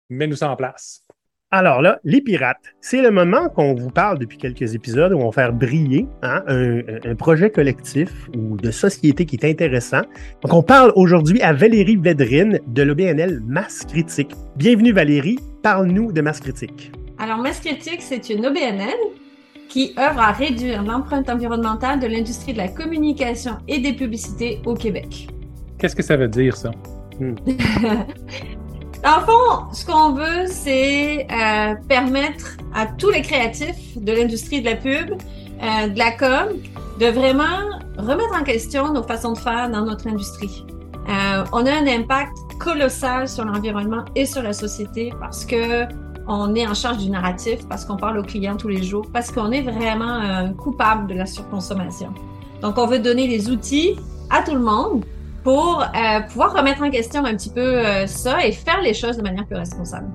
mets-nous 0.08 0.36
ça 0.36 0.50
en 0.50 0.56
place. 0.56 1.04
Alors 1.52 1.82
là, 1.82 1.98
les 2.04 2.20
pirates, 2.20 2.62
c'est 2.80 3.02
le 3.02 3.10
moment 3.10 3.48
qu'on 3.48 3.74
vous 3.74 3.90
parle 3.90 4.20
depuis 4.20 4.38
quelques 4.38 4.74
épisodes 4.76 5.12
où 5.12 5.16
on 5.16 5.30
va 5.30 5.32
faire 5.32 5.52
briller 5.52 6.06
hein, 6.22 6.44
un, 6.46 6.80
un 7.04 7.14
projet 7.16 7.50
collectif 7.50 8.28
ou 8.36 8.56
de 8.56 8.70
société 8.70 9.26
qui 9.26 9.34
est 9.34 9.44
intéressant. 9.44 10.02
Donc, 10.42 10.52
on 10.52 10.62
parle 10.62 10.92
aujourd'hui 10.94 11.42
à 11.42 11.52
Valérie 11.52 11.96
Védrine 11.96 12.60
de 12.68 12.82
l'OBNL 12.82 13.40
Masse 13.44 13.84
Critique. 13.84 14.30
Bienvenue 14.54 14.92
Valérie, 14.92 15.40
parle-nous 15.64 16.12
de 16.12 16.20
Masse 16.20 16.38
Critique. 16.38 16.92
Alors, 17.18 17.38
Mass 17.38 17.58
Critique, 17.58 18.00
c'est 18.00 18.30
une 18.30 18.46
OBNL 18.46 18.94
qui 19.68 19.92
œuvre 19.98 20.20
à 20.20 20.30
réduire 20.30 20.84
l'empreinte 20.84 21.28
environnementale 21.28 21.98
de 21.98 22.06
l'industrie 22.06 22.52
de 22.52 22.58
la 22.58 22.68
communication 22.68 23.58
et 23.66 23.80
des 23.80 23.92
publicités 23.92 24.60
au 24.66 24.74
Québec. 24.74 25.28
Qu'est-ce 25.78 25.96
que 25.96 26.02
ça 26.02 26.16
veut 26.16 26.28
dire, 26.28 26.56
ça? 26.56 26.70
Dans 29.02 29.16
le 29.16 29.24
fond, 29.26 29.72
ce 29.72 29.84
qu'on 29.84 30.12
veut, 30.12 30.46
c'est 30.46 31.26
euh, 31.30 31.74
permettre 31.88 32.56
à 32.74 32.86
tous 32.86 33.10
les 33.10 33.22
créatifs 33.22 33.96
de 33.96 34.12
l'industrie 34.12 34.60
de 34.60 34.66
la 34.66 34.76
pub, 34.76 35.12
euh, 35.12 35.88
de 35.88 35.98
la 35.98 36.12
com, 36.12 36.48
de 36.98 37.06
vraiment 37.06 37.44
remettre 37.98 38.38
en 38.38 38.42
question 38.42 38.92
nos 38.92 39.02
façons 39.02 39.32
de 39.32 39.38
faire 39.38 39.70
dans 39.70 39.84
notre 39.84 40.06
industrie. 40.06 40.64
Euh, 41.08 41.44
on 41.52 41.66
a 41.66 41.72
un 41.72 41.86
impact 41.86 42.32
colossal 42.58 43.28
sur 43.28 43.44
l'environnement 43.44 44.04
et 44.14 44.26
sur 44.26 44.42
la 44.42 44.52
société 44.52 45.12
parce 45.18 45.44
que 45.44 45.84
on 46.26 46.54
est 46.54 46.66
en 46.66 46.74
charge 46.74 46.98
du 46.98 47.10
narratif, 47.10 47.66
parce 47.68 47.84
qu'on 47.84 47.96
parle 47.96 48.18
aux 48.18 48.22
clients 48.22 48.56
tous 48.56 48.68
les 48.68 48.82
jours, 48.82 49.06
parce 49.12 49.32
qu'on 49.32 49.50
est 49.50 49.62
vraiment 49.62 50.52
coupable 50.54 51.08
de 51.08 51.14
la 51.14 51.26
surconsommation. 51.26 52.14
Donc, 52.62 52.78
on 52.78 52.86
veut 52.86 53.00
donner 53.00 53.26
les 53.26 53.50
outils 53.50 53.96
à 54.28 54.42
tout 54.42 54.54
le 54.54 54.60
monde 54.60 55.04
pour 55.42 55.82
euh, 55.82 56.20
pouvoir 56.28 56.54
remettre 56.56 56.82
en 56.82 56.90
question 56.90 57.24
un 57.24 57.34
petit 57.34 57.50
peu 57.50 57.60
euh, 57.60 58.06
ça 58.06 58.44
et 58.46 58.52
faire 58.52 58.80
les 58.82 58.94
choses 58.94 59.16
de 59.16 59.22
manière 59.22 59.46
plus 59.46 59.56
responsable. 59.56 60.06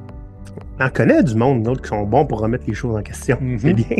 On 0.80 0.89
connaît 0.89 1.23
du 1.23 1.36
monde, 1.36 1.63
d'autres 1.63 1.82
qui 1.82 1.89
sont 1.89 2.03
bons 2.03 2.26
pour 2.26 2.41
remettre 2.41 2.65
les 2.67 2.73
choses 2.73 2.95
en 2.97 3.01
question. 3.01 3.38
C'est 3.59 3.73
bien. 3.73 3.97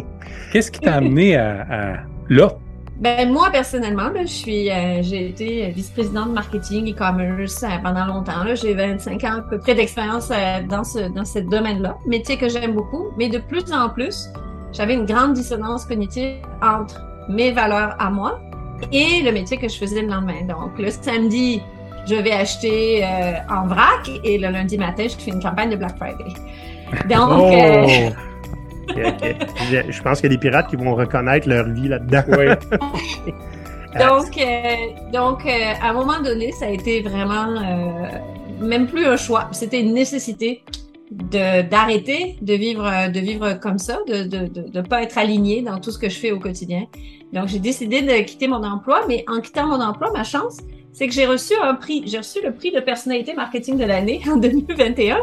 Qu'est-ce 0.52 0.72
qui 0.72 0.80
t'a 0.82 0.96
amené 0.96 1.36
à, 1.38 1.62
à- 1.70 1.94
là? 2.30 2.50
Ben 2.98 3.30
moi 3.30 3.50
personnellement, 3.52 4.10
là, 4.10 4.22
je 4.22 4.28
suis, 4.32 4.72
euh, 4.72 5.02
j'ai 5.02 5.28
été 5.30 5.68
vice-présidente 5.70 6.30
de 6.30 6.34
marketing 6.34 6.94
e-commerce 6.94 7.62
euh, 7.64 7.68
pendant 7.84 8.06
longtemps. 8.06 8.44
Là, 8.46 8.56
j'ai 8.56 8.74
25 8.74 9.24
ans 9.26 9.38
à 9.40 9.42
peu 9.42 9.58
près 9.60 9.76
d'expérience 9.76 10.32
euh, 10.32 10.62
dans 10.70 10.86
ce 10.86 11.14
dans 11.14 11.26
ce 11.26 11.40
domaine-là, 11.40 11.98
métier 12.08 12.38
que 12.38 12.48
j'aime 12.48 12.74
beaucoup. 12.74 13.08
Mais 13.18 13.28
de 13.28 13.40
plus 13.40 13.70
en 13.74 13.90
plus, 13.90 14.30
j'avais 14.72 14.94
une 14.94 15.06
grande 15.06 15.34
dissonance 15.34 15.86
cognitive 15.86 16.38
entre 16.64 17.02
mes 17.30 17.52
valeurs 17.52 17.96
à 18.00 18.10
moi 18.10 18.40
et 18.92 19.22
le 19.22 19.32
métier 19.32 19.58
que 19.58 19.68
je 19.68 19.78
faisais 19.78 20.02
le 20.02 20.08
lendemain. 20.08 20.42
Donc 20.48 20.78
le 20.78 20.92
samedi, 20.92 21.62
je 22.08 22.16
vais 22.16 22.32
acheter 22.32 23.04
euh, 23.04 23.34
en 23.50 23.68
vrac 23.68 24.10
et 24.24 24.38
le 24.38 24.50
lundi 24.50 24.78
matin, 24.78 25.06
je 25.08 25.16
fais 25.16 25.32
une 25.32 25.42
campagne 25.42 25.70
de 25.72 25.76
Black 25.76 25.98
Friday. 25.98 26.34
Donc 27.10 27.30
Oh! 27.32 27.52
euh. 27.54 28.10
Je, 28.88 29.92
je 29.92 30.02
pense 30.04 30.22
qu'il 30.22 30.32
y 30.32 30.34
a 30.34 30.38
des 30.38 30.40
pirates 30.40 30.70
qui 30.70 30.76
vont 30.76 30.94
reconnaître 30.94 31.50
leur 31.50 31.68
vie 31.68 31.88
là-dedans. 31.88 32.22
Oui. 32.38 33.32
Donc, 34.00 34.38
euh, 34.38 34.76
donc 35.14 35.46
euh, 35.46 35.72
à 35.82 35.90
un 35.90 35.94
moment 35.94 36.20
donné, 36.22 36.52
ça 36.52 36.66
a 36.66 36.70
été 36.70 37.02
vraiment 37.02 37.48
euh, 37.48 38.20
même 38.60 38.88
plus 38.88 39.06
un 39.06 39.16
choix, 39.16 39.48
c'était 39.54 39.80
une 39.80 39.94
nécessité 39.94 40.64
d'arrêter 41.12 42.38
de 42.42 42.54
vivre 42.54 43.12
de 43.12 43.20
vivre 43.20 43.54
comme 43.60 43.78
ça, 43.78 44.00
de 44.08 44.24
de, 44.24 44.48
de 44.48 44.70
de 44.70 44.82
pas 44.82 45.04
être 45.04 45.18
aligné 45.18 45.62
dans 45.62 45.80
tout 45.80 45.92
ce 45.92 46.00
que 46.00 46.10
je 46.10 46.18
fais 46.18 46.32
au 46.32 46.40
quotidien. 46.40 46.88
Donc, 47.34 47.48
j'ai 47.48 47.60
décidé 47.60 48.02
de 48.02 48.24
quitter 48.24 48.48
mon 48.48 48.64
emploi, 48.64 49.02
mais 49.08 49.26
en 49.28 49.42
quittant 49.42 49.68
mon 49.68 49.82
emploi, 49.82 50.12
ma 50.14 50.24
chance, 50.24 50.58
c'est 50.94 51.08
que 51.08 51.14
j'ai 51.14 51.26
reçu 51.26 51.54
un 51.62 51.76
prix, 51.76 52.04
j'ai 52.06 52.18
reçu 52.18 52.40
le 52.42 52.54
prix 52.54 52.72
de 52.72 52.80
personnalité 52.80 53.34
marketing 53.34 53.78
de 53.78 53.84
l'année 53.84 54.22
en 54.32 54.38
2021. 54.38 55.18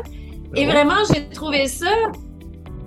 Et 0.54 0.66
vraiment, 0.66 0.96
j'ai 1.12 1.26
trouvé 1.30 1.66
ça 1.66 1.90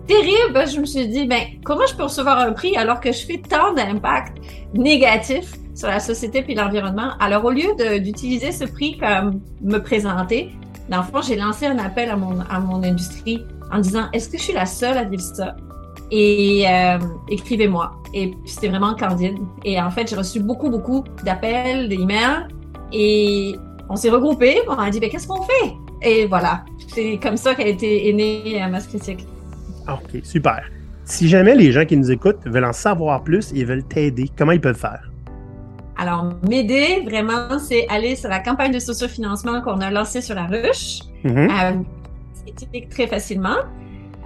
terrible. 0.05 0.67
Je 0.67 0.79
me 0.79 0.85
suis 0.85 1.07
dit, 1.07 1.25
ben, 1.25 1.41
comment 1.63 1.87
je 1.87 1.95
peux 1.95 2.03
recevoir 2.03 2.39
un 2.39 2.51
prix 2.51 2.77
alors 2.77 2.99
que 2.99 3.11
je 3.11 3.25
fais 3.25 3.39
tant 3.39 3.73
d'impact 3.73 4.37
négatif 4.75 5.53
sur 5.73 5.87
la 5.87 5.99
société 5.99 6.43
puis 6.43 6.53
l'environnement? 6.53 7.13
Alors, 7.19 7.43
au 7.45 7.51
lieu 7.51 7.99
d'utiliser 7.99 8.51
ce 8.51 8.65
prix 8.65 8.99
comme 8.99 9.41
me 9.61 9.79
présenter, 9.79 10.51
dans 10.89 10.97
le 10.97 11.03
fond, 11.03 11.21
j'ai 11.21 11.35
lancé 11.35 11.65
un 11.65 11.77
appel 11.79 12.09
à 12.09 12.15
mon, 12.15 12.39
à 12.41 12.59
mon 12.59 12.83
industrie 12.83 13.43
en 13.71 13.79
disant, 13.79 14.05
est-ce 14.13 14.29
que 14.29 14.37
je 14.37 14.43
suis 14.43 14.53
la 14.53 14.65
seule 14.65 14.97
à 14.97 15.03
vivre 15.03 15.21
ça? 15.21 15.55
Et 16.11 16.65
euh, 16.67 16.99
écrivez-moi. 17.29 17.93
Et 18.13 18.33
c'était 18.45 18.67
vraiment 18.69 18.95
candide. 18.95 19.35
Et 19.63 19.81
en 19.81 19.89
fait, 19.89 20.09
j'ai 20.09 20.15
reçu 20.15 20.39
beaucoup, 20.39 20.69
beaucoup 20.69 21.03
d'appels, 21.23 21.89
d'emails. 21.89 22.47
Et 22.93 23.55
on 23.89 23.95
s'est 23.95 24.09
regroupés. 24.09 24.59
On 24.67 24.73
a 24.73 24.89
dit, 24.89 24.99
ben, 24.99 25.09
qu'est-ce 25.09 25.27
qu'on 25.27 25.41
fait? 25.41 25.73
Et 26.01 26.27
voilà. 26.27 26.63
C'est 26.87 27.19
comme 27.21 27.37
ça 27.37 27.55
qu'a 27.55 27.67
été 27.67 28.13
née 28.13 28.61
euh, 28.61 28.67
Masse 28.69 28.87
Critique. 28.87 29.25
OK, 29.87 30.21
super. 30.23 30.63
Si 31.03 31.27
jamais 31.27 31.55
les 31.55 31.71
gens 31.71 31.85
qui 31.85 31.97
nous 31.97 32.11
écoutent 32.11 32.45
veulent 32.45 32.65
en 32.65 32.73
savoir 32.73 33.23
plus 33.23 33.51
et 33.53 33.63
veulent 33.63 33.83
t'aider, 33.83 34.29
comment 34.37 34.51
ils 34.51 34.61
peuvent 34.61 34.77
faire? 34.77 35.09
Alors, 35.97 36.29
m'aider, 36.47 37.03
vraiment, 37.05 37.59
c'est 37.59 37.87
aller 37.87 38.15
sur 38.15 38.29
la 38.29 38.39
campagne 38.39 38.71
de 38.71 38.79
sociofinancement 38.79 39.61
qu'on 39.61 39.79
a 39.79 39.89
lancée 39.89 40.21
sur 40.21 40.35
la 40.35 40.45
ruche. 40.45 40.99
Mhm. 41.23 41.49
Euh, 41.49 41.71
très 42.89 43.07
facilement. 43.07 43.57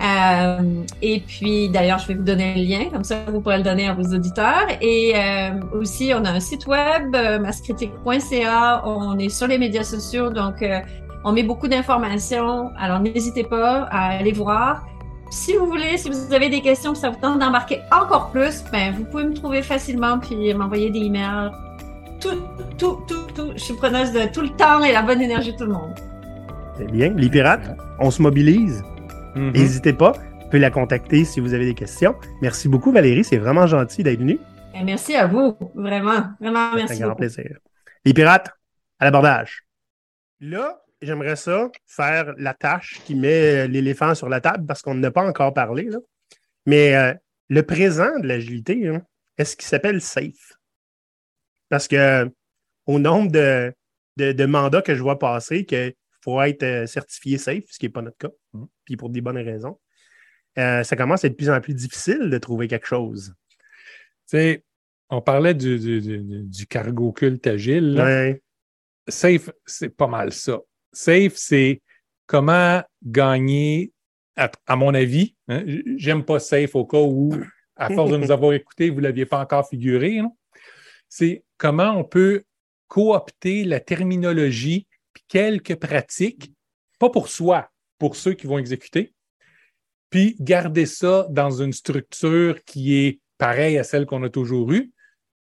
Euh, 0.02 0.84
et 1.02 1.20
puis, 1.20 1.70
d'ailleurs, 1.70 2.00
je 2.00 2.08
vais 2.08 2.14
vous 2.14 2.24
donner 2.24 2.56
le 2.56 2.64
lien, 2.64 2.90
comme 2.90 3.04
ça, 3.04 3.18
vous 3.28 3.42
pourrez 3.42 3.58
le 3.58 3.64
donner 3.64 3.88
à 3.88 3.94
vos 3.94 4.16
auditeurs. 4.16 4.68
Et 4.82 5.14
euh, 5.16 5.52
aussi, 5.74 6.14
on 6.16 6.24
a 6.24 6.32
un 6.32 6.40
site 6.40 6.68
web, 6.68 7.16
mascritique.ca. 7.42 8.82
On 8.86 9.18
est 9.20 9.30
sur 9.30 9.48
les 9.48 9.58
médias 9.58 9.84
sociaux, 9.84 10.30
donc 10.30 10.62
euh, 10.62 10.80
on 11.26 11.34
met 11.34 11.44
beaucoup 11.44 11.68
d'informations. 11.68 12.72
Alors, 12.80 13.00
n'hésitez 13.00 13.44
pas 13.44 13.88
à 13.92 14.18
aller 14.18 14.32
voir. 14.32 14.86
Si 15.30 15.56
vous 15.56 15.68
voulez, 15.68 15.98
si 15.98 16.10
vous 16.10 16.34
avez 16.34 16.50
des 16.50 16.62
questions, 16.62 16.94
que 16.94 16.98
ça 16.98 17.10
vous 17.10 17.20
tente 17.20 17.40
d'embarquer 17.40 17.82
encore 17.92 18.32
plus, 18.32 18.64
ben, 18.72 18.94
vous 18.96 19.04
pouvez 19.06 19.26
me 19.26 19.34
trouver 19.34 19.62
facilement 19.62 20.20
puis 20.20 20.54
m'envoyer 20.54 20.90
des 20.90 21.00
emails. 21.00 21.52
Tout, 22.20 22.42
tout, 22.78 23.00
tout, 23.08 23.28
tout. 23.36 23.52
Je 23.54 23.60
suis 23.60 23.76
preneuse 23.76 24.12
de 24.12 24.32
tout 24.34 24.42
le 24.42 24.50
temps 24.50 24.84
et 24.84 24.92
la 24.92 25.02
bonne 25.04 25.22
énergie 25.22 25.54
de 25.54 25.58
tout 25.58 25.66
le 25.66 25.74
monde. 25.74 25.94
C'est 26.78 26.92
bien. 26.92 27.14
Les 27.16 27.30
pirates, 27.30 27.78
on 28.00 28.10
se 28.12 28.22
mobilise. 28.22 28.84
Mhm. 29.36 29.52
N'hésitez 29.52 29.94
pas. 29.94 30.14
Vous 30.14 30.46
pouvez 30.46 30.60
la 30.60 30.72
contacter 30.72 31.24
si 31.26 31.40
vous 31.40 31.54
avez 31.54 31.66
des 31.66 31.76
questions. 31.76 32.16
Merci 32.42 32.68
beaucoup, 32.68 32.92
Valérie. 32.92 33.24
C'est 33.24 33.38
vraiment 33.38 33.68
gentil 33.68 34.02
d'être 34.02 34.20
venue. 34.20 34.40
Ben, 34.74 34.84
merci 34.84 35.16
à 35.16 35.28
vous, 35.28 35.56
vraiment, 35.76 36.24
vraiment 36.42 36.70
C'est 36.72 36.78
merci 36.78 36.94
un 36.94 36.98
grand 37.00 37.08
beaucoup. 37.10 37.20
plaisir. 37.20 37.58
Les 38.04 38.14
pirates, 38.14 38.50
à 39.00 39.06
l'abordage. 39.06 39.64
Là, 40.40 40.82
j'aimerais 41.02 41.36
ça 41.36 41.70
faire 41.86 42.34
la 42.38 42.54
tâche 42.54 43.00
qui 43.06 43.16
met 43.16 43.66
euh, 43.66 43.68
l'éléphant 43.68 44.16
sur 44.16 44.30
la 44.30 44.42
table 44.42 44.66
parce 44.66 44.82
qu'on 44.82 44.96
n'a 44.96 45.12
pas 45.12 45.24
encore 45.28 45.54
parlé. 45.54 45.84
Là. 45.84 45.98
Mais 46.66 46.96
euh, 46.96 47.14
le 47.50 47.64
présent 47.64 48.20
de 48.20 48.28
l'agilité, 48.28 48.88
hein, 48.88 49.02
est-ce 49.38 49.56
qu'il 49.56 49.66
s'appelle 49.66 50.02
SAFE? 50.02 50.54
Parce 51.70 51.88
que 51.88 52.30
au 52.86 53.00
nombre 53.00 53.32
de, 53.32 53.74
de, 54.18 54.32
de 54.32 54.46
mandats 54.46 54.82
que 54.82 54.96
je 54.96 55.02
vois 55.02 55.20
passer, 55.20 55.66
qu'il 55.66 55.94
faut 56.24 56.42
être 56.42 56.64
euh, 56.64 56.86
certifié 56.88 57.38
SAFE, 57.38 57.66
ce 57.70 57.80
qui 57.80 57.86
n'est 57.86 57.92
pas 57.92 58.02
notre 58.02 58.18
cas, 58.18 58.30
Mhm. 58.54 58.68
puis 58.86 58.98
pour 58.98 59.10
des 59.12 59.22
bonnes 59.22 59.38
raisons, 59.38 59.80
euh, 60.58 60.84
ça 60.84 60.96
commence 60.96 61.24
à 61.24 61.28
être 61.28 61.34
de 61.34 61.38
plus 61.38 61.50
en 61.52 61.62
plus 61.62 61.76
difficile 61.76 62.30
de 62.32 62.38
trouver 62.40 62.68
quelque 62.68 62.88
chose. 62.88 63.34
Tu 64.28 64.38
sais, 64.38 64.64
on 65.12 65.22
parlait 65.22 65.54
du, 65.54 65.78
du, 65.80 66.02
du, 66.02 66.20
du 66.44 66.68
cargo 66.68 67.12
culte 67.12 67.46
agile. 67.48 67.94
là. 67.94 68.04
Ouais. 68.06 68.42
Safe, 69.08 69.50
c'est 69.66 69.90
pas 69.90 70.08
mal 70.08 70.32
ça. 70.34 70.60
Safe, 70.92 71.34
c'est 71.36 71.82
comment 72.26 72.82
gagner, 73.04 73.92
à, 74.36 74.52
à 74.68 74.76
mon 74.76 74.94
avis, 74.94 75.36
hein, 75.48 75.64
j'aime 75.98 76.24
pas 76.24 76.40
safe 76.40 76.76
au 76.76 76.86
cas 76.86 77.02
où, 77.02 77.32
à 77.76 77.90
force 77.90 78.12
de 78.12 78.18
nous 78.18 78.32
avoir 78.32 78.54
écoutés, 78.54 78.90
vous 78.90 78.98
ne 78.98 79.04
l'aviez 79.06 79.26
pas 79.26 79.40
encore 79.40 79.68
figuré. 79.68 80.20
hein. 80.20 80.32
C'est 81.08 81.44
comment 81.58 81.92
on 81.98 82.04
peut 82.04 82.44
coopter 82.88 83.64
la 83.64 83.80
terminologie 83.80 84.88
puis 85.14 85.24
quelques 85.28 85.76
pratiques, 85.76 86.54
pas 87.00 87.10
pour 87.10 87.30
soi, 87.30 87.70
pour 87.98 88.16
ceux 88.16 88.34
qui 88.34 88.48
vont 88.48 88.60
exécuter, 88.60 89.14
puis 90.10 90.36
garder 90.40 90.86
ça 90.86 91.28
dans 91.30 91.62
une 91.62 91.74
structure 91.74 92.64
qui 92.64 92.96
est 92.96 93.20
pareille 93.38 93.78
à 93.78 93.84
celle 93.84 94.06
qu'on 94.06 94.24
a 94.24 94.30
toujours 94.30 94.72
eue, 94.72 94.92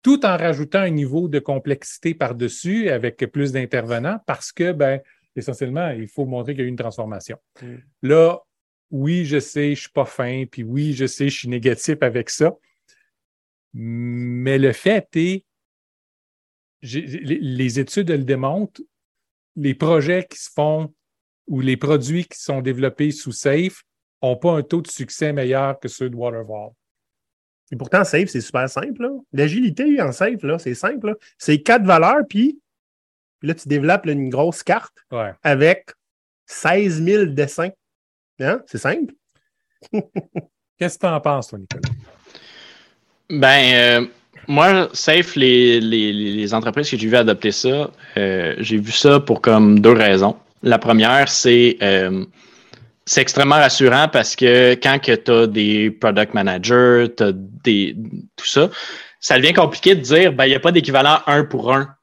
tout 0.03 0.25
en 0.25 0.37
rajoutant 0.37 0.81
un 0.81 0.91
niveau 0.91 1.29
de 1.29 1.39
complexité 1.39 2.15
par-dessus 2.15 2.89
avec 2.89 3.19
plus 3.33 3.53
d'intervenants 3.53 4.19
parce 4.27 4.53
que, 4.53 4.73
ben, 4.73 5.01
essentiellement, 5.41 5.91
il 5.91 6.09
faut 6.09 6.25
montrer 6.25 6.53
qu'il 6.53 6.61
y 6.61 6.65
a 6.65 6.67
eu 6.67 6.71
une 6.71 6.77
transformation. 6.77 7.37
Mm. 7.61 7.75
Là, 8.03 8.41
oui, 8.91 9.25
je 9.25 9.39
sais, 9.39 9.75
je 9.75 9.83
suis 9.83 9.91
pas 9.91 10.05
fin, 10.05 10.45
puis 10.51 10.63
oui, 10.63 10.93
je 10.93 11.07
sais, 11.07 11.29
je 11.29 11.39
suis 11.39 11.49
négatif 11.49 11.97
avec 12.01 12.31
ça. 12.31 12.57
Mais 13.73 14.59
le 14.59 14.73
fait 14.73 15.09
est, 15.17 15.45
les 16.83 17.79
études 17.79 18.11
le 18.11 18.25
démontrent, 18.25 18.81
les 19.57 19.75
projets 19.75 20.27
qui 20.29 20.39
se 20.39 20.51
font 20.51 20.93
ou 21.47 21.61
les 21.61 21.77
produits 21.77 22.25
qui 22.25 22.39
sont 22.39 22.63
développés 22.63 23.11
sous 23.11 23.33
Safe 23.33 23.83
n'ont 24.23 24.37
pas 24.37 24.53
un 24.53 24.63
taux 24.63 24.83
de 24.83 24.89
succès 24.89 25.33
meilleur 25.33 25.79
que 25.79 25.89
ceux 25.89 26.11
de 26.11 26.17
Waterfall. 26.17 26.71
Et 27.73 27.77
pourtant, 27.77 28.03
Safe, 28.05 28.29
c'est 28.29 28.41
super 28.41 28.69
simple. 28.69 29.09
L'agilité 29.33 30.01
en 30.01 30.13
Safe, 30.13 30.41
c'est 30.59 30.75
simple. 30.75 31.17
C'est 31.39 31.63
quatre 31.63 31.85
valeurs, 31.85 32.27
puis 32.29 32.61
puis 33.41 33.49
là, 33.49 33.55
tu 33.55 33.69
développes 33.69 34.05
là, 34.07 34.13
une 34.13 34.29
grosse 34.29 34.63
carte 34.63 34.95
Ouais. 35.11 35.33
avec 35.43 35.91
16 36.47 37.03
000 37.03 37.25
dessins. 37.27 37.71
Hein? 38.41 38.61
C'est 38.67 38.79
simple. 38.79 39.15
Qu'est-ce 40.79 40.99
que 40.99 41.07
tu 41.07 41.13
en 41.13 41.21
penses, 41.21 41.49
toi, 41.49 41.59
Nicolas? 41.59 41.81
Ben, 43.31 43.75
euh, 43.75 44.07
moi, 44.49 44.89
Safe, 44.93 45.37
les, 45.37 45.81
les, 45.81 46.13
les 46.13 46.55
entreprises 46.55 46.91
que 46.91 46.97
j'ai 46.97 47.07
vu 47.09 47.17
adopter 47.17 47.53
ça, 47.53 47.91
euh, 48.17 48.55
j'ai 48.59 48.79
vu 48.79 48.93
ça 48.93 49.21
pour 49.21 49.41
comme 49.41 49.81
deux 49.81 49.93
raisons. 49.93 50.37
La 50.63 50.79
première, 50.79 51.29
c'est 51.29 51.77
euh, 51.83 52.25
c'est 53.07 53.23
extrêmement 53.23 53.57
rassurant 53.57 54.09
parce 54.13 54.37
que 54.37 54.75
quand 54.75 54.99
que 55.01 55.13
tu 55.15 55.31
as 55.31 55.47
des 55.47 55.91
product 55.91 56.35
managers, 56.35 57.07
tu 57.17 57.25
des 57.65 57.97
tout 58.37 58.47
ça, 58.47 58.71
ça 59.21 59.39
devient 59.39 59.53
compliqué 59.55 59.95
de 59.95 60.01
dire 60.01 60.33
ben 60.33 60.45
il 60.47 60.51
n'y 60.51 60.55
a 60.55 60.61
pas 60.61 60.73
d'équivalent 60.73 61.19
un 61.27 61.45
pour 61.45 61.73
un 61.75 61.95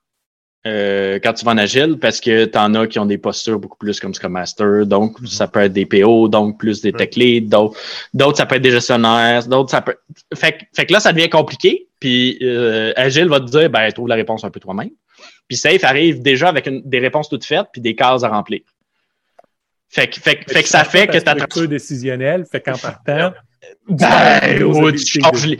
euh, 0.67 1.19
quand 1.23 1.33
tu 1.33 1.45
vas 1.45 1.51
en 1.53 1.57
agile 1.57 1.97
parce 1.99 2.19
que 2.19 2.45
tu 2.45 2.57
en 2.57 2.75
as 2.75 2.87
qui 2.87 2.99
ont 2.99 3.05
des 3.05 3.17
postures 3.17 3.57
beaucoup 3.59 3.77
plus 3.77 3.99
comme 3.99 4.13
Scrum 4.13 4.31
Master, 4.33 4.85
donc 4.85 5.17
ça 5.25 5.47
peut 5.47 5.61
être 5.61 5.73
des 5.73 5.85
PO, 5.85 6.27
donc 6.27 6.59
plus 6.59 6.81
des 6.81 6.91
tech 6.93 7.15
leads, 7.15 7.49
d'autres, 8.13 8.37
ça 8.37 8.45
peut 8.45 8.55
être 8.55 8.61
des 8.61 8.71
gestionnaires, 8.71 9.47
d'autres 9.47 9.71
ça 9.71 9.81
peut. 9.81 9.95
Fait, 10.35 10.51
que- 10.53 10.63
fait 10.75 10.85
que 10.85 10.93
là, 10.93 10.99
ça 10.99 11.13
devient 11.13 11.29
compliqué. 11.29 11.87
Puis 11.99 12.37
euh, 12.43 12.93
Agile 12.95 13.27
va 13.27 13.39
te 13.39 13.45
dire 13.49 13.69
ben 13.71 13.91
trouve 13.91 14.07
la 14.07 14.15
réponse 14.15 14.43
un 14.43 14.49
peu 14.51 14.59
toi-même. 14.59 14.89
Puis 15.47 15.57
Safe 15.57 15.83
arrive 15.83 16.21
déjà 16.21 16.49
avec 16.49 16.67
une- 16.67 16.81
des 16.85 16.99
réponses 16.99 17.29
toutes 17.29 17.45
faites 17.45 17.67
puis 17.71 17.81
des 17.81 17.95
cases 17.95 18.23
à 18.23 18.29
remplir. 18.29 18.61
Fait 19.89 20.07
que, 20.07 20.19
fait, 20.19 20.35
que- 20.35 20.51
fait 20.51 20.63
que 20.63 20.69
ça 20.69 20.83
fait 20.83 21.07
que 21.07 21.17
ta 21.17 21.31
structure 21.33 21.67
décisionnelle 21.67 22.45
fait 22.51 22.59
qu'en 22.61 22.77
partant, 22.77 23.31
ben, 23.89 24.39
tu 24.91 25.21
changes 25.21 25.45
les, 25.47 25.59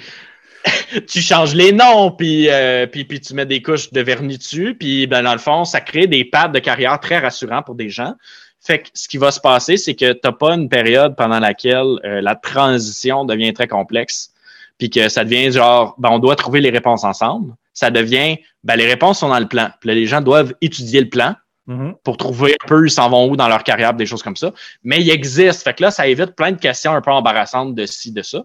tu 1.07 1.21
changes 1.21 1.55
les 1.55 1.71
noms, 1.71 2.11
puis, 2.11 2.49
euh, 2.49 2.85
puis, 2.87 3.05
puis 3.05 3.19
tu 3.19 3.33
mets 3.33 3.45
des 3.45 3.61
couches 3.61 3.91
de 3.91 4.01
vernis 4.01 4.37
dessus, 4.37 4.75
puis 4.79 5.07
ben, 5.07 5.23
dans 5.23 5.33
le 5.33 5.39
fond, 5.39 5.65
ça 5.65 5.81
crée 5.81 6.07
des 6.07 6.25
pattes 6.25 6.51
de 6.51 6.59
carrière 6.59 6.99
très 6.99 7.19
rassurants 7.19 7.63
pour 7.63 7.75
des 7.75 7.89
gens. 7.89 8.13
Fait 8.59 8.79
que 8.79 8.89
ce 8.93 9.07
qui 9.07 9.17
va 9.17 9.31
se 9.31 9.39
passer, 9.39 9.77
c'est 9.77 9.95
que 9.95 10.13
tu 10.13 10.19
n'as 10.23 10.31
pas 10.31 10.53
une 10.53 10.67
période 10.67 11.15
pendant 11.15 11.39
laquelle 11.39 11.99
euh, 12.03 12.21
la 12.21 12.35
transition 12.35 13.23
devient 13.23 13.53
très 13.53 13.67
complexe, 13.67 14.31
puis 14.77 14.89
que 14.89 15.09
ça 15.09 15.23
devient 15.23 15.51
genre, 15.51 15.95
ben, 15.97 16.09
on 16.09 16.19
doit 16.19 16.35
trouver 16.35 16.61
les 16.61 16.69
réponses 16.69 17.03
ensemble. 17.03 17.53
Ça 17.73 17.91
devient, 17.91 18.37
ben, 18.63 18.75
les 18.75 18.87
réponses 18.87 19.19
sont 19.19 19.29
dans 19.29 19.39
le 19.39 19.47
plan. 19.47 19.69
Puis 19.79 19.89
là, 19.89 19.95
les 19.95 20.05
gens 20.05 20.21
doivent 20.21 20.53
étudier 20.61 21.01
le 21.01 21.09
plan, 21.09 21.35
mhm, 21.67 21.95
pour 22.03 22.17
trouver 22.17 22.55
un 22.61 22.67
peu 22.67 22.85
ils 22.85 22.91
s'en 22.91 23.09
vont 23.09 23.29
où 23.29 23.35
dans 23.35 23.47
leur 23.47 23.63
carrière, 23.63 23.93
des 23.93 24.05
choses 24.05 24.23
comme 24.23 24.35
ça. 24.35 24.51
Mais 24.83 25.01
il 25.01 25.09
existe. 25.09 25.63
Fait 25.63 25.73
que 25.73 25.83
là, 25.83 25.91
ça 25.91 26.07
évite 26.07 26.35
plein 26.35 26.51
de 26.51 26.59
questions 26.59 26.93
un 26.93 27.01
peu 27.01 27.11
embarrassantes 27.11 27.75
de 27.75 27.85
ci, 27.85 28.11
de 28.11 28.21
ça. 28.21 28.43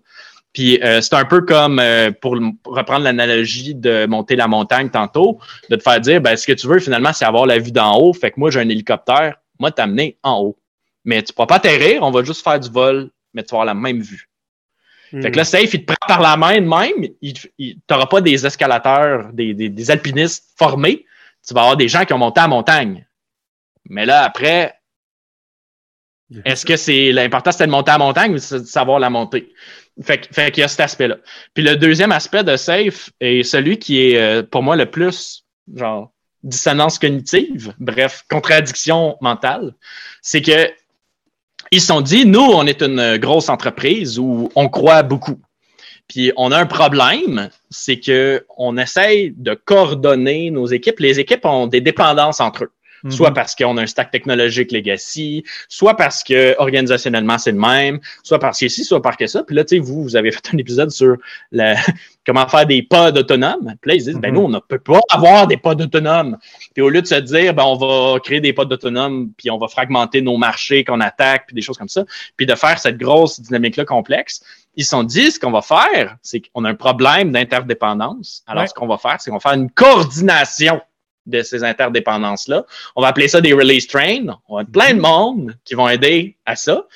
Puis 0.52 0.82
euh, 0.82 1.00
c'est 1.00 1.14
un 1.14 1.24
peu 1.24 1.40
comme, 1.42 1.78
euh, 1.78 2.10
pour 2.10 2.36
reprendre 2.66 3.04
l'analogie 3.04 3.74
de 3.74 4.06
monter 4.06 4.36
la 4.36 4.48
montagne 4.48 4.90
tantôt, 4.90 5.38
de 5.70 5.76
te 5.76 5.82
faire 5.82 6.00
dire, 6.00 6.20
ben, 6.20 6.36
ce 6.36 6.46
que 6.46 6.52
tu 6.52 6.66
veux 6.66 6.78
finalement, 6.78 7.12
c'est 7.12 7.24
avoir 7.24 7.46
la 7.46 7.58
vue 7.58 7.72
d'en 7.72 7.96
haut. 7.98 8.12
Fait 8.12 8.30
que 8.30 8.38
moi, 8.38 8.50
j'ai 8.50 8.60
un 8.60 8.68
hélicoptère, 8.68 9.36
moi, 9.58 9.70
t'amener 9.70 10.18
en 10.22 10.40
haut. 10.40 10.58
Mais 11.04 11.22
tu 11.22 11.32
pourras 11.32 11.46
pas 11.46 11.56
atterrir, 11.56 12.02
on 12.02 12.10
va 12.10 12.22
juste 12.22 12.44
faire 12.44 12.60
du 12.60 12.70
vol, 12.70 13.10
mais 13.32 13.42
tu 13.42 13.52
vas 13.52 13.62
avoir 13.62 13.66
la 13.66 13.74
même 13.74 14.00
vue. 14.00 14.28
Fait 15.20 15.30
que 15.30 15.36
là, 15.36 15.44
Safe, 15.44 15.74
il 15.74 15.84
te 15.84 15.92
prend 15.92 16.08
par 16.08 16.22
la 16.22 16.38
main 16.38 16.54
de 16.54 16.66
même. 16.66 17.12
Il, 17.20 17.34
il, 17.58 17.78
t'auras 17.86 18.06
pas 18.06 18.22
des 18.22 18.46
escalateurs, 18.46 19.30
des, 19.34 19.52
des, 19.52 19.68
des 19.68 19.90
alpinistes 19.90 20.54
formés. 20.56 21.04
Tu 21.46 21.52
vas 21.52 21.60
avoir 21.60 21.76
des 21.76 21.88
gens 21.88 22.06
qui 22.06 22.14
ont 22.14 22.18
monté 22.18 22.40
à 22.40 22.44
la 22.44 22.48
montagne. 22.48 23.06
Mais 23.90 24.06
là, 24.06 24.22
après, 24.22 24.74
est-ce 26.46 26.64
que 26.64 26.76
c'est 26.76 27.12
l'important, 27.12 27.52
c'était 27.52 27.66
de 27.66 27.70
monter 27.70 27.90
à 27.90 27.98
la 27.98 28.04
montagne 28.04 28.32
ou 28.32 28.38
c'est 28.38 28.60
de 28.60 28.64
savoir 28.64 28.98
la 28.98 29.10
monter? 29.10 29.52
Fait, 30.02 30.26
fait 30.32 30.50
qu'il 30.50 30.62
y 30.62 30.64
a 30.64 30.68
cet 30.68 30.80
aspect-là. 30.80 31.18
Puis 31.52 31.62
le 31.62 31.76
deuxième 31.76 32.12
aspect 32.12 32.42
de 32.44 32.56
Safe 32.56 33.10
est 33.20 33.42
celui 33.42 33.78
qui 33.78 34.06
est 34.06 34.16
euh, 34.16 34.42
pour 34.42 34.62
moi 34.62 34.74
le 34.74 34.86
plus 34.86 35.44
genre 35.74 36.12
dissonance 36.42 36.98
cognitive, 36.98 37.74
bref, 37.78 38.24
contradiction 38.30 39.16
mentale. 39.20 39.74
C'est 40.22 40.42
que 40.42 40.70
ils 41.70 41.80
se 41.80 41.86
sont 41.86 42.00
dit, 42.00 42.26
nous, 42.26 42.40
on 42.40 42.66
est 42.66 42.82
une 42.82 43.16
grosse 43.16 43.48
entreprise 43.48 44.18
où 44.18 44.50
on 44.54 44.68
croit 44.68 45.02
beaucoup. 45.02 45.40
Puis 46.06 46.32
on 46.36 46.52
a 46.52 46.58
un 46.58 46.66
problème, 46.66 47.48
c'est 47.70 47.98
que 47.98 48.44
on 48.58 48.76
essaye 48.76 49.32
de 49.36 49.54
coordonner 49.54 50.50
nos 50.50 50.66
équipes. 50.66 51.00
Les 51.00 51.18
équipes 51.18 51.46
ont 51.46 51.66
des 51.66 51.80
dépendances 51.80 52.40
entre 52.40 52.64
eux. 52.64 52.72
Mhm. 53.04 53.10
Soit 53.10 53.32
parce 53.32 53.54
qu'on 53.54 53.76
a 53.76 53.82
un 53.82 53.86
stack 53.86 54.10
technologique 54.10 54.72
legacy, 54.72 55.44
soit 55.68 55.96
parce 55.96 56.22
que 56.24 56.54
organisationnellement 56.58 57.38
c'est 57.38 57.52
le 57.52 57.58
même, 57.58 58.00
soit 58.22 58.38
parce 58.38 58.58
que 58.60 58.68
ci, 58.68 58.84
soit 58.84 59.02
parce 59.02 59.16
que 59.16 59.26
ça. 59.26 59.42
Puis 59.42 59.56
là, 59.56 59.64
tu 59.64 59.76
sais, 59.76 59.78
vous, 59.80 60.02
vous 60.02 60.16
avez 60.16 60.30
fait 60.30 60.42
un 60.52 60.58
épisode 60.58 60.90
sur 60.90 61.16
la, 61.50 61.74
comment 62.26 62.46
faire 62.48 62.66
des 62.66 62.82
pods 62.82 63.12
autonomes. 63.18 63.74
Puis 63.80 63.90
là, 63.90 63.94
ils 63.96 64.04
disent, 64.04 64.18
ben 64.18 64.28
Mhm. 64.30 64.34
nous, 64.34 64.40
on 64.42 64.48
ne 64.48 64.58
peut 64.60 64.78
pas 64.78 65.00
avoir 65.10 65.46
des 65.46 65.56
pods 65.56 65.72
autonomes. 65.80 66.38
Puis 66.74 66.82
au 66.82 66.88
lieu 66.88 67.02
de 67.02 67.06
se 67.06 67.16
dire, 67.16 67.54
ben 67.54 67.64
on 67.64 67.76
va 67.76 68.20
créer 68.20 68.40
des 68.40 68.52
pods 68.52 68.62
autonomes, 68.72 69.30
puis 69.36 69.50
on 69.50 69.58
va 69.58 69.68
fragmenter 69.68 70.22
nos 70.22 70.36
marchés 70.36 70.84
qu'on 70.84 71.00
attaque, 71.00 71.46
puis 71.46 71.54
des 71.54 71.62
choses 71.62 71.78
comme 71.78 71.88
ça, 71.88 72.04
puis 72.36 72.46
de 72.46 72.54
faire 72.54 72.78
cette 72.78 72.98
grosse 72.98 73.40
dynamique-là 73.40 73.84
complexe, 73.84 74.42
ils 74.74 74.84
se 74.84 74.90
sont 74.90 75.02
dit, 75.02 75.30
ce 75.30 75.38
qu'on 75.38 75.50
va 75.50 75.60
faire, 75.60 76.16
c'est 76.22 76.40
qu'on 76.40 76.64
a 76.64 76.70
un 76.70 76.74
problème 76.74 77.30
d'interdépendance. 77.32 78.42
Alors, 78.46 78.62
Ouais. 78.62 78.68
ce 78.68 78.74
qu'on 78.74 78.86
va 78.86 78.96
faire, 78.98 79.20
c'est 79.20 79.30
qu'on 79.30 79.36
va 79.36 79.40
faire 79.40 79.52
une 79.58 79.70
coordination 79.70 80.80
de 81.26 81.42
ces 81.42 81.64
interdépendances-là. 81.64 82.64
On 82.96 83.02
va 83.02 83.08
appeler 83.08 83.28
ça 83.28 83.40
des 83.40 83.52
release 83.52 83.86
trains. 83.86 84.24
On 84.48 84.56
va 84.56 84.62
être 84.62 84.72
plein 84.72 84.94
de 84.94 85.00
monde 85.00 85.54
qui 85.64 85.74
vont 85.74 85.88
aider 85.88 86.36
à 86.46 86.56
ça. 86.56 86.86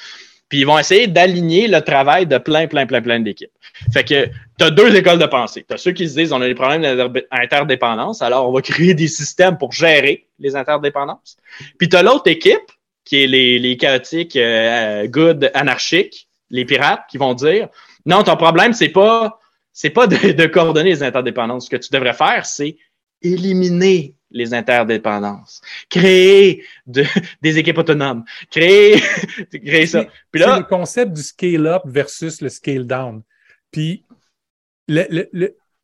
Puis 0.49 0.61
ils 0.61 0.66
vont 0.66 0.79
essayer 0.79 1.09
d'aligner 1.09 1.66
le 1.66 1.81
travail 1.81 2.27
de 2.27 2.39
plein, 2.39 2.66
plein, 2.66 2.87
plein, 2.87 3.03
plein 3.03 3.20
d'équipes. 3.20 3.51
Fait 3.93 4.05
que 4.05 4.27
tu 4.59 4.64
as 4.64 4.70
deux 4.70 4.95
écoles 4.95 5.18
de 5.18 5.27
pensée. 5.27 5.64
Tu 5.68 5.74
as 5.74 5.79
ceux 5.79 5.93
qui 5.93 6.09
se 6.09 6.14
disent 6.14 6.33
on 6.33 6.41
a 6.41 6.47
des 6.47 6.55
problèmes 6.55 6.83
d'interdépendance, 6.83 8.22
alors 8.22 8.49
on 8.49 8.53
va 8.53 8.62
créer 8.62 8.95
des 8.95 9.09
systèmes 9.09 9.59
pour 9.59 9.72
gérer 9.72 10.27
les 10.39 10.55
interdépendances. 10.55 11.37
Puis 11.79 11.89
tu 11.89 11.97
as 11.97 12.03
l'autre 12.03 12.31
équipe, 12.31 12.70
qui 13.05 13.24
est 13.24 13.27
les, 13.27 13.59
les 13.59 13.77
chaotiques, 13.77 14.37
euh, 14.37 15.07
good, 15.07 15.51
anarchiques, 15.55 16.29
les 16.51 16.64
pirates, 16.64 17.03
qui 17.11 17.18
vont 17.18 17.35
dire 17.35 17.68
non, 18.05 18.22
ton 18.22 18.37
problème, 18.37 18.72
c'est 18.72 18.89
pas 18.89 19.41
c'est 19.72 19.91
pas 19.91 20.07
de, 20.07 20.33
de 20.33 20.47
coordonner 20.47 20.91
les 20.91 21.03
interdépendances. 21.03 21.66
Ce 21.66 21.70
que 21.70 21.77
tu 21.77 21.91
devrais 21.93 22.14
faire, 22.14 22.47
c'est 22.47 22.77
éliminer 23.20 24.16
les 24.31 24.55
interdépendances, 24.55 25.61
créer 25.89 26.64
de- 26.87 27.05
des 27.43 27.59
équipes 27.59 27.79
autonomes, 27.79 28.24
créer, 28.51 29.01
créer 29.51 29.87
ça. 29.87 30.05
Puis 30.31 30.43
c'est 30.43 30.59
le 30.59 30.64
concept 30.64 31.12
du 31.12 31.22
scale-up 31.22 31.83
versus 31.87 32.41
le 32.41 32.49
scale-down. 32.49 33.22
Puis 33.70 34.05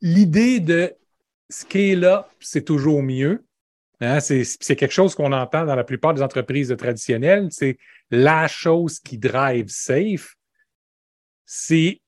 l'idée 0.01 0.61
de 0.61 0.95
scale-up, 1.49 2.27
c'est 2.41 2.65
toujours 2.65 3.03
mieux. 3.03 3.45
Hein, 4.01 4.19
c'est 4.19 4.43
c'est 4.45 4.75
quelque 4.75 4.93
chose 4.93 5.15
qu'on 5.15 5.33
entend 5.33 5.65
dans 5.65 5.77
la 5.77 5.85
plupart 5.85 6.13
des 6.13 6.23
entreprises 6.23 6.75
traditionnelles. 6.77 7.49
C'est 7.51 7.79
la 8.11 8.49
chose 8.49 8.99
qui 8.99 9.17
drive 9.17 9.69
safe. 9.69 10.35
C'est 11.47 12.01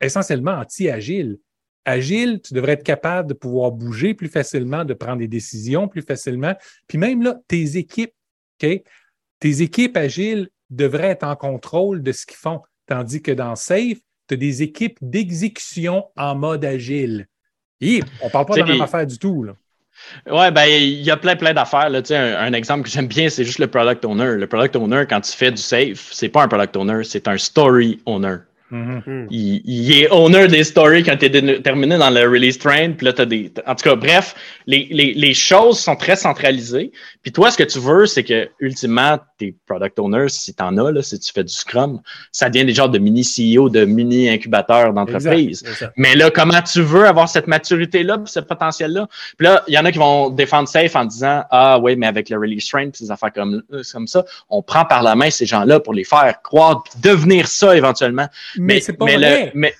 essentiellement 0.00 0.58
anti-agile. 0.58 1.38
Agile, 1.86 2.40
tu 2.42 2.52
devrais 2.52 2.72
être 2.72 2.82
capable 2.82 3.28
de 3.28 3.34
pouvoir 3.34 3.70
bouger 3.70 4.12
plus 4.12 4.28
facilement, 4.28 4.84
de 4.84 4.92
prendre 4.92 5.18
des 5.18 5.28
décisions 5.28 5.88
plus 5.88 6.02
facilement. 6.02 6.54
Puis 6.88 6.98
même 6.98 7.22
là, 7.22 7.38
tes 7.48 7.76
équipes, 7.76 8.12
OK? 8.62 8.82
Tes 9.38 9.62
équipes 9.62 9.96
agiles 9.96 10.48
devraient 10.68 11.10
être 11.10 11.22
en 11.22 11.36
contrôle 11.36 12.02
de 12.02 12.12
ce 12.12 12.26
qu'ils 12.26 12.36
font. 12.36 12.60
Tandis 12.86 13.22
que 13.22 13.30
dans 13.30 13.54
Safe, 13.54 13.98
tu 14.28 14.34
as 14.34 14.36
des 14.36 14.62
équipes 14.62 14.98
d'exécution 15.00 16.06
en 16.16 16.34
mode 16.34 16.64
agile. 16.64 17.28
Et 17.80 18.02
on 18.22 18.30
parle 18.30 18.46
pas 18.46 18.54
de 18.54 18.60
la 18.60 18.66
même 18.66 18.80
affaire 18.80 19.06
du 19.06 19.18
tout. 19.18 19.44
Là. 19.44 19.54
Ouais, 20.26 20.50
ben, 20.50 20.64
il 20.66 21.02
y 21.02 21.10
a 21.10 21.16
plein, 21.16 21.36
plein 21.36 21.54
d'affaires. 21.54 21.90
Là. 21.90 22.02
Tu 22.02 22.08
sais, 22.08 22.16
Un, 22.16 22.36
un 22.36 22.52
exemple 22.52 22.84
que 22.84 22.90
j'aime 22.90 23.06
bien, 23.06 23.28
c'est 23.28 23.44
juste 23.44 23.58
le 23.58 23.68
product 23.68 24.04
owner. 24.04 24.36
Le 24.36 24.46
product 24.46 24.76
owner, 24.76 25.04
quand 25.08 25.20
tu 25.20 25.32
fais 25.32 25.50
du 25.50 25.62
safe, 25.62 26.08
c'est 26.12 26.28
pas 26.28 26.42
un 26.42 26.48
product 26.48 26.76
owner, 26.76 27.04
c'est 27.04 27.28
un 27.28 27.38
story 27.38 28.00
owner. 28.06 28.36
Mhm. 28.70 29.28
Il, 29.30 29.62
il 29.64 29.92
est 29.92 30.10
owner 30.10 30.48
des 30.48 30.64
stories 30.64 31.04
quand 31.04 31.16
tu 31.16 31.26
es 31.26 31.60
terminé 31.62 31.98
dans 31.98 32.10
le 32.10 32.22
release 32.22 32.58
train. 32.58 32.92
Puis 32.92 33.06
là, 33.06 33.12
t'as 33.12 33.24
des. 33.24 33.52
En 33.64 33.74
tout 33.76 33.88
cas, 33.88 33.94
bref, 33.94 34.34
les, 34.66 34.88
les, 34.90 35.14
les 35.14 35.34
choses 35.34 35.78
sont 35.78 35.94
très 35.94 36.16
centralisées. 36.16 36.90
Puis 37.22 37.30
toi, 37.30 37.50
ce 37.52 37.58
que 37.58 37.62
tu 37.62 37.78
veux, 37.78 38.06
c'est 38.06 38.24
que 38.24 38.48
ultimement, 38.58 39.18
tes 39.38 39.54
product 39.66 39.98
owners, 40.00 40.28
si 40.30 40.54
tu 40.54 40.62
en 40.62 40.76
as, 40.78 40.90
là, 40.90 41.02
si 41.02 41.18
tu 41.20 41.32
fais 41.32 41.44
du 41.44 41.52
Scrum, 41.52 42.00
ça 42.32 42.50
devient 42.50 42.64
des 42.64 42.74
genres 42.74 42.88
de 42.88 42.98
mini 42.98 43.22
CEO, 43.22 43.68
de 43.68 43.84
mini 43.84 44.28
incubateurs 44.28 44.92
d'entreprise. 44.92 45.62
Mais 45.96 46.16
là, 46.16 46.30
comment 46.30 46.62
tu 46.62 46.80
veux 46.80 47.06
avoir 47.06 47.28
cette 47.28 47.46
maturité-là, 47.46 48.18
ce 48.24 48.40
potentiel-là? 48.40 49.06
Puis 49.38 49.46
là, 49.46 49.62
il 49.68 49.74
y 49.74 49.78
en 49.78 49.84
a 49.84 49.92
qui 49.92 49.98
vont 49.98 50.30
défendre 50.30 50.68
safe 50.68 50.96
en 50.96 51.04
disant 51.04 51.44
Ah 51.50 51.78
oui, 51.78 51.94
mais 51.94 52.06
avec 52.06 52.30
le 52.30 52.38
release 52.38 52.66
train, 52.66 52.90
puis 52.90 53.04
ces 53.04 53.12
affaires 53.12 53.32
comme, 53.32 53.62
comme 53.92 54.08
ça, 54.08 54.24
on 54.48 54.62
prend 54.62 54.84
par 54.84 55.04
la 55.04 55.14
main 55.14 55.30
ces 55.30 55.46
gens-là 55.46 55.78
pour 55.78 55.94
les 55.94 56.04
faire 56.04 56.42
croire, 56.42 56.82
devenir 57.00 57.46
ça 57.46 57.76
éventuellement. 57.76 58.26
Mais, 58.58 58.80
c'est 58.80 58.92
pas 58.94 59.04
mais 59.06 59.16
vrai. 59.16 59.44
le- 59.46 59.50
mais 59.54 59.74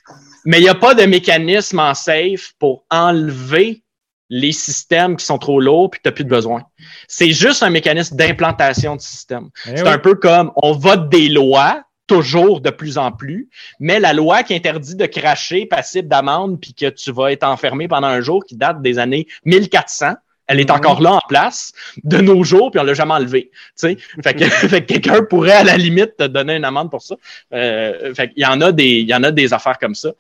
mais 0.45 0.59
il 0.59 0.63
n'y 0.63 0.69
a 0.69 0.75
pas 0.77 0.95
de 0.95 1.03
mécanisme 1.05 1.81
en 1.81 1.95
safe 1.95 2.53
pour 2.59 2.85
enlever 2.91 3.83
les 4.31 4.53
systèmes 4.53 5.17
qui 5.17 5.25
sont 5.25 5.39
trop 5.39 5.61
lourds 5.61 5.91
puis 5.91 6.01
tu 6.03 6.09
n'as 6.09 6.13
plus 6.13 6.25
de 6.25 6.29
besoin. 6.31 6.63
C'est 7.09 7.31
juste 7.33 7.63
un 7.63 7.71
mécanisme 7.71 8.17
d'implantation 8.17 8.97
du 8.97 9.05
système. 9.05 9.49
Eh 9.67 9.77
C'est 9.77 9.83
oui. 9.83 9.89
un 9.89 9.99
peu 9.99 10.15
comme 10.15 10.53
on 10.57 10.73
vote 10.73 11.09
des 11.09 11.29
lois 11.29 11.83
toujours 12.09 12.61
de 12.61 12.71
plus 12.71 12.99
en 12.99 13.11
plus, 13.11 13.49
mais 13.81 13.99
la 13.99 14.13
loi 14.13 14.45
qui 14.45 14.55
interdit 14.55 14.95
de 14.95 15.07
cracher 15.07 15.67
passible 15.67 16.07
d'amende 16.09 16.61
puis 16.61 16.73
que 16.75 16.87
tu 16.89 17.11
vas 17.11 17.33
être 17.33 17.43
enfermé 17.43 17.89
pendant 17.89 18.07
un 18.07 18.21
jour 18.21 18.45
qui 18.45 18.55
date 18.57 18.81
des 18.83 19.01
années 19.01 19.27
1400, 19.45 20.15
elle 20.49 20.61
est 20.61 20.71
Mhm. 20.71 20.77
encore 20.77 21.01
là 21.01 21.13
en 21.15 21.21
place 21.29 21.73
de 22.05 22.19
nos 22.19 22.45
jours 22.45 22.71
puis 22.71 22.81
on 22.81 22.85
l'a 22.85 22.95
jamais 22.95 23.15
enlevée. 23.15 23.51
Fait 23.77 23.97
que, 24.35 24.45
fait 24.49 24.83
que 24.83 24.87
quelqu'un 24.95 25.23
pourrait 25.25 25.53
à 25.53 25.65
la 25.65 25.77
limite 25.77 26.17
te 26.17 26.25
donner 26.25 26.55
une 26.57 26.65
amende 26.65 26.91
pour 26.91 27.03
ça. 27.03 27.17
Euh, 27.53 28.15
fait 28.15 28.31
qu'il 28.31 28.43
y 28.43 28.47
en 28.47 28.61
a 28.61 28.73
des, 28.73 28.85
il 29.01 29.09
y 29.09 29.15
en 29.15 29.23
a 29.23 29.31
des 29.31 29.53
affaires 29.53 29.79
comme 29.79 29.95
ça. 29.95 30.11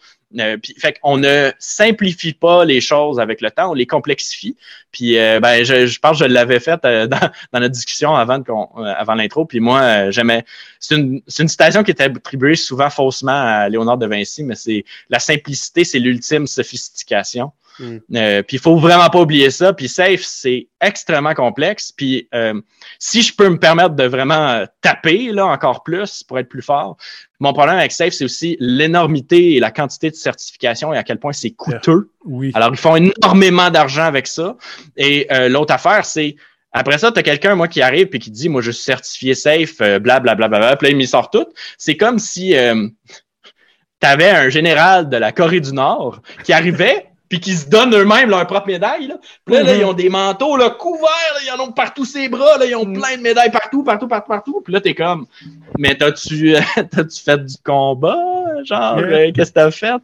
Euh, 0.40 0.56
puis, 0.60 0.74
fait 0.76 0.98
qu'on 1.00 1.16
ne 1.18 1.52
simplifie 1.58 2.32
pas 2.32 2.64
les 2.64 2.80
choses 2.80 3.20
avec 3.20 3.40
le 3.40 3.50
temps, 3.52 3.70
on 3.70 3.74
les 3.74 3.86
complexifie. 3.86 4.56
Puis, 4.90 5.16
euh, 5.16 5.38
ben, 5.38 5.64
je, 5.64 5.86
je 5.86 5.98
pense 6.00 6.18
que 6.18 6.24
je 6.26 6.30
l'avais 6.30 6.58
fait 6.58 6.84
euh, 6.84 7.06
dans, 7.12 7.20
dans 7.52 7.60
notre 7.60 7.68
discussion 7.72 8.14
avant, 8.16 8.42
qu'on- 8.42 8.68
euh, 8.78 8.92
avant 8.98 9.14
l'intro. 9.14 9.44
Puis 9.44 9.60
moi, 9.60 9.80
euh, 9.82 10.10
j'aimais. 10.10 10.44
C'est 10.80 10.96
une, 10.96 11.22
c'est 11.28 11.44
une 11.44 11.48
citation 11.48 11.84
qui 11.84 11.92
est 11.92 12.00
attribuée 12.00 12.56
souvent 12.56 12.90
faussement 12.90 13.32
à 13.40 13.68
Léonard 13.68 13.98
de 13.98 14.06
Vinci, 14.06 14.42
mais 14.42 14.56
c'est 14.56 14.84
la 15.08 15.20
simplicité, 15.20 15.84
c'est 15.84 16.00
l'ultime 16.00 16.46
sophistication. 16.48 17.52
Mm. 17.78 17.96
Euh, 18.14 18.42
puis 18.42 18.56
il 18.56 18.60
faut 18.60 18.76
vraiment 18.76 19.08
pas 19.08 19.20
oublier 19.20 19.50
ça. 19.50 19.72
Puis 19.72 19.88
safe, 19.88 20.22
c'est 20.22 20.68
extrêmement 20.80 21.34
complexe. 21.34 21.92
Puis 21.92 22.28
euh, 22.34 22.60
si 22.98 23.22
je 23.22 23.34
peux 23.34 23.48
me 23.48 23.58
permettre 23.58 23.94
de 23.94 24.04
vraiment 24.04 24.48
euh, 24.48 24.66
taper 24.80 25.32
là 25.32 25.46
encore 25.46 25.82
plus 25.82 26.22
pour 26.22 26.38
être 26.38 26.48
plus 26.48 26.62
fort, 26.62 26.96
mon 27.40 27.52
problème 27.52 27.76
avec 27.76 27.92
safe, 27.92 28.14
c'est 28.14 28.24
aussi 28.24 28.56
l'énormité 28.60 29.56
et 29.56 29.60
la 29.60 29.70
quantité 29.70 30.10
de 30.10 30.16
certification 30.16 30.94
et 30.94 30.98
à 30.98 31.02
quel 31.02 31.18
point 31.18 31.32
c'est 31.32 31.50
coûteux. 31.50 32.10
Oui. 32.24 32.50
Alors 32.54 32.70
ils 32.70 32.78
font 32.78 32.96
énormément 32.96 33.70
d'argent 33.70 34.04
avec 34.04 34.26
ça. 34.26 34.56
Et 34.96 35.26
euh, 35.30 35.48
l'autre 35.48 35.74
affaire, 35.74 36.04
c'est 36.04 36.36
après 36.76 36.98
ça, 36.98 37.10
tu 37.10 37.18
as 37.18 37.22
quelqu'un, 37.22 37.54
moi, 37.54 37.68
qui 37.68 37.80
arrive 37.80 38.08
et 38.12 38.18
qui 38.18 38.30
dit, 38.30 38.50
moi, 38.50 38.60
je 38.60 38.70
suis 38.70 38.84
certifié 38.84 39.34
safe, 39.34 39.80
euh, 39.80 39.98
blablabla, 39.98 40.48
bla, 40.48 40.58
bla, 40.58 40.58
bla, 40.58 40.76
puis 40.76 40.88
là, 40.88 40.90
il 40.90 40.96
m'y 40.98 41.06
sort 41.06 41.30
tout. 41.30 41.46
C'est 41.78 41.96
comme 41.96 42.18
si 42.18 42.54
euh, 42.54 42.86
tu 44.00 44.06
avais 44.06 44.28
un 44.28 44.50
général 44.50 45.08
de 45.08 45.16
la 45.16 45.32
Corée 45.32 45.60
du 45.60 45.72
Nord 45.72 46.20
qui 46.44 46.52
arrivait 46.52 47.06
puis 47.28 47.40
qui 47.40 47.54
se 47.54 47.68
donnent 47.68 47.94
eux-mêmes 47.94 48.30
leur 48.30 48.46
propre 48.46 48.66
médaille. 48.68 49.08
Là. 49.08 49.16
Puis 49.44 49.54
là, 49.54 49.62
là, 49.62 49.74
Mhm. 49.74 49.80
ils 49.80 49.84
ont 49.84 49.92
des 49.92 50.08
manteaux 50.08 50.56
là, 50.56 50.70
couverts, 50.70 51.02
là, 51.34 51.40
ils 51.44 51.50
en 51.60 51.64
ont 51.64 51.72
partout 51.72 52.04
ses 52.04 52.28
bras, 52.28 52.58
là, 52.58 52.66
ils 52.66 52.76
ont 52.76 52.84
plein 52.84 53.16
de 53.16 53.22
médailles 53.22 53.50
partout, 53.50 53.82
partout, 53.82 54.06
partout, 54.08 54.28
partout. 54.28 54.60
Puis 54.64 54.72
là, 54.72 54.80
t'es 54.80 54.94
comme, 54.94 55.26
mais 55.78 55.96
t'as-tu 55.96 56.54
euh, 56.56 56.60
t'as-tu 56.90 57.22
fait 57.22 57.44
du 57.44 57.54
combat? 57.64 58.16
Genre, 58.64 58.98
euh, 58.98 59.32
qu'est-ce 59.34 59.50
que 59.50 59.54
t'as 59.54 59.70
fait? 59.70 60.00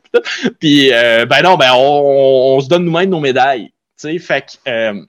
Puis, 0.60 0.92
euh, 0.92 1.24
ben 1.26 1.42
non, 1.42 1.56
ben 1.56 1.72
on, 1.74 2.56
on, 2.56 2.60
se 2.60 2.68
donne 2.68 2.84
nous-mêmes 2.84 3.10
nos 3.10 3.20
médailles. 3.20 3.72
Tu 4.00 4.08
sais, 4.12 4.18
fait 4.18 4.42
que 4.42 4.70
euh, 4.70 5.02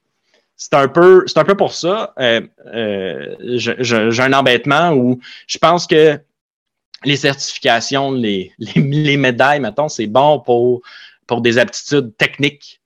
c'est 0.55 0.73
un 0.75 0.87
peu 0.87 1.23
c'est 1.25 1.39
un 1.39 1.43
peu 1.43 1.55
pour 1.55 1.73
ça. 1.73 2.13
Euh, 2.19 2.41
euh, 2.73 3.35
J'ai 3.57 4.21
un 4.21 4.33
embêtement 4.33 4.91
où 4.93 5.19
je 5.47 5.57
pense 5.57 5.87
que 5.87 6.19
les 7.05 7.17
certifications, 7.17 8.11
les, 8.11 8.51
les, 8.59 8.81
les 8.81 9.17
médailles, 9.17 9.59
mettons, 9.59 9.89
c'est 9.89 10.07
bon 10.07 10.39
pour, 10.39 10.81
pour 11.33 11.41
des 11.41 11.57
aptitudes 11.57 12.15
techniques. 12.15 12.79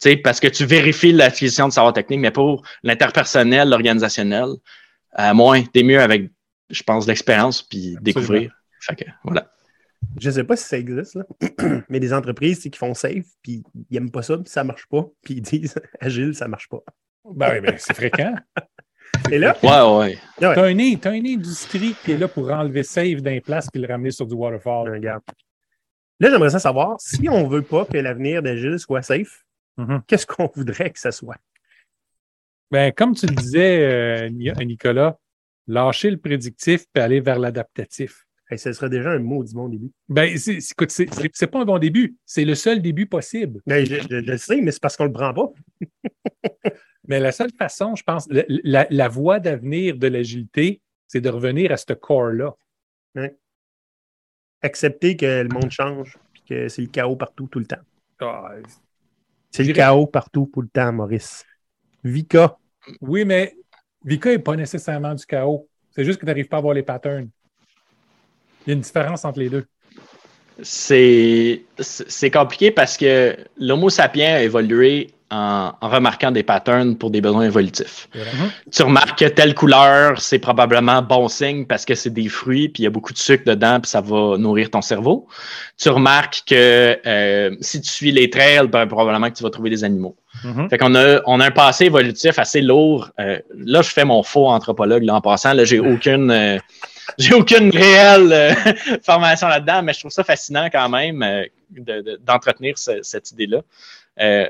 Tu 0.00 0.10
sais, 0.10 0.16
parce 0.16 0.40
que 0.40 0.48
tu 0.48 0.64
vérifies 0.64 1.12
l'acquisition 1.12 1.68
de 1.68 1.72
savoir 1.72 1.92
technique, 1.92 2.20
mais 2.20 2.30
pour 2.30 2.62
l'interpersonnel, 2.82 3.68
l'organisationnel, 3.68 4.48
à 5.12 5.34
moins, 5.34 5.62
t'es 5.62 5.82
mieux 5.82 6.00
avec, 6.00 6.30
je 6.70 6.82
pense, 6.82 7.06
l'expérience 7.06 7.62
puis 7.62 7.98
découvrir. 8.00 8.56
Fait 8.80 8.96
que, 8.96 9.04
voilà. 9.22 9.52
Je 10.18 10.30
sais 10.30 10.44
pas 10.44 10.56
si 10.56 10.64
ça 10.64 10.78
existe, 10.78 11.16
là. 11.16 11.24
mais 11.90 12.00
des 12.00 12.14
entreprises 12.14 12.60
qui 12.60 12.78
font 12.78 12.94
safe, 12.94 13.26
puis 13.42 13.62
ils 13.90 13.96
aiment 13.98 14.10
pas 14.10 14.22
ça, 14.22 14.38
puis 14.38 14.48
ça 14.48 14.64
marche 14.64 14.86
pas, 14.86 15.06
puis 15.22 15.34
ils 15.34 15.42
disent 15.42 15.74
agile, 16.00 16.34
ça 16.34 16.48
marche 16.48 16.70
pas. 16.70 16.80
Ben 17.34 17.52
oui, 17.52 17.60
ben, 17.60 17.74
c'est 17.76 17.94
fréquent. 17.94 18.34
Et 19.30 19.38
là, 19.38 19.54
Ouais, 19.62 19.68
ouais. 19.68 20.18
Ouais. 20.40 20.54
T'as 20.54 20.70
une, 20.70 20.98
t'as 20.98 21.14
une 21.14 21.26
industrie 21.26 21.94
qui 22.02 22.12
est 22.12 22.16
là 22.16 22.28
pour 22.28 22.50
enlever 22.50 22.82
save 22.82 23.20
d'un 23.20 23.40
place 23.40 23.68
puis 23.70 23.82
le 23.82 23.88
ramener 23.88 24.10
sur 24.10 24.26
du 24.26 24.34
waterfall. 24.34 24.88
regarde. 24.90 25.22
Là, 26.20 26.30
j'aimerais 26.30 26.50
ça 26.50 26.58
savoir, 26.58 27.00
si 27.00 27.28
on 27.28 27.48
veut 27.48 27.62
pas 27.62 27.86
que 27.86 27.96
l'avenir 27.96 28.42
d'agile 28.42 28.78
soit 28.78 29.02
safe, 29.02 29.44
Mhm. 29.78 30.02
qu'est-ce 30.06 30.26
qu'on 30.26 30.50
voudrait 30.54 30.90
que 30.90 30.98
ça 31.00 31.10
soit? 31.12 31.38
Ben, 32.70 32.92
comme 32.92 33.14
tu 33.14 33.26
le 33.26 33.34
disais, 33.34 33.82
euh, 33.82 34.28
Ni- 34.28 34.52
Nicolas, 34.66 35.18
lâcher 35.66 36.10
le 36.10 36.18
prédictif 36.18 36.84
puis 36.92 37.02
aller 37.02 37.20
vers 37.20 37.38
l'adaptatif. 37.38 38.26
Hey, 38.50 38.58
ce 38.58 38.72
serait 38.72 38.90
déjà 38.90 39.10
un 39.12 39.18
mot 39.20 39.42
du 39.44 39.54
bon 39.54 39.68
début. 39.68 39.90
Ben, 40.08 40.24
écoute, 40.36 40.90
c'est, 40.90 41.46
pas 41.46 41.60
un 41.60 41.64
bon 41.64 41.78
début. 41.78 42.16
C'est 42.26 42.44
le 42.44 42.54
seul 42.56 42.82
début 42.82 43.06
possible. 43.06 43.60
Ben, 43.66 43.86
je, 43.86 43.94
je- 43.94 44.08
je 44.08 44.14
le 44.16 44.36
sais, 44.38 44.60
mais 44.60 44.72
c'est 44.72 44.82
parce 44.82 44.96
qu'on 44.96 45.04
le 45.04 45.12
prend 45.12 45.32
pas. 45.32 45.48
Mais 47.08 47.18
la 47.18 47.32
seule 47.32 47.50
façon, 47.58 47.96
je 47.96 48.02
pense, 48.04 48.28
la, 48.30 48.44
la- 48.48 48.86
la 48.90 49.08
voie 49.08 49.40
d'avenir 49.40 49.96
de 49.96 50.06
l'agilité, 50.06 50.80
c'est 51.08 51.20
de 51.20 51.28
revenir 51.28 51.72
à 51.72 51.76
ce 51.76 51.92
corps-là. 51.92 52.54
Accepter 54.62 55.16
que 55.16 55.42
le 55.42 55.48
monde 55.48 55.70
change, 55.70 56.18
puis 56.32 56.42
que 56.48 56.68
c'est 56.68 56.82
le 56.82 56.88
chaos 56.88 57.16
partout, 57.16 57.48
tout 57.50 57.58
le 57.58 57.66
temps. 57.66 57.80
Ah, 58.20 58.52
C'est 59.50 59.64
le 59.64 59.72
chaos 59.72 60.06
partout, 60.06 60.50
tout 60.52 60.60
le 60.62 60.68
temps, 60.68 60.92
Maurice. 60.92 61.44
Vika. 62.04 62.56
oui, 63.00 63.24
mais 63.24 63.56
Vika 64.04 64.30
n'est 64.30 64.38
pas 64.38 64.56
nécessairement 64.56 65.14
du 65.14 65.24
chaos. 65.24 65.68
C'est 65.90 66.04
juste 66.04 66.18
que 66.18 66.24
tu 66.24 66.26
n'arrives 66.26 66.48
pas 66.48 66.58
à 66.58 66.60
voir 66.60 66.74
les 66.74 66.82
patterns. 66.82 67.28
Il 68.66 68.70
y 68.70 68.72
a 68.72 68.74
une 68.74 68.80
différence 68.80 69.24
entre 69.24 69.38
les 69.38 69.48
deux. 69.50 69.66
C'est 70.62 71.62
c'est 71.78 72.30
compliqué 72.30 72.70
parce 72.70 72.96
que 72.98 73.36
l'Homo 73.56 73.88
sapiens 73.88 74.34
a 74.34 74.42
évolué 74.42 75.10
en, 75.30 75.72
en 75.80 75.88
remarquant 75.88 76.30
des 76.30 76.42
patterns 76.42 76.96
pour 76.96 77.10
des 77.10 77.20
besoins 77.20 77.44
évolutifs. 77.44 78.08
Tu 78.72 78.82
remarques 78.82 79.18
que 79.18 79.24
telle 79.26 79.54
couleur, 79.54 80.20
c'est 80.20 80.38
probablement 80.38 81.02
bon 81.02 81.28
signe 81.28 81.66
parce 81.66 81.84
que 81.84 81.94
c'est 81.94 82.10
des 82.10 82.28
fruits, 82.28 82.68
puis 82.68 82.82
il 82.82 82.84
y 82.84 82.86
a 82.86 82.90
beaucoup 82.90 83.12
de 83.12 83.18
sucre 83.18 83.44
dedans, 83.46 83.80
puis 83.80 83.90
ça 83.90 84.00
va 84.00 84.36
nourrir 84.38 84.70
ton 84.70 84.82
cerveau. 84.82 85.26
Tu 85.78 85.88
remarques 85.88 86.42
que 86.46 86.98
euh, 87.06 87.56
si 87.60 87.80
tu 87.80 87.90
suis 87.90 88.12
les 88.12 88.28
trails, 88.30 88.68
ben, 88.68 88.86
probablement 88.86 89.30
que 89.30 89.36
tu 89.36 89.42
vas 89.42 89.50
trouver 89.50 89.70
des 89.70 89.84
animaux. 89.84 90.16
Mhm. 90.44 90.68
Fait 90.70 90.78
qu'on 90.78 90.94
a, 90.94 91.20
on 91.26 91.40
a 91.40 91.46
un 91.46 91.50
passé 91.50 91.86
évolutif 91.86 92.38
assez 92.38 92.60
lourd. 92.60 93.10
Euh, 93.18 93.38
là, 93.56 93.82
je 93.82 93.88
fais 93.90 94.04
mon 94.04 94.22
faux 94.22 94.46
anthropologue 94.48 95.02
là, 95.04 95.14
en 95.14 95.20
passant. 95.20 95.52
Là, 95.54 95.64
j'ai 95.64 95.80
aucune, 95.80 96.30
euh, 96.30 96.58
j'ai 97.18 97.34
aucune 97.34 97.70
réelle 97.70 98.32
euh, 98.32 98.54
formation 99.04 99.48
là-dedans, 99.48 99.82
mais 99.82 99.92
je 99.92 100.00
trouve 100.00 100.12
ça 100.12 100.24
fascinant 100.24 100.68
quand 100.70 100.88
même 100.88 101.22
euh, 101.22 101.44
de- 101.70 102.00
de- 102.02 102.20
d'entretenir 102.24 102.76
ce- 102.78 103.02
cette 103.02 103.30
idée-là. 103.32 103.62
Euh, 104.20 104.46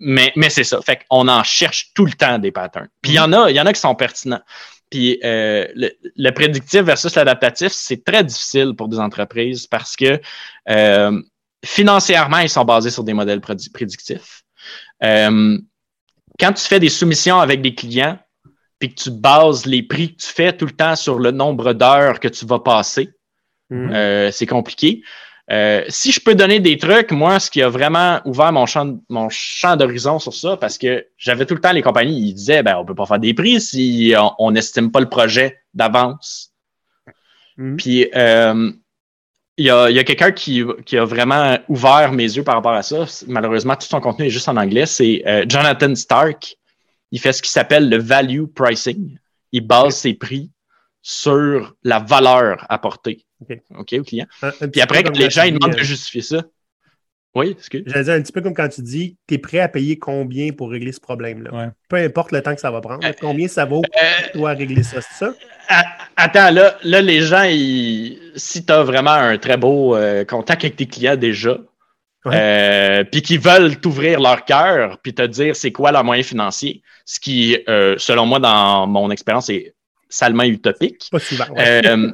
mais 0.00 0.32
mais 0.36 0.50
c'est 0.50 0.64
ça. 0.64 0.80
Fait 0.82 1.00
qu'on 1.08 1.28
en 1.28 1.42
cherche 1.42 1.92
tout 1.94 2.06
le 2.06 2.12
temps 2.12 2.38
des 2.38 2.52
patterns. 2.52 2.88
Puis 3.02 3.12
il 3.12 3.14
y 3.16 3.20
en 3.20 3.32
a, 3.32 3.50
il 3.50 3.56
y 3.56 3.60
en 3.60 3.66
a 3.66 3.72
qui 3.72 3.80
sont 3.80 3.94
pertinents. 3.94 4.42
Puis 4.90 5.20
euh, 5.22 5.66
le, 5.74 5.90
le 6.16 6.30
prédictif 6.30 6.80
versus 6.82 7.14
l'adaptatif, 7.14 7.72
c'est 7.72 8.04
très 8.04 8.24
difficile 8.24 8.74
pour 8.76 8.88
des 8.88 8.98
entreprises 8.98 9.66
parce 9.66 9.96
que 9.96 10.20
euh, 10.70 11.22
financièrement, 11.64 12.38
ils 12.38 12.48
sont 12.48 12.64
basés 12.64 12.90
sur 12.90 13.04
des 13.04 13.12
modèles 13.12 13.40
prédi- 13.40 13.70
prédictifs. 13.70 14.42
Euh, 15.02 15.58
quand 16.40 16.52
tu 16.52 16.64
fais 16.64 16.80
des 16.80 16.88
soumissions 16.88 17.38
avec 17.40 17.60
des 17.60 17.74
clients, 17.74 18.18
puis 18.78 18.94
que 18.94 19.02
tu 19.02 19.10
bases 19.10 19.66
les 19.66 19.82
prix 19.82 20.14
que 20.14 20.22
tu 20.22 20.28
fais 20.28 20.52
tout 20.56 20.66
le 20.66 20.72
temps 20.72 20.94
sur 20.94 21.18
le 21.18 21.32
nombre 21.32 21.72
d'heures 21.72 22.20
que 22.20 22.28
tu 22.28 22.46
vas 22.46 22.60
passer, 22.60 23.10
euh, 23.92 24.30
c'est 24.30 24.46
compliqué. 24.46 25.02
Euh, 25.50 25.84
si 25.88 26.12
je 26.12 26.20
peux 26.20 26.34
donner 26.34 26.60
des 26.60 26.76
trucs, 26.76 27.10
moi, 27.10 27.40
ce 27.40 27.50
qui 27.50 27.62
a 27.62 27.70
vraiment 27.70 28.20
ouvert 28.26 28.52
mon 28.52 28.66
champ, 28.66 28.98
mon 29.08 29.28
champ 29.30 29.76
d'horizon 29.76 30.18
sur 30.18 30.34
ça, 30.34 30.56
parce 30.58 30.76
que 30.76 31.06
j'avais 31.16 31.46
tout 31.46 31.54
le 31.54 31.60
temps 31.60 31.72
les 31.72 31.82
compagnies, 31.82 32.28
ils 32.28 32.34
disaient, 32.34 32.62
ben, 32.62 32.76
on 32.76 32.84
peut 32.84 32.94
pas 32.94 33.06
faire 33.06 33.18
des 33.18 33.32
prix 33.32 33.60
si 33.60 34.14
on 34.38 34.50
n'estime 34.50 34.90
pas 34.90 35.00
le 35.00 35.08
projet 35.08 35.58
d'avance. 35.72 36.52
Mhm. 37.56 37.76
Puis, 37.76 38.10
euh, 38.14 38.72
il 39.56 39.64
y 39.64 39.70
a, 39.70 40.04
quelqu'un 40.04 40.30
qui, 40.30 40.62
qui 40.86 40.96
a 40.96 41.04
vraiment 41.04 41.58
ouvert 41.68 42.12
mes 42.12 42.22
yeux 42.22 42.44
par 42.44 42.54
rapport 42.54 42.74
à 42.74 42.82
ça. 42.82 43.06
Malheureusement, 43.26 43.74
tout 43.74 43.88
son 43.88 44.00
contenu 44.00 44.26
est 44.26 44.30
juste 44.30 44.48
en 44.48 44.56
anglais. 44.56 44.86
C'est 44.86 45.24
euh, 45.26 45.44
Jonathan 45.48 45.94
Stark. 45.96 46.56
Il 47.10 47.18
fait 47.18 47.32
ce 47.32 47.42
qui 47.42 47.50
s'appelle 47.50 47.88
le 47.88 47.98
value 47.98 48.44
pricing. 48.44 49.18
Il 49.50 49.66
base 49.66 49.96
ses 49.96 50.14
prix 50.14 50.52
sur 51.10 51.74
la 51.84 52.00
valeur 52.00 52.66
apportée 52.68 53.24
Ok. 53.40 53.58
OK, 53.78 53.94
au 53.98 54.02
client. 54.02 54.26
Un- 54.42 54.48
un 54.48 54.50
petit 54.50 54.68
Puis 54.72 54.80
après, 54.82 55.02
quand 55.02 55.10
comme 55.12 55.18
les 55.20 55.30
gens 55.30 55.44
ils 55.44 55.52
dis, 55.52 55.58
demandent 55.58 55.74
euh, 55.74 55.78
de 55.78 55.82
justifier 55.84 56.20
ça. 56.20 56.42
Oui, 57.34 57.52
excuse. 57.52 57.84
J'allais 57.86 58.04
dire 58.04 58.12
un 58.14 58.20
petit 58.20 58.32
peu 58.32 58.42
comme 58.42 58.52
quand 58.52 58.68
tu 58.68 58.82
dis, 58.82 59.16
tu 59.26 59.34
es 59.34 59.38
prêt 59.38 59.60
à 59.60 59.68
payer 59.68 59.98
combien 59.98 60.52
pour 60.52 60.70
régler 60.70 60.92
ce 60.92 61.00
problème-là? 61.00 61.50
Ouais. 61.54 61.68
Peu 61.88 61.96
importe 61.96 62.32
le 62.32 62.42
temps 62.42 62.54
que 62.54 62.60
ça 62.60 62.70
va 62.70 62.82
prendre, 62.82 63.06
combien 63.20 63.48
ça 63.48 63.64
vaut 63.64 63.82
Euh, 63.96 64.22
pour 64.32 64.40
toi 64.40 64.50
régler 64.52 64.82
ça, 64.82 65.00
c'est 65.00 65.14
ça? 65.24 65.34
attends, 66.16 66.50
là, 66.50 66.76
là, 66.82 67.00
les 67.00 67.22
gens, 67.22 67.44
ils, 67.44 68.18
si 68.36 68.66
tu 68.66 68.72
as 68.72 68.82
vraiment 68.82 69.12
un 69.12 69.38
très 69.38 69.56
beau 69.56 69.96
euh, 69.96 70.24
contact 70.26 70.64
avec 70.64 70.76
tes 70.76 70.86
clients 70.86 71.16
déjà, 71.16 71.56
euh, 72.26 73.04
puis 73.04 73.22
qu'ils 73.22 73.40
veulent 73.40 73.78
t'ouvrir 73.80 74.20
leur 74.20 74.44
cœur, 74.44 74.98
puis 75.02 75.14
te 75.14 75.22
dire 75.22 75.56
c'est 75.56 75.72
quoi 75.72 75.90
leur 75.92 76.04
moyen 76.04 76.22
financier, 76.22 76.82
ce 77.06 77.18
qui, 77.18 77.56
euh, 77.68 77.94
selon 77.96 78.26
moi, 78.26 78.40
dans 78.40 78.86
mon 78.86 79.10
expérience, 79.10 79.48
est 79.48 79.74
salement 80.08 80.44
utopique. 80.44 81.08
Pas 81.10 81.18
souvent. 81.18 81.48
ouais. 81.50 81.86
Euh, 81.86 82.12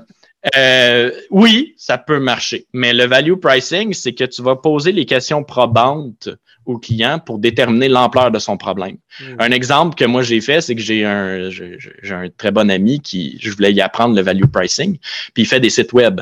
Euh, 0.57 1.11
oui, 1.31 1.75
ça 1.77 1.97
peut 1.97 2.21
marcher. 2.21 2.67
Mais 2.73 2.93
le 2.93 3.07
value 3.07 3.35
pricing, 3.35 3.95
c'est 3.95 4.13
que 4.13 4.25
tu 4.25 4.43
vas 4.43 4.57
poser 4.57 4.93
les 4.93 5.07
questions 5.07 5.43
probantes 5.43 6.29
au 6.67 6.79
client 6.79 7.19
pour 7.19 7.39
déterminer 7.39 7.89
l'ampleur 7.89 8.31
de 8.31 8.39
son 8.39 8.57
problème. 8.57 8.97
Hmm. 9.21 9.37
Un 9.39 9.51
exemple 9.51 9.95
que 9.95 10.05
moi 10.05 10.23
j'ai 10.23 10.41
fait, 10.41 10.61
c'est 10.61 10.75
que 10.75 10.83
j'ai 10.83 11.05
un, 11.05 11.51
j'ai 11.51 12.15
un 12.15 12.29
très 12.29 12.51
bon 12.51 12.71
ami 12.71 13.01
qui, 13.01 13.39
je 13.41 13.51
voulais 13.51 13.73
y 13.73 13.81
apprendre 13.81 14.15
le 14.15 14.23
value 14.23 14.47
pricing, 14.47 14.99
puis 15.33 15.45
il 15.45 15.47
fait 15.47 15.61
des 15.61 15.71
sites 15.71 15.93
web. 15.93 16.21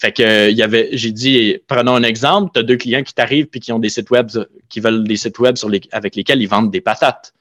Fait 0.00 0.12
que 0.12 0.22
euh, 0.22 0.50
il 0.50 0.56
y 0.56 0.62
avait, 0.62 0.90
j'ai 0.92 1.12
dit, 1.12 1.58
prenons 1.68 1.94
un 1.94 2.02
exemple, 2.02 2.50
tu 2.54 2.60
as 2.60 2.64
deux 2.64 2.76
clients 2.76 3.04
qui 3.04 3.14
t'arrivent 3.14 3.46
puis 3.46 3.60
qui 3.60 3.72
ont 3.72 3.78
des 3.78 3.88
sites 3.88 4.10
web, 4.10 4.28
qui 4.68 4.80
veulent 4.80 5.04
des 5.04 5.16
sites 5.16 5.38
web 5.38 5.56
sur 5.56 5.68
les, 5.68 5.80
avec 5.92 6.16
lesquels 6.16 6.42
ils 6.42 6.48
vendent 6.48 6.72
des 6.72 6.80
patates. 6.80 7.32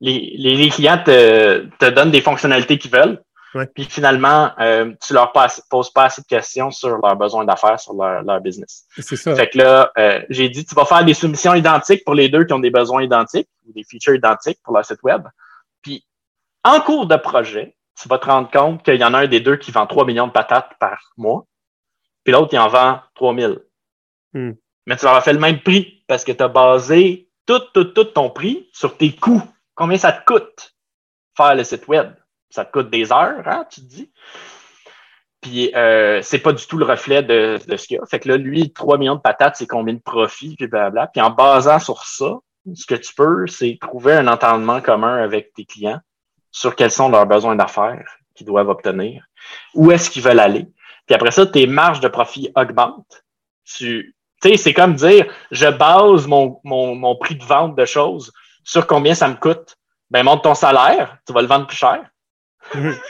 Les, 0.00 0.34
les, 0.36 0.54
les 0.54 0.68
clients 0.68 1.02
te, 1.02 1.66
te 1.78 1.86
donnent 1.90 2.10
des 2.10 2.20
fonctionnalités 2.20 2.78
qu'ils 2.78 2.90
veulent, 2.90 3.22
Ouais. 3.54 3.66
puis 3.74 3.84
finalement, 3.84 4.50
euh, 4.60 4.92
tu 5.00 5.14
leur 5.14 5.32
poses 5.32 5.90
pas 5.90 6.04
assez 6.04 6.20
de 6.20 6.26
questions 6.26 6.70
sur 6.70 6.98
leurs 6.98 7.16
besoins 7.16 7.44
d'affaires, 7.46 7.80
sur 7.80 7.94
leur, 7.94 8.22
leur 8.22 8.40
business. 8.40 8.84
C'est 8.98 9.16
ça. 9.16 9.34
Fait 9.34 9.48
que 9.48 9.56
là, 9.56 9.90
euh, 9.96 10.20
j'ai 10.28 10.50
dit, 10.50 10.66
tu 10.66 10.74
vas 10.74 10.84
faire 10.84 11.04
des 11.06 11.14
soumissions 11.14 11.54
identiques 11.54 12.04
pour 12.04 12.14
les 12.14 12.28
deux 12.28 12.44
qui 12.44 12.52
ont 12.52 12.58
des 12.58 12.70
besoins 12.70 13.02
identiques 13.02 13.48
ou 13.66 13.72
des 13.72 13.82
features 13.82 14.14
identiques 14.14 14.58
pour 14.62 14.74
leur 14.74 14.84
site 14.84 15.02
web. 15.02 15.22
Puis, 15.80 16.04
en 16.64 16.80
cours 16.80 17.06
de 17.06 17.16
projet, 17.16 17.76
tu 17.98 18.08
vas 18.08 18.18
te 18.18 18.26
rendre 18.26 18.50
compte 18.50 18.82
qu'il 18.82 18.96
y 18.96 19.04
en 19.04 19.14
a 19.14 19.20
un 19.20 19.26
des 19.26 19.40
deux 19.40 19.56
qui 19.56 19.70
vend 19.70 19.86
3 19.86 20.04
millions 20.04 20.26
de 20.26 20.32
patates 20.32 20.72
par 20.78 20.98
mois, 21.16 21.46
puis 22.24 22.32
l'autre, 22.32 22.52
il 22.52 22.58
en 22.58 22.68
vend 22.68 23.00
3 23.14 23.34
000. 23.34 23.54
Hmm. 24.34 24.52
Mais 24.86 24.96
tu 24.96 25.04
leur 25.06 25.14
as 25.14 25.22
fait 25.22 25.32
le 25.32 25.38
même 25.38 25.60
prix 25.62 26.04
parce 26.06 26.24
que 26.24 26.32
tu 26.32 26.42
as 26.42 26.48
basé 26.48 27.30
tout, 27.46 27.60
tout, 27.72 27.84
tout 27.84 28.04
ton 28.04 28.28
prix 28.28 28.68
sur 28.72 28.98
tes 28.98 29.12
coûts. 29.12 29.42
Combien 29.76 29.98
ça 29.98 30.12
te 30.12 30.24
coûte 30.24 30.74
faire 31.36 31.54
le 31.54 31.62
site 31.62 31.86
web? 31.86 32.12
Ça 32.50 32.64
te 32.64 32.72
coûte 32.72 32.90
des 32.90 33.12
heures, 33.12 33.46
hein, 33.46 33.66
tu 33.70 33.82
te 33.82 33.86
dis? 33.86 34.10
Puis 35.42 35.72
euh, 35.76 36.22
c'est 36.22 36.38
pas 36.38 36.52
du 36.52 36.66
tout 36.66 36.78
le 36.78 36.86
reflet 36.86 37.22
de, 37.22 37.60
de 37.68 37.76
ce 37.76 37.86
qu'il 37.86 37.98
y 37.98 38.00
a. 38.00 38.06
Fait 38.06 38.18
que 38.18 38.28
là, 38.28 38.36
lui, 38.36 38.72
3 38.72 38.98
millions 38.98 39.14
de 39.14 39.20
patates, 39.20 39.56
c'est 39.56 39.66
combien 39.66 39.94
de 39.94 40.00
profit, 40.00 40.56
puis 40.56 40.66
blablabla. 40.66 41.08
Puis 41.08 41.20
en 41.20 41.30
basant 41.30 41.78
sur 41.78 42.02
ça, 42.04 42.38
ce 42.74 42.86
que 42.86 42.94
tu 42.94 43.14
peux, 43.14 43.46
c'est 43.46 43.78
trouver 43.80 44.14
un 44.14 44.26
entendement 44.26 44.80
commun 44.80 45.22
avec 45.22 45.52
tes 45.52 45.64
clients 45.64 46.00
sur 46.50 46.74
quels 46.74 46.90
sont 46.90 47.08
leurs 47.08 47.26
besoins 47.26 47.54
d'affaires 47.54 48.16
qu'ils 48.34 48.46
doivent 48.46 48.70
obtenir, 48.70 49.24
où 49.74 49.92
est-ce 49.92 50.10
qu'ils 50.10 50.22
veulent 50.22 50.40
aller. 50.40 50.66
Puis 51.06 51.14
après 51.14 51.30
ça, 51.30 51.46
tes 51.46 51.66
marges 51.66 52.00
de 52.00 52.08
profit 52.08 52.50
augmentent. 52.56 53.24
Tu 53.64 54.16
sais, 54.42 54.56
c'est 54.56 54.74
comme 54.74 54.94
dire, 54.94 55.26
je 55.50 55.68
base 55.68 56.26
mon, 56.26 56.60
mon, 56.64 56.94
mon 56.94 57.16
prix 57.16 57.36
de 57.36 57.44
vente 57.44 57.76
de 57.76 57.84
choses 57.84 58.32
sur 58.66 58.86
combien 58.86 59.14
ça 59.14 59.28
me 59.28 59.36
coûte? 59.36 59.76
Ben, 60.10 60.22
monte 60.24 60.42
ton 60.42 60.54
salaire, 60.54 61.18
tu 61.26 61.32
vas 61.32 61.40
le 61.40 61.48
vendre 61.48 61.66
plus 61.66 61.76
cher. 61.76 62.10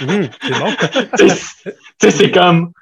Mhm, 0.00 0.30
c'est 0.40 0.58
bon. 0.60 0.72
Tu 1.18 1.28
sais, 2.00 2.10
c'est 2.12 2.30
comme, 2.30 2.72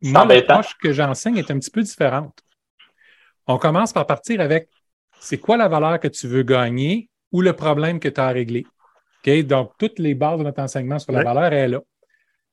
Moi, 0.00 0.24
l'approche 0.24 0.76
que 0.80 0.92
j'enseigne 0.92 1.38
est 1.38 1.50
un 1.50 1.58
petit 1.58 1.70
peu 1.70 1.82
différente. 1.82 2.38
On 3.48 3.58
commence 3.58 3.92
par 3.92 4.06
partir 4.06 4.40
avec 4.40 4.68
c'est 5.18 5.38
quoi 5.38 5.56
la 5.56 5.66
valeur 5.66 5.98
que 5.98 6.06
tu 6.06 6.28
veux 6.28 6.44
gagner 6.44 7.08
ou 7.32 7.40
le 7.40 7.54
problème 7.54 7.98
que 7.98 8.08
tu 8.08 8.20
as 8.20 8.26
à 8.26 8.30
régler? 8.30 8.64
Donc, 9.42 9.72
toutes 9.78 9.98
les 9.98 10.14
bases 10.14 10.38
de 10.38 10.44
notre 10.44 10.60
enseignement 10.62 11.00
sur 11.00 11.10
la 11.10 11.18
Ouais. 11.18 11.24
valeur 11.24 11.52
est 11.52 11.66
là. 11.68 11.80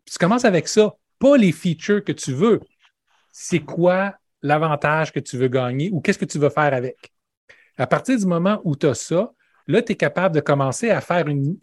Puis 0.06 0.14
tu 0.14 0.18
commences 0.18 0.46
avec 0.46 0.68
ça, 0.68 0.96
pas 1.20 1.38
les 1.38 1.52
features 1.52 2.04
que 2.04 2.12
tu 2.12 2.34
veux. 2.34 2.60
C'est 3.32 3.60
quoi 3.60 4.16
l'avantage 4.42 5.12
que 5.12 5.20
tu 5.20 5.38
veux 5.38 5.48
gagner 5.48 5.92
ou 5.92 6.02
qu'est-ce 6.02 6.18
que 6.18 6.26
tu 6.26 6.40
veux 6.40 6.50
faire 6.50 6.74
avec? 6.74 7.12
À 7.80 7.88
partir 7.88 8.18
du 8.18 8.26
moment 8.26 8.62
où 8.64 8.76
tu 8.76 8.86
as 8.88 8.94
ça, 8.94 9.32
là, 9.68 9.82
tu 9.82 9.94
es 9.94 9.96
capable 9.96 10.36
de 10.36 10.42
commencer 10.42 10.90
à 10.92 11.02
faire 11.02 11.28
une, 11.28 11.58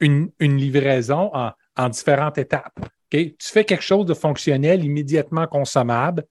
une, 0.00 0.30
une 0.38 0.56
livraison 0.56 1.30
en, 1.34 1.50
en 1.76 1.88
différentes 1.88 2.38
étapes. 2.38 2.78
Tu 3.10 3.34
fais 3.40 3.64
quelque 3.64 3.82
chose 3.82 4.06
de 4.06 4.14
fonctionnel, 4.14 4.84
immédiatement 4.84 5.46
consommable, 5.46 6.24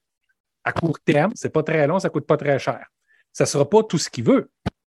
à 0.64 0.72
court 0.72 1.00
terme, 1.00 1.32
c'est 1.36 1.52
pas 1.52 1.64
très 1.64 1.86
long, 1.86 2.00
ça 2.00 2.10
coûte 2.10 2.26
pas 2.26 2.38
très 2.38 2.58
cher. 2.60 2.84
Ça 3.32 3.46
sera 3.46 3.70
pas 3.70 3.84
tout 3.84 3.98
ce 4.00 4.10
qu'il 4.10 4.24
veut. 4.24 4.50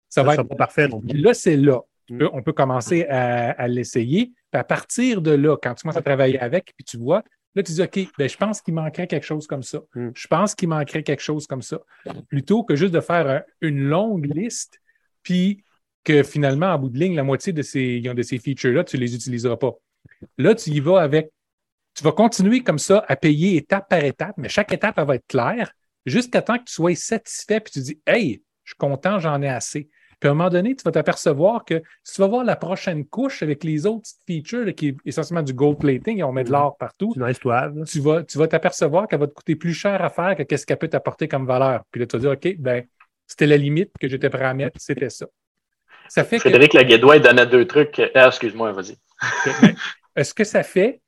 Ça 0.08 0.20
Ça 0.20 0.22
va 0.22 0.32
sera 0.32 0.42
être 0.42 0.48
pas 0.48 0.54
parfait 0.56 0.86
non. 0.88 1.02
Là, 1.12 1.34
c'est 1.34 1.56
là. 1.56 1.80
Tu 2.06 2.14
Mm. 2.14 2.18
peux- 2.18 2.30
on 2.32 2.42
peut 2.42 2.52
commencer 2.52 3.04
à, 3.06 3.50
à 3.50 3.66
l'essayer. 3.66 4.32
À 4.52 4.62
partir 4.62 5.20
de 5.20 5.32
là, 5.32 5.56
quand 5.60 5.74
tu 5.74 5.82
commences 5.82 5.96
à 5.96 6.02
travailler 6.02 6.38
avec, 6.38 6.72
puis 6.76 6.84
tu 6.84 6.96
vois, 6.98 7.24
là, 7.56 7.62
tu 7.62 7.72
dis, 7.72 7.82
OK, 7.82 7.98
ben, 8.18 8.28
je 8.28 8.36
pense 8.36 8.60
qu'il 8.60 8.74
manquerait 8.74 9.06
quelque 9.06 9.24
chose 9.24 9.46
comme 9.46 9.62
ça. 9.62 9.80
Mm. 9.94 10.10
Je 10.14 10.26
pense 10.28 10.54
qu'il 10.54 10.68
manquerait 10.68 11.02
quelque 11.02 11.22
chose 11.22 11.46
comme 11.46 11.62
ça. 11.62 11.80
Plutôt 12.28 12.62
que 12.62 12.76
juste 12.76 12.92
de 12.92 13.00
faire 13.00 13.26
un- 13.26 13.42
une 13.62 13.80
longue 13.80 14.26
liste, 14.32 14.78
puis 15.22 15.64
que 16.04 16.22
finalement, 16.22 16.66
en 16.66 16.78
bout 16.78 16.90
de 16.90 16.98
ligne, 16.98 17.16
la 17.16 17.24
moitié 17.24 17.52
de 17.52 17.62
ces, 17.62 18.00
de 18.00 18.22
ces 18.22 18.38
features-là, 18.38 18.84
tu 18.84 18.96
ne 18.96 19.00
les 19.00 19.14
utiliseras 19.14 19.56
pas. 19.56 19.72
Là, 20.38 20.54
tu 20.54 20.70
y 20.70 20.80
vas 20.80 21.00
avec. 21.00 21.32
Tu 21.94 22.04
vas 22.04 22.12
continuer 22.12 22.62
comme 22.62 22.78
ça 22.78 23.04
à 23.08 23.16
payer 23.16 23.56
étape 23.56 23.88
par 23.88 24.04
étape, 24.04 24.34
mais 24.36 24.50
chaque 24.50 24.70
étape, 24.72 24.98
elle 24.98 25.06
va 25.06 25.14
être 25.16 25.26
claire 25.26 25.72
jusqu'à 26.04 26.42
temps 26.42 26.58
que 26.58 26.64
tu 26.64 26.74
sois 26.74 26.94
satisfait, 26.94 27.58
puis 27.58 27.72
tu 27.72 27.80
dis, 27.80 28.00
Hey, 28.06 28.42
je 28.64 28.72
suis 28.72 28.76
content, 28.76 29.18
j'en 29.18 29.40
ai 29.40 29.48
assez. 29.48 29.88
Puis 30.18 30.28
à 30.28 30.32
un 30.32 30.34
moment 30.34 30.48
donné, 30.48 30.74
tu 30.74 30.82
vas 30.82 30.92
t'apercevoir 30.92 31.64
que 31.64 31.82
si 32.02 32.14
tu 32.14 32.20
vas 32.22 32.26
voir 32.26 32.44
la 32.44 32.56
prochaine 32.56 33.04
couche 33.04 33.42
avec 33.42 33.64
les 33.64 33.84
autres 33.86 34.08
features, 34.26 34.64
là, 34.64 34.72
qui 34.72 34.88
est 34.88 34.96
essentiellement 35.04 35.42
du 35.42 35.52
gold 35.52 35.78
plating, 35.78 36.18
et 36.18 36.22
on 36.22 36.32
met 36.32 36.44
de 36.44 36.48
Mhm. 36.48 36.54
l'or 36.54 36.76
partout, 36.78 37.12
tu 37.14 38.00
vas, 38.00 38.22
tu 38.24 38.38
vas 38.38 38.48
t'apercevoir 38.48 39.08
qu'elle 39.08 39.20
va 39.20 39.26
te 39.26 39.34
coûter 39.34 39.56
plus 39.56 39.74
cher 39.74 40.02
à 40.02 40.08
faire 40.08 40.34
que 40.36 40.42
qu'est-ce 40.42 40.64
qu'elle 40.64 40.78
peut 40.78 40.88
t'apporter 40.88 41.28
comme 41.28 41.46
valeur. 41.46 41.82
Puis 41.90 42.00
là, 42.00 42.06
tu 42.06 42.16
vas 42.16 42.20
dire, 42.20 42.30
OK, 42.30 42.56
ben, 42.58 42.84
c'était 43.26 43.46
la 43.46 43.56
limite 43.56 43.90
que 44.00 44.08
j'étais 44.08 44.30
prêt 44.30 44.44
à 44.44 44.54
mettre, 44.54 44.80
c'était 44.80 45.10
ça. 45.10 45.26
Ça 46.08 46.24
fait 46.24 46.36
que, 46.36 46.42
Frédéric 46.42 46.72
Laguédois, 46.72 47.16
il 47.16 47.22
donnait 47.22 47.46
deux 47.46 47.66
trucs. 47.66 48.00
Ah, 48.14 48.28
excuse-moi, 48.28 48.72
vas-y. 48.72 48.96
est-ce 50.16 50.32
que 50.32 50.44
ça 50.44 50.62
fait, 50.62 51.00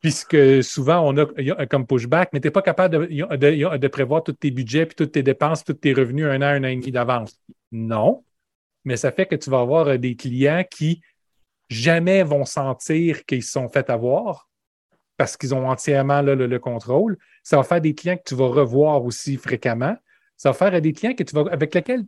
puisque 0.00 0.64
souvent 0.64 1.00
on 1.00 1.16
a, 1.18 1.26
il 1.36 1.46
y 1.46 1.50
a 1.50 1.66
comme 1.66 1.86
pushback, 1.86 2.30
mais 2.32 2.40
tu 2.40 2.48
n'es 2.48 2.52
pas 2.52 2.62
capable 2.62 3.08
de, 3.08 3.36
de- 3.36 3.76
de 3.76 3.88
prévoir 3.88 4.22
tous 4.22 4.32
tes 4.32 4.50
budgets, 4.50 4.86
puis 4.86 4.96
toutes 4.96 5.12
tes 5.12 5.22
dépenses, 5.22 5.64
tous 5.64 5.74
tes 5.74 5.92
revenus 5.92 6.26
un 6.26 6.40
an, 6.42 6.46
un 6.46 6.64
an 6.64 6.68
et 6.68 6.76
demi 6.76 6.90
d'avance? 6.90 7.38
Non. 7.70 8.24
Mais 8.84 8.96
ça 8.96 9.12
fait 9.12 9.26
que 9.26 9.36
tu 9.36 9.50
vas 9.50 9.60
avoir 9.60 9.88
euh, 9.88 9.98
des 9.98 10.16
clients 10.16 10.64
qui 10.70 11.00
jamais 11.68 12.22
vont 12.22 12.44
sentir 12.44 13.24
qu'ils 13.26 13.44
sont 13.44 13.68
fait 13.68 13.90
avoir 13.90 14.48
parce 15.16 15.36
qu'ils 15.36 15.54
ont 15.54 15.68
entièrement 15.68 16.22
le, 16.22 16.34
le 16.34 16.58
contrôle. 16.58 17.18
Ça 17.42 17.56
va 17.56 17.64
faire 17.64 17.80
des 17.80 17.94
clients 17.94 18.16
que 18.16 18.22
tu 18.26 18.34
vas 18.34 18.46
revoir 18.48 19.04
aussi 19.04 19.36
fréquemment. 19.36 19.96
Ça 20.36 20.50
va 20.50 20.54
faire 20.54 20.74
euh, 20.74 20.80
des 20.80 20.92
clients 20.92 21.14
que 21.14 21.24
tu 21.24 21.34
vas, 21.34 21.44
avec 21.50 21.74
lesquels 21.74 22.04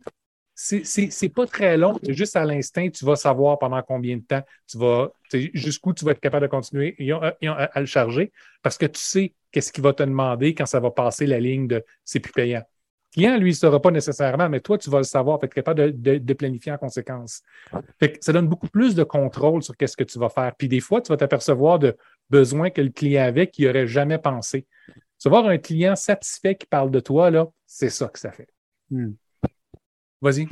c'est- 0.55 1.29
pas 1.33 1.47
très 1.47 1.77
long. 1.77 1.97
Juste 2.07 2.35
à 2.35 2.45
l'instinct, 2.45 2.89
tu 2.89 3.05
vas 3.05 3.15
savoir 3.15 3.57
pendant 3.59 3.81
combien 3.81 4.17
de 4.17 4.21
temps 4.23 4.41
tu 4.67 4.77
vas, 4.77 5.09
jusqu'où 5.53 5.93
tu 5.93 6.05
vas 6.05 6.11
être 6.11 6.19
capable 6.19 6.45
de 6.45 6.51
continuer 6.51 6.95
à 7.47 7.79
le 7.79 7.85
charger 7.85 8.31
parce 8.61 8.77
que 8.77 8.85
tu 8.85 8.99
sais 9.01 9.33
qu'est-ce 9.51 9.71
qu'il 9.71 9.83
va 9.83 9.93
te 9.93 10.03
demander 10.03 10.53
quand 10.53 10.65
ça 10.65 10.79
va 10.79 10.91
passer 10.91 11.25
la 11.25 11.39
ligne 11.39 11.67
de 11.67 11.83
c'est 12.05 12.19
plus 12.19 12.33
payant. 12.33 12.63
Le 13.11 13.21
client, 13.21 13.37
lui, 13.37 13.49
ne 13.51 13.55
saura 13.55 13.81
pas 13.81 13.91
nécessairement, 13.91 14.47
mais 14.47 14.61
toi, 14.61 14.77
tu 14.77 14.89
vas 14.89 14.99
le 14.99 15.03
savoir, 15.03 15.39
fait 15.39 15.47
être 15.47 15.53
capable 15.53 15.81
de, 15.81 16.13
de- 16.13 16.17
de 16.17 16.33
planifier 16.33 16.71
en 16.71 16.77
conséquence. 16.77 17.41
Fait 17.99 18.13
que 18.13 18.17
ça 18.23 18.31
donne 18.31 18.47
beaucoup 18.47 18.69
plus 18.69 18.95
de 18.95 19.03
contrôle 19.03 19.61
sur 19.63 19.75
qu'est-ce 19.75 19.97
que 19.97 20.03
tu 20.05 20.17
vas 20.17 20.29
faire. 20.29 20.53
Puis 20.57 20.67
des 20.69 20.79
fois, 20.79 21.01
tu 21.01 21.09
vas 21.09 21.17
t'apercevoir 21.17 21.77
de 21.79 21.97
besoins 22.29 22.69
que 22.69 22.81
le 22.81 22.89
client 22.89 23.23
avait 23.25 23.47
qui 23.47 23.65
n'aurait 23.65 23.87
jamais 23.87 24.17
pensé. 24.17 24.65
Tu 25.21 25.29
vas 25.29 25.41
voir 25.41 25.47
un 25.51 25.57
client 25.57 25.95
satisfait 25.95 26.55
qui 26.55 26.65
parle 26.65 26.89
de 26.89 26.99
toi, 27.01 27.29
là, 27.29 27.47
c'est 27.65 27.89
ça 27.89 28.07
que 28.07 28.17
ça 28.17 28.31
fait. 28.31 28.47
Hmm. 28.89 29.11
Vas-y. 30.21 30.47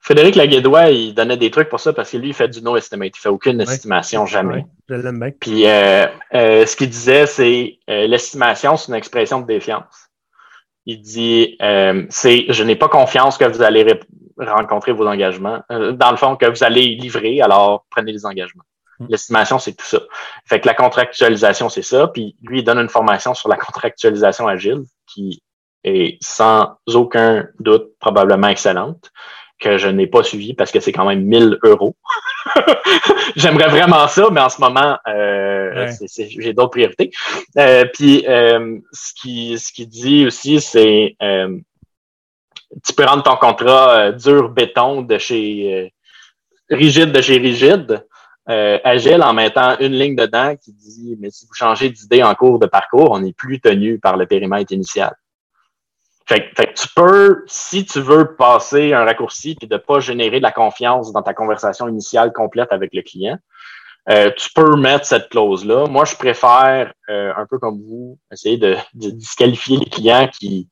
Frédéric 0.00 0.36
Laguédois, 0.36 0.90
il 0.90 1.14
donnait 1.14 1.36
des 1.36 1.50
trucs 1.50 1.68
pour 1.68 1.80
ça 1.80 1.92
parce 1.92 2.10
que 2.12 2.16
lui, 2.16 2.28
il 2.28 2.34
fait 2.34 2.48
du 2.48 2.62
no 2.62 2.76
estimate. 2.76 3.16
Il 3.16 3.20
fait 3.20 3.28
aucune 3.28 3.60
estimation 3.60 4.24
jamais. 4.26 4.54
Ouais, 4.54 4.66
je 4.88 4.94
l'aime 4.94 5.18
bien. 5.18 5.30
Puis 5.32 5.66
euh, 5.66 6.06
euh, 6.34 6.64
ce 6.64 6.76
qu'il 6.76 6.88
disait, 6.90 7.26
c'est 7.26 7.78
euh, 7.90 8.06
l'estimation, 8.06 8.76
c'est 8.76 8.88
une 8.92 8.94
expression 8.96 9.40
de 9.40 9.46
défiance. 9.46 10.08
Il 10.86 11.02
dit 11.02 11.56
euh, 11.62 12.06
c'est 12.10 12.46
je 12.48 12.62
n'ai 12.62 12.76
pas 12.76 12.88
confiance 12.88 13.36
que 13.38 13.44
vous 13.44 13.62
allez 13.62 14.00
rencontrer 14.38 14.92
vos 14.92 15.06
engagements. 15.06 15.60
Euh, 15.70 15.92
dans 15.92 16.10
le 16.10 16.16
fond, 16.16 16.36
que 16.36 16.46
vous 16.46 16.64
allez 16.64 16.94
livrer, 16.94 17.40
alors 17.40 17.84
prenez 17.90 18.12
les 18.12 18.24
engagements. 18.24 18.64
Mm. 19.00 19.06
L'estimation, 19.08 19.58
c'est 19.58 19.72
tout 19.72 19.84
ça. 19.84 20.00
Fait 20.44 20.60
que 20.60 20.66
la 20.66 20.74
contractualisation, 20.74 21.68
c'est 21.68 21.82
ça. 21.82 22.08
Puis 22.08 22.36
lui, 22.42 22.60
il 22.60 22.64
donne 22.64 22.78
une 22.78 22.88
formation 22.88 23.34
sur 23.34 23.48
la 23.48 23.56
contractualisation 23.56 24.46
agile 24.46 24.84
qui 25.06 25.42
est 25.84 26.18
sans 26.20 26.76
aucun 26.94 27.46
doute 27.60 27.92
probablement 28.00 28.48
excellente, 28.48 29.10
que 29.58 29.78
je 29.78 29.88
n'ai 29.88 30.06
pas 30.06 30.22
suivi 30.22 30.54
parce 30.54 30.70
que 30.70 30.80
c'est 30.80 30.92
quand 30.92 31.06
même 31.06 31.22
1000 31.22 31.58
euros. 31.64 31.96
J'aimerais 33.36 33.68
vraiment 33.68 34.06
ça, 34.08 34.28
mais 34.30 34.40
en 34.40 34.48
ce 34.48 34.60
moment, 34.60 34.98
euh, 35.08 35.86
Ouais. 35.86 35.90
j'ai 36.16 36.52
d'autres 36.54 36.70
priorités. 36.70 37.10
Euh, 37.58 37.84
puis 37.92 38.24
euh, 38.28 38.78
ce 38.92 39.12
qui 39.20 39.58
ce 39.58 39.72
qui 39.72 39.86
dit 39.86 40.26
aussi, 40.26 40.60
c'est 40.60 41.16
euh, 41.22 41.58
tu 42.84 42.92
peux 42.94 43.04
rendre 43.04 43.22
ton 43.22 43.36
contrat 43.36 43.98
euh, 43.98 44.12
dur 44.12 44.48
béton 44.50 45.02
de 45.02 45.18
chez 45.18 45.74
euh, 45.74 45.88
rigide 46.74 47.12
de 47.12 47.20
chez 47.20 47.36
rigide, 47.38 48.06
euh, 48.48 48.78
agile 48.84 49.22
en 49.22 49.34
mettant 49.34 49.76
une 49.80 49.92
ligne 49.92 50.16
dedans 50.16 50.56
qui 50.56 50.72
dit 50.72 51.16
mais 51.20 51.30
si 51.30 51.46
vous 51.46 51.54
changez 51.54 51.90
d'idée 51.90 52.22
en 52.22 52.34
cours 52.34 52.58
de 52.58 52.66
parcours, 52.66 53.10
on 53.10 53.20
n'est 53.20 53.32
plus 53.34 53.60
tenu 53.60 53.98
par 53.98 54.16
le 54.16 54.26
périmètre 54.26 54.72
initial. 54.72 55.14
Fait, 56.28 56.50
fait 56.56 56.66
que 56.66 56.80
tu 56.80 56.88
peux, 56.94 57.44
si 57.46 57.84
tu 57.84 58.00
veux 58.00 58.34
passer 58.34 58.92
un 58.92 59.04
raccourci 59.04 59.54
puis 59.54 59.68
de 59.68 59.76
pas 59.76 60.00
générer 60.00 60.38
de 60.38 60.42
la 60.42 60.50
confiance 60.50 61.12
dans 61.12 61.22
ta 61.22 61.34
conversation 61.34 61.88
initiale 61.88 62.32
complète 62.32 62.72
avec 62.72 62.92
le 62.94 63.02
client, 63.02 63.38
euh, 64.08 64.30
tu 64.36 64.50
peux 64.52 64.76
mettre 64.76 65.06
cette 65.06 65.28
clause-là. 65.28 65.86
Moi, 65.86 66.04
je 66.04 66.16
préfère, 66.16 66.92
euh, 67.08 67.32
un 67.36 67.46
peu 67.46 67.58
comme 67.58 67.80
vous, 67.80 68.18
essayer 68.32 68.56
de, 68.56 68.76
de 68.94 69.10
disqualifier 69.10 69.78
les 69.78 69.90
clients 69.90 70.28
qui, 70.28 70.68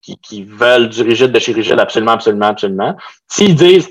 qui, 0.00 0.16
qui, 0.18 0.44
veulent 0.44 0.88
du 0.88 1.02
rigide 1.02 1.32
de 1.32 1.38
chez 1.38 1.52
rigide 1.52 1.78
absolument, 1.78 2.12
absolument, 2.12 2.46
absolument. 2.46 2.96
S'ils 3.28 3.54
disent 3.54 3.90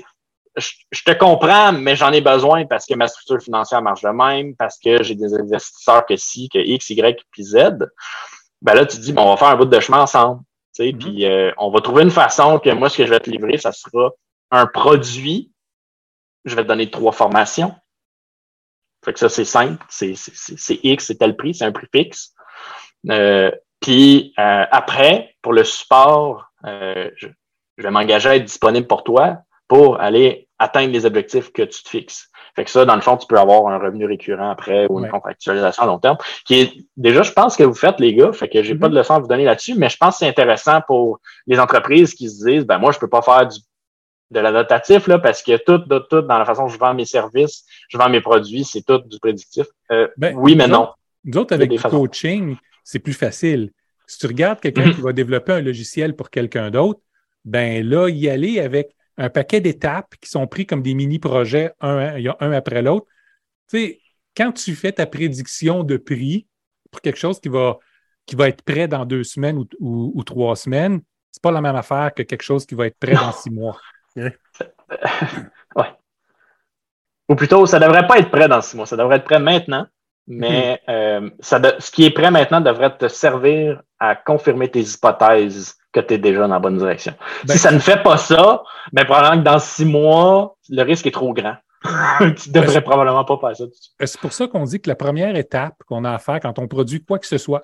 je, 0.56 0.70
je 0.90 1.02
te 1.02 1.12
comprends, 1.12 1.72
mais 1.72 1.96
j'en 1.96 2.12
ai 2.12 2.20
besoin 2.20 2.64
parce 2.66 2.86
que 2.86 2.94
ma 2.94 3.08
structure 3.08 3.40
financière 3.42 3.82
marche 3.82 4.02
de 4.02 4.08
même, 4.08 4.56
parce 4.56 4.78
que 4.78 5.02
j'ai 5.02 5.14
des 5.14 5.34
investisseurs 5.34 6.06
que 6.06 6.16
si, 6.16 6.48
que 6.48 6.58
X, 6.58 6.90
Y, 6.90 7.22
puis 7.30 7.44
Z, 7.44 7.78
ben 8.62 8.74
là, 8.74 8.86
tu 8.86 8.98
dis, 8.98 9.12
bon, 9.12 9.22
on 9.22 9.30
va 9.30 9.36
faire 9.36 9.48
un 9.48 9.56
bout 9.56 9.66
de 9.66 9.80
chemin 9.80 10.00
ensemble. 10.00 10.40
Mhm. 10.78 10.98
Puis 10.98 11.26
euh, 11.26 11.52
on 11.58 11.70
va 11.70 11.80
trouver 11.80 12.02
une 12.02 12.10
façon 12.10 12.58
que 12.58 12.70
moi, 12.70 12.88
ce 12.88 12.98
que 12.98 13.06
je 13.06 13.10
vais 13.10 13.20
te 13.20 13.30
livrer, 13.30 13.58
ça 13.58 13.72
sera 13.72 14.10
un 14.50 14.66
produit. 14.66 15.52
Je 16.44 16.54
vais 16.54 16.62
te 16.62 16.68
donner 16.68 16.90
trois 16.90 17.12
formations. 17.12 17.74
Fait 19.04 19.12
que 19.12 19.18
ça, 19.18 19.28
c'est 19.28 19.44
simple. 19.44 19.84
C'est 19.88 20.14
X, 20.82 21.06
c'est 21.06 21.16
tel 21.16 21.36
prix, 21.36 21.54
c'est 21.54 21.64
un 21.64 21.72
prix 21.72 21.88
fixe. 21.94 22.34
Euh, 23.10 23.50
puis 23.80 24.32
euh, 24.38 24.64
après, 24.70 25.36
pour 25.42 25.52
le 25.52 25.64
support, 25.64 26.50
je, 26.64 27.28
je 27.76 27.82
vais 27.82 27.90
m'engager 27.90 28.28
à 28.28 28.36
être 28.36 28.44
disponible 28.44 28.86
pour 28.86 29.04
toi 29.04 29.38
pour 29.68 30.00
aller 30.00 30.48
atteindre 30.58 30.92
les 30.92 31.06
objectifs 31.06 31.52
que 31.52 31.62
tu 31.62 31.82
te 31.82 31.88
fixes. 31.88 32.30
Fait 32.56 32.64
que 32.64 32.70
ça, 32.70 32.84
dans 32.84 32.94
le 32.96 33.02
fond, 33.02 33.16
tu 33.18 33.26
peux 33.28 33.38
avoir 33.38 33.66
un 33.68 33.78
revenu 33.78 34.06
récurrent 34.06 34.50
après 34.50 34.86
ou 34.88 34.98
une 34.98 35.04
Ouais. 35.04 35.10
contractualisation 35.10 35.82
à 35.82 35.86
long 35.86 35.98
terme, 35.98 36.16
qui 36.46 36.54
est 36.60 36.72
déjà, 36.96 37.22
je 37.22 37.30
pense 37.32 37.54
que 37.56 37.62
vous 37.62 37.74
faites, 37.74 38.00
les 38.00 38.14
gars, 38.14 38.32
fait 38.32 38.48
que 38.48 38.62
j'ai 38.62 38.74
pas 38.74 38.88
de 38.88 38.96
leçon 38.96 39.14
à 39.14 39.18
vous 39.20 39.28
donner 39.28 39.44
là-dessus, 39.44 39.74
mais 39.76 39.88
je 39.90 39.96
pense 39.98 40.14
que 40.14 40.18
c'est 40.20 40.28
intéressant 40.28 40.80
pour 40.86 41.20
les 41.46 41.60
entreprises 41.60 42.14
qui 42.14 42.28
se 42.30 42.44
disent, 42.44 42.64
ben 42.66 42.78
moi, 42.78 42.90
je 42.92 42.98
peux 42.98 43.08
pas 43.08 43.22
faire 43.22 43.46
du 43.46 43.58
de 44.32 44.40
l'adaptatif, 44.40 45.06
là, 45.06 45.20
parce 45.20 45.40
que 45.40 45.56
tout, 45.56 45.78
tout, 45.78 46.00
tout, 46.00 46.20
dans 46.22 46.36
la 46.38 46.44
façon 46.44 46.62
dont 46.62 46.68
je 46.68 46.78
vends 46.78 46.94
mes 46.94 47.04
services, 47.04 47.64
je 47.88 47.96
vends 47.96 48.08
mes 48.08 48.20
produits, 48.20 48.64
c'est 48.64 48.82
tout 48.82 48.98
du 49.06 49.20
prédictif. 49.20 49.66
Euh, 49.92 50.08
Ben, 50.16 50.34
oui, 50.36 50.56
mais 50.56 50.66
non. 50.66 50.82
autres- 50.82 50.98
Nous 51.24 51.38
autres, 51.38 51.54
avec 51.54 51.70
du 51.70 51.78
façons. 51.78 52.00
coaching, 52.00 52.56
c'est 52.82 52.98
plus 52.98 53.12
facile. 53.12 53.70
Si 54.08 54.18
tu 54.18 54.26
regardes 54.26 54.58
quelqu'un 54.58 54.86
Mhm. 54.86 54.94
qui 54.96 55.00
va 55.00 55.12
développer 55.12 55.52
un 55.52 55.60
logiciel 55.60 56.16
pour 56.16 56.30
quelqu'un 56.30 56.72
d'autre, 56.72 56.98
ben 57.44 57.88
là, 57.88 58.08
y 58.08 58.28
aller 58.28 58.58
avec 58.58 58.96
un 59.18 59.30
paquet 59.30 59.60
d'étapes 59.60 60.14
qui 60.20 60.28
sont 60.30 60.46
pris 60.46 60.66
comme 60.66 60.82
des 60.82 60.94
mini-projets, 60.94 61.72
un, 61.80 62.16
un- 62.16 62.36
un 62.40 62.52
après 62.52 62.82
l'autre. 62.82 63.06
Tu 63.70 63.78
sais, 63.78 64.00
quand 64.36 64.52
tu 64.52 64.74
fais 64.74 64.92
ta 64.92 65.06
prédiction 65.06 65.82
de 65.84 65.96
prix 65.96 66.46
pour 66.90 67.00
quelque 67.00 67.18
chose 67.18 67.40
qui 67.40 67.48
va, 67.48 67.78
qui 68.26 68.36
va 68.36 68.48
être 68.48 68.62
prêt 68.62 68.88
dans 68.88 69.04
deux 69.06 69.24
semaines 69.24 69.58
ou, 69.58 69.66
ou- 69.80 70.12
ou 70.14 70.24
trois 70.24 70.56
semaines, 70.56 71.00
c'est 71.32 71.42
pas 71.42 71.50
la 71.52 71.60
même 71.60 71.76
affaire 71.76 72.12
que 72.14 72.22
quelque 72.22 72.42
chose 72.42 72.66
qui 72.66 72.74
va 72.74 72.86
être 72.86 72.98
prêt 72.98 73.14
dans 73.14 73.32
six 73.32 73.50
mois. 73.50 73.78
Ou 77.28 77.34
plutôt, 77.34 77.66
ça 77.66 77.80
devrait 77.80 78.06
pas 78.06 78.18
être 78.18 78.30
prêt 78.30 78.48
dans 78.48 78.60
six 78.60 78.76
mois, 78.76 78.86
ça 78.86 78.96
devrait 78.96 79.16
être 79.16 79.24
prêt 79.24 79.40
maintenant. 79.40 79.86
Mais 80.28 80.80
euh, 80.88 81.30
ça 81.40 81.58
de- 81.58 81.74
ce 81.78 81.90
qui 81.90 82.04
est 82.04 82.10
prêt 82.10 82.30
maintenant 82.30 82.60
devrait 82.60 82.96
te 82.96 83.06
servir 83.08 83.82
à 83.98 84.16
confirmer 84.16 84.68
tes 84.70 84.80
hypothèses 84.82 85.76
que 86.02 86.06
tu 86.08 86.14
es 86.14 86.18
déjà 86.18 86.40
dans 86.42 86.48
la 86.54 86.58
bonne 86.58 86.78
direction. 86.78 87.14
Ben, 87.44 87.54
si 87.54 87.58
ça 87.58 87.70
ne 87.72 87.78
fait 87.78 88.02
pas 88.02 88.16
ça, 88.18 88.62
ben 88.92 89.04
probablement 89.04 89.42
que 89.42 89.48
dans 89.48 89.58
six 89.58 89.84
mois, 89.84 90.56
le 90.68 90.82
risque 90.82 91.06
est 91.06 91.10
trop 91.12 91.32
grand. 91.32 91.56
tu 92.36 92.50
devrais 92.50 92.74
Ben, 92.76 92.82
probablement 92.82 93.24
pas 93.24 93.38
faire 93.38 93.56
ça. 93.56 93.64
Euh, 93.64 94.06
C'est 94.06 94.20
pour 94.20 94.32
ça 94.32 94.46
qu'on 94.48 94.64
dit 94.64 94.80
que 94.80 94.88
la 94.88 94.96
première 94.96 95.36
étape 95.36 95.74
qu'on 95.86 96.04
a 96.04 96.12
à 96.12 96.18
faire 96.18 96.40
quand 96.40 96.58
on 96.58 96.68
produit 96.68 97.04
quoi 97.04 97.18
que 97.18 97.26
ce 97.26 97.38
soit, 97.38 97.62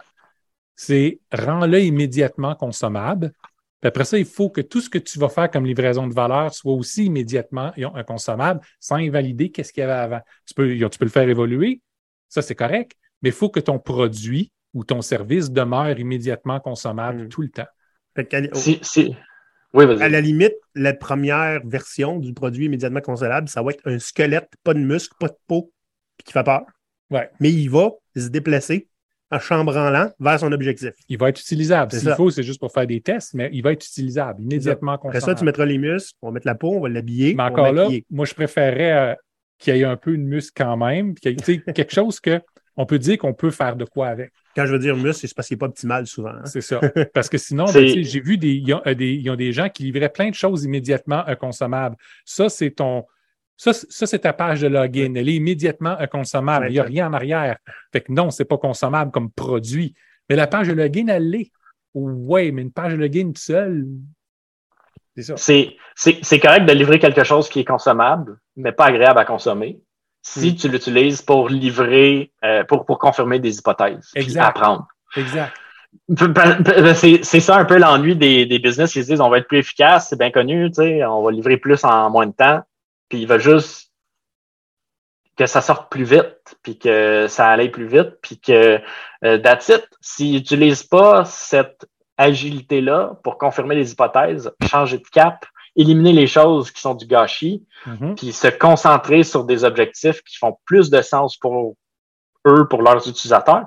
c'est 0.76 1.20
rends-le 1.32 1.80
immédiatement 1.80 2.54
consommable. 2.54 3.32
Puis 3.80 3.88
après 3.88 4.04
ça, 4.04 4.16
il 4.18 4.24
faut 4.24 4.48
que 4.48 4.60
tout 4.60 4.80
ce 4.80 4.88
que 4.88 4.98
tu 4.98 5.18
vas 5.18 5.28
faire 5.28 5.50
comme 5.50 5.66
livraison 5.66 6.06
de 6.06 6.14
valeur 6.14 6.54
soit 6.54 6.72
aussi 6.72 7.06
immédiatement 7.06 7.72
euh, 7.78 8.02
consommable 8.04 8.60
sans 8.78 8.96
invalider 8.96 9.50
qu'est-ce 9.50 9.72
qu'il 9.72 9.80
y 9.80 9.84
avait 9.84 9.92
avant. 9.92 10.20
Tu 10.46 10.54
peux, 10.54 10.68
tu 10.76 10.98
peux 10.98 11.04
le 11.04 11.10
faire 11.10 11.28
évoluer, 11.28 11.80
ça 12.28 12.42
c'est 12.42 12.54
correct, 12.54 12.92
mais 13.22 13.30
il 13.30 13.34
faut 13.34 13.48
que 13.50 13.60
ton 13.60 13.78
produit 13.78 14.52
ou 14.72 14.84
ton 14.84 15.02
service 15.02 15.50
demeure 15.50 15.98
immédiatement 15.98 16.60
consommable 16.60 17.24
Mm. 17.24 17.28
tout 17.28 17.42
le 17.42 17.48
temps. 17.50 17.66
Fait 18.14 18.24
qu'à- 18.26 18.42
Si, 18.54 18.78
si... 18.82 19.14
Oui, 19.74 19.84
À 20.02 20.08
la 20.10 20.20
limite, 20.20 20.54
la 20.74 20.92
première 20.92 21.60
version 21.64 22.18
du 22.18 22.34
produit 22.34 22.66
immédiatement 22.66 23.00
consommable, 23.00 23.48
ça 23.48 23.62
va 23.62 23.70
être 23.70 23.80
un 23.86 23.98
squelette, 23.98 24.50
pas 24.64 24.74
de 24.74 24.80
muscle, 24.80 25.14
pas 25.18 25.28
de 25.28 25.36
peau, 25.46 25.72
puis 26.18 26.24
qui 26.26 26.32
fait 26.32 26.42
peur. 26.44 26.62
Ouais. 27.10 27.30
Mais 27.40 27.50
il 27.50 27.68
va 27.68 27.90
se 28.14 28.28
déplacer 28.28 28.88
en 29.30 29.38
chambranlant 29.38 30.10
vers 30.20 30.40
son 30.40 30.52
objectif. 30.52 30.90
Il 31.08 31.16
va 31.16 31.30
être 31.30 31.40
utilisable. 31.40 31.90
C'est 31.90 32.00
S'il 32.00 32.14
faut, 32.14 32.30
c'est 32.30 32.42
juste 32.42 32.60
pour 32.60 32.70
faire 32.70 32.86
des 32.86 33.00
tests, 33.00 33.32
mais 33.32 33.48
il 33.52 33.62
va 33.62 33.72
être 33.72 33.84
utilisable, 33.84 34.42
immédiatement 34.42 34.92
Après 34.92 35.20
ça, 35.20 35.34
tu 35.34 35.44
mettras 35.44 35.64
les 35.64 35.78
muscles, 35.78 36.12
on 36.20 36.28
va 36.28 36.34
mettre 36.34 36.46
la 36.46 36.54
peau, 36.54 36.72
on 36.72 36.80
va 36.80 36.90
l'habiller. 36.90 37.34
Mais 37.34 37.42
encore 37.42 37.72
là, 37.72 37.88
moi, 38.10 38.26
je 38.26 38.34
préférerais 38.34 38.92
euh, 38.92 39.14
qu'il 39.58 39.76
y 39.76 39.80
ait 39.80 39.84
un 39.84 39.96
peu 39.96 40.12
de 40.12 40.22
muscle 40.22 40.52
quand 40.54 40.76
même, 40.76 41.14
puis 41.14 41.34
qu'il 41.34 41.54
y 41.54 41.56
ait, 41.56 41.72
quelque 41.72 41.94
chose 41.94 42.20
que 42.20 42.42
on 42.76 42.84
peut 42.84 42.98
dire 42.98 43.18
qu'on 43.18 43.34
peut 43.34 43.50
faire 43.50 43.76
de 43.76 43.84
quoi 43.86 44.08
avec. 44.08 44.32
Quand 44.54 44.66
je 44.66 44.72
veux 44.72 44.78
dire 44.78 44.96
muscle, 44.96 45.26
c'est 45.26 45.34
parce 45.34 45.48
qu'il 45.48 45.56
n'est 45.56 45.60
pas 45.60 45.66
optimal 45.66 46.06
souvent. 46.06 46.30
hein. 46.30 46.44
C'est 46.44 46.60
ça. 46.60 46.80
Parce 47.14 47.28
que 47.28 47.38
sinon, 47.38 47.64
ben, 47.72 47.86
j'ai 47.86 48.20
vu 48.20 48.36
des, 48.36 48.52
ils 48.54 48.74
ont, 48.74 48.82
euh, 48.86 48.94
des, 48.94 49.12
ils 49.14 49.30
ont 49.30 49.36
des 49.36 49.52
gens 49.52 49.68
qui 49.70 49.84
livraient 49.84 50.10
plein 50.12 50.28
de 50.28 50.34
choses 50.34 50.64
immédiatement 50.64 51.26
inconsommables. 51.26 51.96
Ça, 52.24 52.48
c'est 52.48 52.70
ton. 52.72 53.06
Ça, 53.56 53.72
c'est 53.72 54.18
ta 54.18 54.32
page 54.32 54.60
de 54.60 54.66
login. 54.66 55.14
Elle 55.14 55.28
est 55.28 55.34
immédiatement 55.36 55.96
inconsommable. 55.98 56.64
Ouais, 56.66 56.70
Il 56.70 56.74
n'y 56.74 56.80
a 56.80 56.84
rien 56.84 57.08
en 57.08 57.12
arrière. 57.12 57.56
Fait 57.92 58.00
que 58.00 58.10
non, 58.12 58.30
c'est 58.30 58.44
pas 58.44 58.58
consommable 58.58 59.10
comme 59.12 59.30
produit. 59.30 59.94
Mais 60.28 60.36
la 60.36 60.46
page 60.48 60.68
de 60.68 60.72
login, 60.72 61.06
elle 61.08 61.30
l'est. 61.30 61.52
Oui, 61.94 62.50
mais 62.52 62.62
une 62.62 62.72
page 62.72 62.92
de 62.92 62.98
login 62.98 63.26
toute 63.28 63.38
seule, 63.38 63.86
c'est 65.14 65.22
ça. 65.22 65.36
C'est, 65.36 65.76
c'est, 65.94 66.18
c'est 66.22 66.40
correct 66.40 66.64
de 66.66 66.72
livrer 66.72 66.98
quelque 66.98 67.22
chose 67.22 67.48
qui 67.48 67.60
est 67.60 67.64
consommable, 67.64 68.38
mais 68.56 68.72
pas 68.72 68.86
agréable 68.86 69.18
à 69.18 69.24
consommer. 69.24 69.80
Si 70.22 70.52
Mm. 70.52 70.56
tu 70.56 70.68
l'utilises 70.68 71.20
pour 71.22 71.48
livrer, 71.48 72.30
euh, 72.44 72.62
pour, 72.64 72.84
pour 72.86 72.98
confirmer 72.98 73.40
des 73.40 73.58
hypothèses, 73.58 74.10
Exact. 74.14 74.44
apprendre. 74.44 74.86
Exact. 75.16 75.52
P- 76.16 76.94
C'est, 76.94 77.22
c'est 77.24 77.40
ça 77.40 77.56
un 77.56 77.64
peu 77.64 77.76
l'ennui 77.76 78.16
des, 78.16 78.46
des 78.46 78.58
business 78.58 78.92
qui 78.92 79.02
se 79.04 79.10
disent 79.10 79.20
on 79.20 79.28
va 79.28 79.38
être 79.38 79.48
plus 79.48 79.58
efficace, 79.58 80.08
c'est 80.08 80.18
bien 80.18 80.30
connu, 80.30 80.68
tu 80.70 80.76
sais, 80.76 81.04
on 81.04 81.22
va 81.22 81.30
livrer 81.32 81.56
plus 81.58 81.84
en 81.84 82.08
moins 82.08 82.26
de 82.26 82.32
temps, 82.32 82.62
puis 83.08 83.20
ils 83.20 83.26
veulent 83.28 83.40
juste 83.40 83.90
que 85.36 85.46
ça 85.46 85.60
sorte 85.60 85.90
plus 85.90 86.04
vite, 86.04 86.56
puis 86.62 86.78
que 86.78 87.26
ça 87.28 87.48
aille 87.50 87.70
plus 87.70 87.86
vite, 87.86 88.18
puis 88.22 88.38
que 88.38 88.78
euh, 89.24 89.38
that's 89.38 89.68
it. 89.70 89.84
S'ils 90.00 90.32
n'utilisent 90.34 90.82
pas 90.84 91.24
cette 91.24 91.86
agilité-là 92.18 93.18
pour 93.24 93.38
confirmer 93.38 93.74
les 93.74 93.92
hypothèses, 93.92 94.52
changer 94.70 94.98
de 94.98 95.08
cap, 95.12 95.44
éliminer 95.76 96.12
les 96.12 96.26
choses 96.26 96.70
qui 96.70 96.80
sont 96.80 96.94
du 96.94 97.06
gâchis, 97.06 97.64
Mhm. 97.86 98.14
puis 98.14 98.32
se 98.32 98.48
concentrer 98.48 99.22
sur 99.22 99.44
des 99.44 99.64
objectifs 99.64 100.22
qui 100.22 100.36
font 100.36 100.56
plus 100.66 100.90
de 100.90 101.00
sens 101.02 101.36
pour 101.36 101.74
eux, 102.46 102.66
pour 102.68 102.82
leurs 102.82 103.06
utilisateurs, 103.08 103.66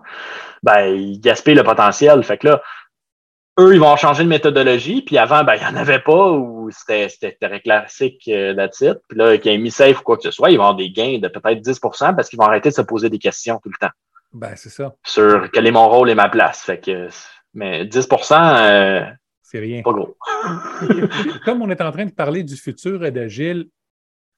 ben, 0.64 0.88
ils 0.88 1.20
gaspillent 1.20 1.56
le 1.56 1.64
potentiel. 1.64 2.24
Fait 2.24 2.38
que 2.38 2.48
là, 2.48 2.62
eux, 3.60 3.74
ils 3.74 3.80
vont 3.80 3.96
changer 3.96 4.24
de 4.24 4.30
méthodologie, 4.30 5.02
puis 5.02 5.18
avant, 5.18 5.44
ben, 5.44 5.56
il 5.56 5.62
n'y 5.62 5.66
en 5.66 5.76
avait 5.78 6.00
pas, 6.02 6.32
ou 6.32 6.70
c'était, 6.72 7.08
c'était 7.10 7.38
très 7.40 7.62
classique 7.62 8.22
euh, 8.28 8.54
that's 8.54 8.82
it. 8.82 8.98
Puis 9.08 9.18
là, 9.18 9.38
qu'ils 9.38 9.54
aient 9.54 9.58
mis 9.58 9.72
safe 9.72 10.00
ou 10.02 10.04
quoi 10.04 10.18
que 10.18 10.24
ce 10.24 10.32
soit, 10.32 10.52
ils 10.52 10.58
vont 10.58 10.64
avoir 10.64 10.76
des 10.76 10.90
gains 10.92 11.20
de 11.20 11.28
peut-être 11.30 11.62
10% 11.62 12.14
parce 12.16 12.28
qu'ils 12.30 12.38
vont 12.38 12.46
arrêter 12.46 12.70
de 12.70 12.74
se 12.76 12.82
poser 12.82 13.10
des 13.10 13.20
questions 13.20 13.60
tout 13.64 13.70
le 13.70 13.78
temps 13.80 13.94
Ben, 14.34 14.56
c'est 14.58 14.70
ça. 14.70 14.94
sur 15.06 15.50
quel 15.52 15.66
est 15.68 15.72
mon 15.72 15.88
rôle 15.88 16.10
et 16.10 16.16
ma 16.16 16.28
place. 16.30 16.62
Fait 16.64 16.80
que, 16.80 17.08
mais 17.54 17.86
10 17.86 18.10
euh, 18.34 19.06
C'est 19.56 19.62
rien. 19.62 19.82
pas 19.84 19.94
gros. 19.94 20.18
Comme 21.46 21.62
on 21.62 21.70
est 21.70 21.82
en 21.82 21.92
train 21.92 22.06
de 22.06 22.12
parler 22.12 22.44
du 22.44 22.58
futur 22.58 23.06
et 23.06 23.12
d'Agile, 23.12 23.70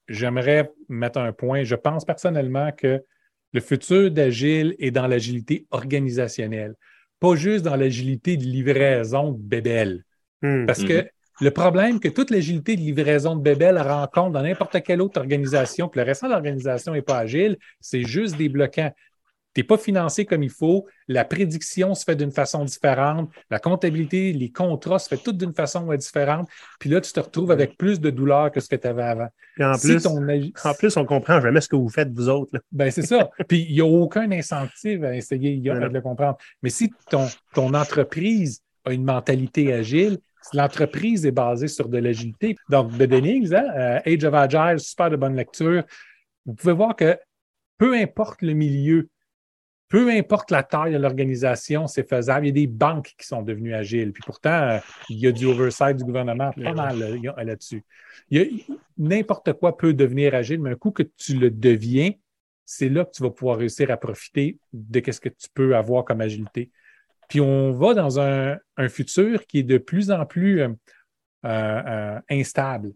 j'aimerais 0.08 0.72
mettre 0.90 1.18
un 1.18 1.34
point. 1.34 1.64
Je 1.64 1.74
pense 1.74 2.06
personnellement 2.06 2.72
que 2.72 3.04
le 3.52 3.60
futur 3.60 4.12
d'Agile 4.12 4.76
est 4.78 4.92
dans 4.92 5.08
l'agilité 5.08 5.66
organisationnelle, 5.72 6.76
pas 7.20 7.36
juste 7.36 7.66
dans 7.66 7.76
l'agilité 7.76 8.38
de 8.38 8.44
livraison 8.44 9.32
de 9.32 9.42
bébelles. 9.42 10.04
Hmm. 10.44 10.68
Parce 10.68 10.84
que 10.84 11.08
le 11.42 11.50
problème 11.52 12.00
que 12.00 12.10
toute 12.10 12.30
l'agilité 12.30 12.76
de 12.76 12.82
livraison 12.82 13.36
de 13.36 13.42
bébelles 13.42 13.80
rencontre 13.80 14.34
dans 14.34 14.44
n'importe 14.44 14.84
quelle 14.84 15.02
autre 15.02 15.20
organisation, 15.20 15.90
puis 15.90 16.00
le 16.00 16.06
restant 16.06 16.28
de 16.28 16.34
l'organisation 16.34 16.94
n'est 16.94 17.02
pas 17.02 17.18
agile, 17.18 17.58
c'est 17.80 18.04
juste 18.04 18.38
des 18.38 18.50
bloquants. 18.50 18.94
Tu 19.58 19.62
n'es 19.62 19.66
pas 19.66 19.80
financé 19.80 20.24
comme 20.24 20.44
il 20.44 20.52
faut, 20.52 20.86
la 21.08 21.26
prédiction 21.26 21.96
se 21.96 22.04
fait 22.04 22.16
d'une 22.16 22.30
façon 22.32 22.64
différente, 22.64 23.32
la 23.50 23.58
comptabilité, 23.58 24.32
les 24.32 24.52
contrats 24.52 25.00
se 25.00 25.10
fait 25.10 25.18
toutes 25.18 25.38
d'une 25.38 25.56
façon 25.56 25.92
différente, 25.96 26.48
puis 26.80 26.92
là, 26.92 27.02
tu 27.02 27.12
te 27.12 27.20
retrouves 27.20 27.50
avec 27.50 27.76
plus 27.76 28.00
de 28.00 28.12
douleur 28.12 28.52
que 28.52 28.60
ce 28.60 28.70
que 28.70 28.76
tu 28.76 28.86
avais 28.86 29.02
avant. 29.02 29.30
Puis 29.56 29.64
en, 29.66 29.74
Si 29.74 29.88
plus, 29.88 30.04
ton 30.04 30.28
en 30.64 30.74
plus, 30.76 30.96
on 30.96 31.06
comprend 31.06 31.42
jamais 31.42 31.60
ce 31.60 31.68
que 31.70 31.76
vous 31.76 31.90
faites, 31.90 32.12
vous 32.14 32.30
autres. 32.30 32.52
là. 32.54 32.60
ben, 32.72 32.92
c'est 32.92 33.02
ça. 33.02 33.32
Puis 33.48 33.66
il 33.68 33.74
n'y 33.74 33.82
a 33.82 33.86
aucun 33.88 34.32
incentive 34.32 35.04
à 35.04 35.16
essayer 35.16 35.56
y 35.56 35.70
a- 35.72 35.80
de 35.90 35.92
le 35.92 36.02
comprendre. 36.02 36.38
Mais 36.62 36.70
si 36.70 36.92
ton, 37.10 37.26
ton 37.56 37.74
entreprise 37.74 38.62
a 38.86 38.94
une 38.94 39.06
mentalité 39.06 39.74
agile, 39.74 40.20
si 40.44 40.56
l'entreprise 40.56 41.26
est 41.26 41.32
basée 41.32 41.68
sur 41.68 41.90
de 41.90 41.98
l'agilité, 41.98 42.56
donc 42.70 42.96
de 42.96 43.06
Dennings, 43.08 43.56
hein, 43.56 43.66
euh, 43.76 44.00
Age 44.06 44.24
of 44.24 44.36
Agile, 44.36 44.80
super 44.80 45.10
de 45.10 45.16
bonne 45.16 45.36
lecture, 45.36 45.84
vous 46.46 46.54
pouvez 46.54 46.74
voir 46.74 46.96
que 46.96 47.18
peu 47.80 47.96
importe 47.96 48.44
le 48.44 48.54
milieu, 48.54 49.10
peu 49.90 50.10
importe 50.10 50.52
la 50.52 50.64
taille 50.64 50.94
de 50.94 50.98
l'organisation, 50.98 51.88
c'est 51.88 52.08
faisable. 52.08 52.46
Il 52.46 52.50
y 52.50 52.52
a 52.52 52.54
des 52.54 52.68
banques 52.68 53.14
qui 53.18 53.26
sont 53.26 53.42
devenues 53.42 53.74
agiles. 53.74 54.12
Puis 54.12 54.24
pourtant, 54.26 54.50
euh, 54.52 54.80
il 55.10 55.18
y 55.20 55.28
a 55.28 55.32
du 55.32 55.46
oversight 55.46 55.96
du 55.98 56.04
gouvernement 56.04 56.52
pas 56.52 56.74
mal 56.74 57.02
euh, 57.02 57.32
a- 57.38 57.44
là-dessus. 57.44 57.84
Il 58.30 58.42
y 58.42 58.44
a- 58.44 58.74
N'importe 59.00 59.54
quoi 59.54 59.78
peut 59.78 59.94
devenir 59.94 60.34
agile, 60.34 60.60
mais 60.60 60.72
un 60.72 60.76
coup 60.76 60.90
que 60.92 61.04
tu 61.04 61.38
le 61.38 61.52
deviens, 61.52 62.12
c'est 62.66 62.90
là 62.90 63.06
que 63.06 63.12
tu 63.12 63.22
vas 63.22 63.30
pouvoir 63.30 63.58
réussir 63.60 63.92
à 63.92 63.98
profiter 63.98 64.58
de 64.74 65.12
ce 65.12 65.20
que 65.20 65.30
tu 65.30 65.48
peux 65.54 65.76
avoir 65.76 66.04
comme 66.04 66.20
agilité. 66.20 66.72
Puis 67.30 67.40
on 67.40 67.74
va 67.74 67.94
dans 67.94 68.20
un, 68.20 68.58
un 68.76 68.90
futur 68.90 69.46
qui 69.46 69.60
est 69.60 69.64
de 69.64 69.78
plus 69.78 70.10
en 70.12 70.26
plus 70.26 70.62
euh, 70.62 70.70
euh, 71.46 72.20
instable. 72.30 72.92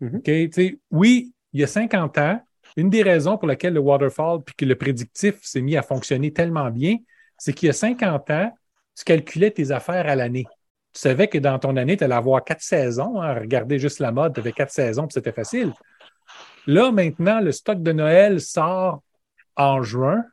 Mhm. 0.00 0.16
OK? 0.16 0.22
Tu 0.24 0.50
sais, 0.52 0.78
oui, 0.90 1.32
il 1.52 1.60
y 1.60 1.64
a 1.64 1.66
50 1.66 2.18
ans, 2.18 2.40
une 2.76 2.90
des 2.90 3.02
raisons 3.02 3.38
pour 3.38 3.48
laquelle 3.48 3.74
le 3.74 3.80
waterfall 3.80 4.42
puis 4.44 4.54
que 4.54 4.64
le 4.64 4.76
prédictif 4.76 5.36
s'est 5.42 5.62
mis 5.62 5.76
à 5.76 5.82
fonctionner 5.82 6.32
tellement 6.32 6.70
bien, 6.70 6.96
c'est 7.38 7.52
qu'il 7.52 7.66
y 7.66 7.70
a 7.70 7.74
50 7.74 8.30
ans, 8.30 8.52
tu 8.94 9.04
calculais 9.04 9.50
tes 9.50 9.70
affaires 9.70 10.06
à 10.06 10.14
l'année. 10.14 10.46
Tu 10.92 11.00
savais 11.00 11.28
que 11.28 11.38
dans 11.38 11.58
ton 11.58 11.76
année, 11.76 11.96
tu 11.96 12.04
allais 12.04 12.14
avoir 12.14 12.44
quatre 12.44 12.62
saisons. 12.62 13.20
Hein, 13.20 13.34
regarder 13.34 13.78
juste 13.78 13.98
la 13.98 14.12
mode, 14.12 14.34
tu 14.34 14.40
avais 14.40 14.52
quatre 14.52 14.72
saisons, 14.72 15.06
puis 15.06 15.14
c'était 15.14 15.32
facile. 15.32 15.72
Là, 16.66 16.90
maintenant, 16.90 17.40
le 17.40 17.52
stock 17.52 17.82
de 17.82 17.92
Noël 17.92 18.40
sort 18.40 19.02
en 19.56 19.82
juin. 19.82 20.24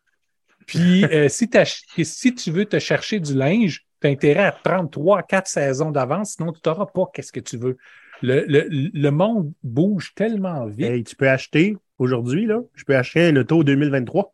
Puis 0.66 1.04
euh, 1.12 1.28
si, 1.30 1.50
tu 1.50 2.52
veux 2.52 2.66
te 2.66 2.80
chercher 2.80 3.20
du 3.20 3.34
linge, 3.34 3.86
tu 4.02 4.08
as 4.08 4.12
intérêt 4.12 4.46
à 4.46 4.52
prendre 4.52 4.90
trois, 4.90 5.24
quatre 5.24 5.48
saisons 5.48 5.92
d'avance, 5.92 6.36
sinon 6.36 6.54
tu 6.54 6.62
n'auras 6.66 6.86
pas 6.86 7.04
qu'est-ce 7.14 7.32
que 7.32 7.42
tu 7.42 7.58
veux. 7.58 7.78
Le, 8.22 8.46
le, 8.48 8.68
le 8.70 9.10
monde 9.10 9.52
bouge 9.64 10.14
tellement 10.16 10.66
vite. 10.66 10.86
Hey, 10.86 11.04
tu 11.04 11.16
peux 11.18 11.30
acheter 11.30 11.76
aujourd'hui, 12.00 12.46
là, 12.46 12.60
je 12.76 12.84
peux 12.84 12.96
acheter 12.96 13.28
un 13.28 13.36
auto 13.38 13.64
2023. 13.64 14.34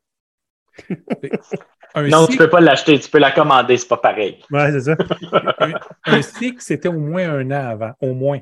Un 1.96 2.08
Non, 2.08 2.26
tu 2.28 2.34
cycle- 2.34 2.44
peux 2.46 2.50
pas 2.50 2.62
l'acheter, 2.62 3.00
tu 3.00 3.10
peux 3.10 3.18
la 3.18 3.32
commander, 3.32 3.78
c'est 3.78 3.88
pas 3.88 3.98
pareil. 3.98 4.40
Ouais, 4.52 4.72
c'est 4.72 4.82
ça. 4.82 4.96
un, 5.60 5.72
un 6.06 6.22
cycle, 6.22 6.62
c'était 6.62 6.88
au 6.88 7.00
moins 7.00 7.28
un 7.30 7.48
an 7.52 7.70
avant, 7.70 7.92
au 8.02 8.14
moins. 8.14 8.40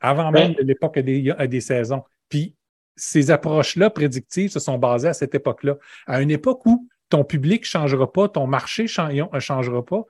Avant 0.00 0.30
même 0.30 0.50
Ouais. 0.50 0.56
de 0.56 0.62
l'époque 0.62 0.98
des, 1.00 1.34
des 1.48 1.60
saisons. 1.60 2.02
Puis 2.28 2.54
ces 2.94 3.30
approches-là 3.30 3.90
prédictives 3.90 4.50
se 4.50 4.60
sont 4.60 4.78
basées 4.78 5.08
à 5.08 5.14
cette 5.14 5.34
époque-là. 5.34 5.76
À 6.06 6.20
une 6.22 6.30
époque 6.30 6.64
où 6.66 6.88
ton 7.08 7.24
public 7.24 7.62
ne 7.62 7.66
changera 7.66 8.12
pas, 8.12 8.28
ton 8.28 8.46
marché 8.46 8.84
ne 8.84 9.40
changera 9.40 9.84
pas, 9.84 10.04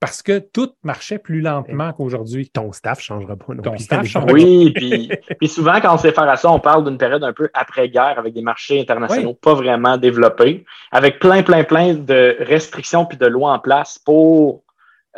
parce 0.00 0.22
que 0.22 0.38
tout 0.38 0.70
marchait 0.82 1.18
plus 1.18 1.40
lentement 1.42 1.92
qu'aujourd'hui. 1.92 2.48
Ton 2.48 2.72
staff 2.72 2.98
ne 2.98 3.02
changera 3.02 3.36
pas. 3.36 3.54
Non 3.54 3.62
Ton 3.62 3.70
plus. 3.72 3.84
staff 3.84 4.06
changera 4.08 4.32
Oui, 4.32 4.72
puis, 4.74 5.10
puis 5.38 5.48
souvent, 5.48 5.80
quand 5.80 5.94
on 5.94 5.98
se 5.98 6.02
fait 6.08 6.12
faire 6.14 6.28
à 6.28 6.36
ça, 6.36 6.50
on 6.50 6.58
parle 6.58 6.84
d'une 6.84 6.98
période 6.98 7.22
un 7.22 7.32
peu 7.32 7.50
après-guerre 7.54 8.18
avec 8.18 8.32
des 8.34 8.42
marchés 8.42 8.80
internationaux 8.80 9.34
pas 9.34 9.54
vraiment 9.54 9.96
développés, 9.98 10.64
avec 10.90 11.18
plein, 11.20 11.42
plein, 11.42 11.64
plein 11.64 11.94
de 11.94 12.36
restrictions 12.40 13.04
puis 13.06 13.18
de 13.18 13.26
lois 13.26 13.52
en 13.52 13.58
place 13.58 13.98
pour 13.98 14.64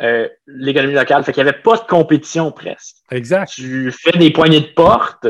euh, 0.01 0.27
l'économie 0.47 0.93
locale. 0.95 1.23
Fait 1.23 1.31
qu'il 1.33 1.43
n'y 1.43 1.49
avait 1.49 1.59
pas 1.59 1.77
de 1.77 1.83
compétition 1.87 2.51
presque. 2.51 2.97
Exact. 3.11 3.49
Tu 3.53 3.91
fais 3.91 4.17
des 4.17 4.31
poignées 4.31 4.59
de 4.61 4.73
porte, 4.75 5.27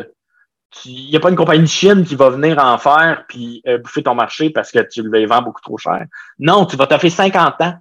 tu- 0.72 0.90
il 0.90 1.10
n'y 1.12 1.16
a 1.16 1.20
pas 1.20 1.30
une 1.30 1.36
compagnie 1.36 1.62
de 1.64 1.68
Chine 1.68 2.04
qui 2.04 2.16
va 2.16 2.30
venir 2.30 2.58
en 2.58 2.78
faire 2.80 3.26
puis 3.28 3.62
euh, 3.68 3.78
bouffer 3.78 4.02
ton 4.04 4.16
marché 4.16 4.50
parce 4.50 4.72
que 4.72 4.80
tu 4.80 5.04
le 5.04 5.28
vends 5.28 5.42
beaucoup 5.44 5.62
trop 5.62 5.78
cher. 5.78 6.06
Non, 6.40 6.66
tu 6.66 6.76
vas 6.78 6.88
t'offrir 6.88 7.12
50 7.12 7.62
ans 7.62 7.76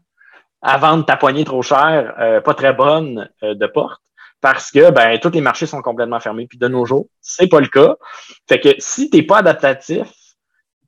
à 0.63 0.79
vendre 0.79 1.05
ta 1.05 1.17
poignée 1.17 1.45
trop 1.45 1.63
chère, 1.63 2.15
euh, 2.19 2.41
pas 2.41 2.55
très 2.55 2.73
bonne 2.73 3.29
euh, 3.43 3.55
de 3.55 3.67
porte, 3.67 4.01
parce 4.41 4.71
que 4.71 4.91
ben 4.91 5.19
tous 5.19 5.31
les 5.31 5.41
marchés 5.41 5.67
sont 5.67 5.83
complètement 5.83 6.21
fermés. 6.21 6.47
Puis 6.47 6.59
de 6.59 6.69
nos 6.69 6.85
jours, 6.85 7.09
c'est 7.21 7.49
pas 7.49 7.61
le 7.61 7.69
cas. 7.69 7.97
Fait 8.49 8.61
que 8.61 8.71
si 8.79 9.11
t'es 9.11 9.23
pas 9.23 9.39
adaptatif, 9.39 10.09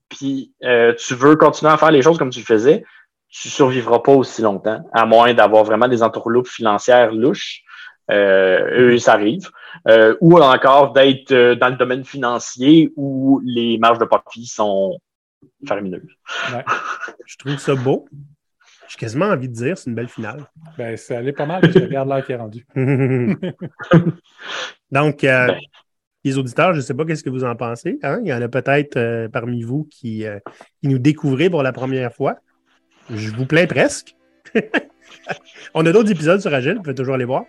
puis 0.09 0.53
euh, 0.63 0.95
tu 0.95 1.15
veux 1.15 1.37
continuer 1.37 1.73
à 1.73 1.77
faire 1.77 1.91
les 1.91 2.03
choses 2.03 2.19
comme 2.19 2.31
tu 2.31 2.41
le 2.41 2.45
faisais, 2.45 2.85
tu 3.29 3.49
survivras 3.49 3.99
pas 3.99 4.13
aussi 4.13 4.43
longtemps, 4.43 4.89
à 4.93 5.07
moins 5.07 5.35
d'avoir 5.35 5.65
vraiment 5.65 5.89
des 5.89 6.03
entourloupes 6.03 6.47
financières 6.47 7.13
louches. 7.13 7.63
Euh, 8.11 8.93
eux, 8.93 8.99
ça 8.99 9.15
arrive. 9.15 9.51
Euh, 9.89 10.15
ou 10.21 10.39
encore 10.39 10.93
d'être 10.93 11.33
euh, 11.33 11.57
dans 11.57 11.69
le 11.69 11.77
domaine 11.77 12.05
financier 12.05 12.93
où 12.97 13.41
les 13.45 13.79
marges 13.79 13.99
de 13.99 14.05
profit 14.05 14.47
sont 14.47 14.99
faramineuses. 15.67 16.03
Je 17.27 17.37
trouve 17.39 17.59
ça 17.59 17.75
beau. 17.75 18.07
J'ai 18.89 18.99
quasiment 18.99 19.27
envie 19.27 19.49
de 19.49 19.55
dire 19.55 19.79
c'est 19.79 19.89
une 19.91 19.97
belle 19.97 20.09
finale. 20.09 20.45
Ben, 20.77 20.97
ça 20.97 21.19
allait 21.19 21.33
pas 21.33 21.47
mal, 21.47 21.61
que 21.63 21.79
regarde 21.79 22.09
l'heure 22.09 22.25
qui 22.25 22.33
est 22.33 22.37
rendu. 22.37 22.67
Donc, 24.91 25.25
euh, 25.25 25.47
Ben. 25.49 25.57
les 26.25 26.39
auditeurs, 26.39 26.73
je 26.73 26.79
ne 26.79 26.83
sais 26.83 26.95
pas 26.95 27.05
qu'est-ce 27.05 27.25
que 27.25 27.31
vous 27.31 27.45
en 27.45 27.57
pensez. 27.57 27.99
hein? 28.03 28.21
Il 28.23 28.29
y 28.29 28.35
en 28.35 28.43
a 28.43 28.49
peut-être 28.49 28.97
euh, 28.97 29.29
parmi 29.29 29.63
vous 29.63 29.85
qui, 29.91 30.27
euh, 30.27 30.39
qui 30.83 30.89
nous 30.89 30.99
découvrez 30.99 31.51
pour 31.51 31.63
la 31.63 31.73
première 31.73 32.13
fois. 32.13 32.37
Je 33.11 33.31
vous 33.31 33.47
plains 33.47 33.67
presque. 33.67 34.15
On 35.75 35.85
a 35.87 35.93
d'autres 35.93 36.11
épisodes 36.11 36.41
sur 36.41 36.53
Agile, 36.53 36.77
vous 36.77 36.83
pouvez 36.83 36.95
toujours 36.95 37.17
les 37.17 37.25
voir. 37.25 37.45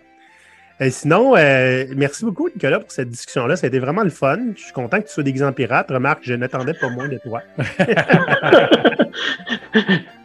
Et 0.78 0.90
sinon, 0.90 1.34
euh, 1.36 1.86
merci 1.96 2.22
beaucoup, 2.24 2.48
Nicolas, 2.50 2.80
pour 2.80 2.90
cette 2.90 3.08
discussion-là. 3.08 3.56
Ça 3.56 3.66
a 3.66 3.68
été 3.68 3.78
vraiment 3.78 4.02
le 4.02 4.10
fun. 4.10 4.38
Je 4.54 4.60
suis 4.62 4.72
content 4.74 5.00
que 5.00 5.06
tu 5.06 5.12
sois 5.12 5.22
déguisé 5.22 5.42
en 5.44 5.52
pirate. 5.54 5.90
Remarque, 5.90 6.20
je 6.22 6.34
n'attendais 6.34 6.74
pas 6.74 6.90
moins 6.90 7.08
de 7.08 7.18
toi. 7.18 7.40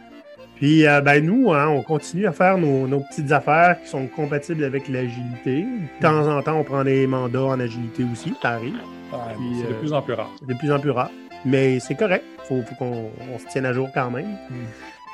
Puis, 0.62 0.86
euh, 0.86 1.00
ben, 1.00 1.26
nous, 1.26 1.52
hein, 1.52 1.66
on 1.66 1.82
continue 1.82 2.24
à 2.24 2.30
faire 2.30 2.56
nos, 2.56 2.86
nos 2.86 3.00
petites 3.00 3.32
affaires 3.32 3.82
qui 3.82 3.88
sont 3.88 4.06
compatibles 4.06 4.62
avec 4.62 4.86
l'agilité. 4.86 5.62
De 5.62 6.00
temps 6.00 6.28
en 6.28 6.40
temps, 6.40 6.56
on 6.56 6.62
prend 6.62 6.84
des 6.84 7.04
mandats 7.08 7.42
en 7.42 7.58
agilité 7.58 8.04
aussi, 8.12 8.32
ça 8.40 8.50
arrive. 8.50 8.76
Ouais, 9.12 9.18
c'est 9.58 9.66
de 9.66 9.72
euh, 9.72 9.80
plus 9.80 9.92
en 9.92 10.02
plus 10.02 10.12
rare. 10.12 10.30
C'est 10.38 10.46
de 10.46 10.54
plus 10.54 10.70
en 10.70 10.78
plus 10.78 10.90
rare. 10.92 11.10
Mais 11.44 11.80
c'est 11.80 11.96
correct. 11.96 12.22
Il 12.44 12.46
faut, 12.46 12.62
faut 12.62 12.76
qu'on 12.76 13.10
on 13.34 13.38
se 13.40 13.46
tienne 13.50 13.66
à 13.66 13.72
jour 13.72 13.88
quand 13.92 14.12
même. 14.12 14.28
Mm. 14.28 14.54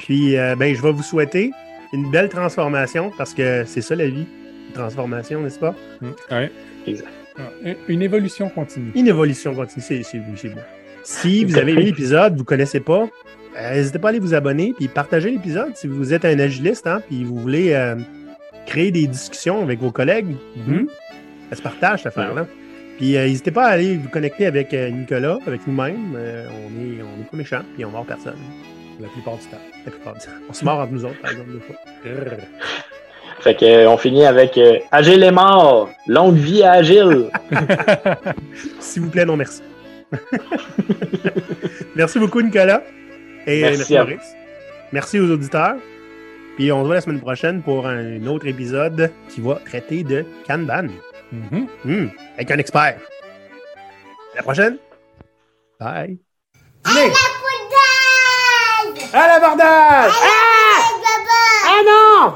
Puis, 0.01 0.37
euh, 0.37 0.55
ben, 0.55 0.77
je 0.77 0.83
vais 0.83 0.93
vous 0.93 1.03
souhaiter 1.03 1.51
une 1.95 2.11
belle 2.11 2.29
transformation 2.29 3.11
parce 3.17 3.33
que 3.33 3.65
c'est 3.65 3.81
ça 3.81 3.97
la 3.97 4.07
vie. 4.07 4.27
Une 4.67 4.75
transformation, 4.75 5.41
n'est-ce 5.41 5.59
pas? 5.59 5.75
Mm. 6.03 6.07
Ouais. 6.31 6.53
Exact. 6.87 7.09
Une 7.89 8.03
évolution 8.03 8.51
continue. 8.51 8.93
Une 8.95 9.09
évolution 9.09 9.55
continue. 9.55 9.83
C'est, 9.83 10.19
bon. 10.19 10.61
Si 11.05 11.47
vous 11.47 11.57
avez 11.57 11.73
aimé 11.73 11.85
l'épisode, 11.85 12.35
vous 12.35 12.41
ne 12.41 12.45
connaissez 12.45 12.81
pas, 12.81 13.09
euh, 13.59 13.75
n'hésitez 13.75 13.99
pas 13.99 14.09
à 14.09 14.11
aller 14.11 14.21
vous 14.21 14.35
abonner 14.35 14.73
puis 14.77 14.89
partager 14.89 15.31
l'épisode 15.31 15.77
si 15.77 15.87
vous 15.87 16.15
êtes 16.15 16.25
un 16.25 16.39
agiliste 16.39 16.87
hein, 16.87 17.03
puis 17.07 17.25
vous 17.25 17.37
voulez 17.37 17.73
euh, 17.73 17.97
créer 18.67 18.91
des 18.91 19.07
discussions 19.07 19.63
avec 19.63 19.81
vos 19.81 19.91
collègues. 19.91 20.37
Mhm. 20.57 20.89
Ça 21.51 21.57
se 21.57 21.63
partage, 21.63 22.03
cette 22.03 22.09
affaire-là. 22.09 22.47
Puis 22.99 23.17
euh, 23.17 23.27
n'hésitez 23.27 23.51
pas 23.51 23.67
à 23.67 23.71
aller 23.71 23.97
vous 23.97 24.09
connecter 24.09 24.47
avec 24.47 24.73
Nicolas, 24.73 25.39
avec 25.47 25.67
nous-mêmes. 25.67 26.15
On 26.15 26.83
est, 26.83 27.03
on 27.03 27.21
est 27.21 27.31
pas 27.31 27.37
méchants 27.37 27.63
puis 27.75 27.85
on 27.85 27.91
mord 27.91 28.07
personne. 28.07 28.39
La 29.01 29.09
plupart 29.09 29.37
du 29.37 29.47
temps. 29.47 29.63
La 29.85 29.93
plupart 29.93 30.15
du 30.15 30.21
temps. 30.21 30.33
On 30.49 30.53
se 30.53 30.65
mord 30.65 30.81
entre 30.81 30.93
nous 30.93 31.05
autres, 31.05 31.21
par 31.21 31.31
exemple, 31.31 31.51
fois. 31.61 31.77
Fait 33.41 33.55
que 33.55 33.87
on 33.87 33.97
finit 33.97 34.25
avec 34.25 34.59
Agile 34.91 35.23
est 35.23 35.31
mort, 35.31 35.91
longue 36.09 36.35
vie 36.35 36.65
à 36.65 36.73
Agile. 36.73 37.31
S'il 38.81 39.03
vous 39.03 39.11
plaît, 39.11 39.25
non 39.25 39.37
merci. 39.37 39.63
merci 41.95 42.19
beaucoup, 42.19 42.43
Nicolas. 42.43 42.83
Et 43.49 43.63
Merci 43.63 43.97
à 43.97 44.05
vous. 44.05 44.11
Maurice. 44.11 44.35
Merci 44.93 45.19
aux 45.19 45.31
auditeurs. 45.31 45.77
Puis 46.57 46.71
on 46.71 46.83
se 46.83 46.87
voit 46.87 46.97
la 46.97 47.01
semaine 47.01 47.21
prochaine 47.21 47.63
pour 47.63 47.87
un 47.87 48.27
autre 48.27 48.47
épisode 48.47 49.11
qui 49.29 49.41
va 49.41 49.55
traiter 49.65 50.05
de 50.05 50.27
Kanban. 50.47 50.89
Mhm. 51.33 51.67
Hmm, 51.85 52.09
avec 52.35 52.51
un 52.51 52.59
expert. 52.59 52.99
À 54.33 54.37
la 54.37 54.43
prochaine. 54.43 54.77
Bye. 55.81 56.19
Poudre! 56.85 57.09
À 59.13 59.29
l'abordage! 59.29 60.13
Baba! 60.13 61.41
Ah 61.67 61.83
non! 61.87 62.35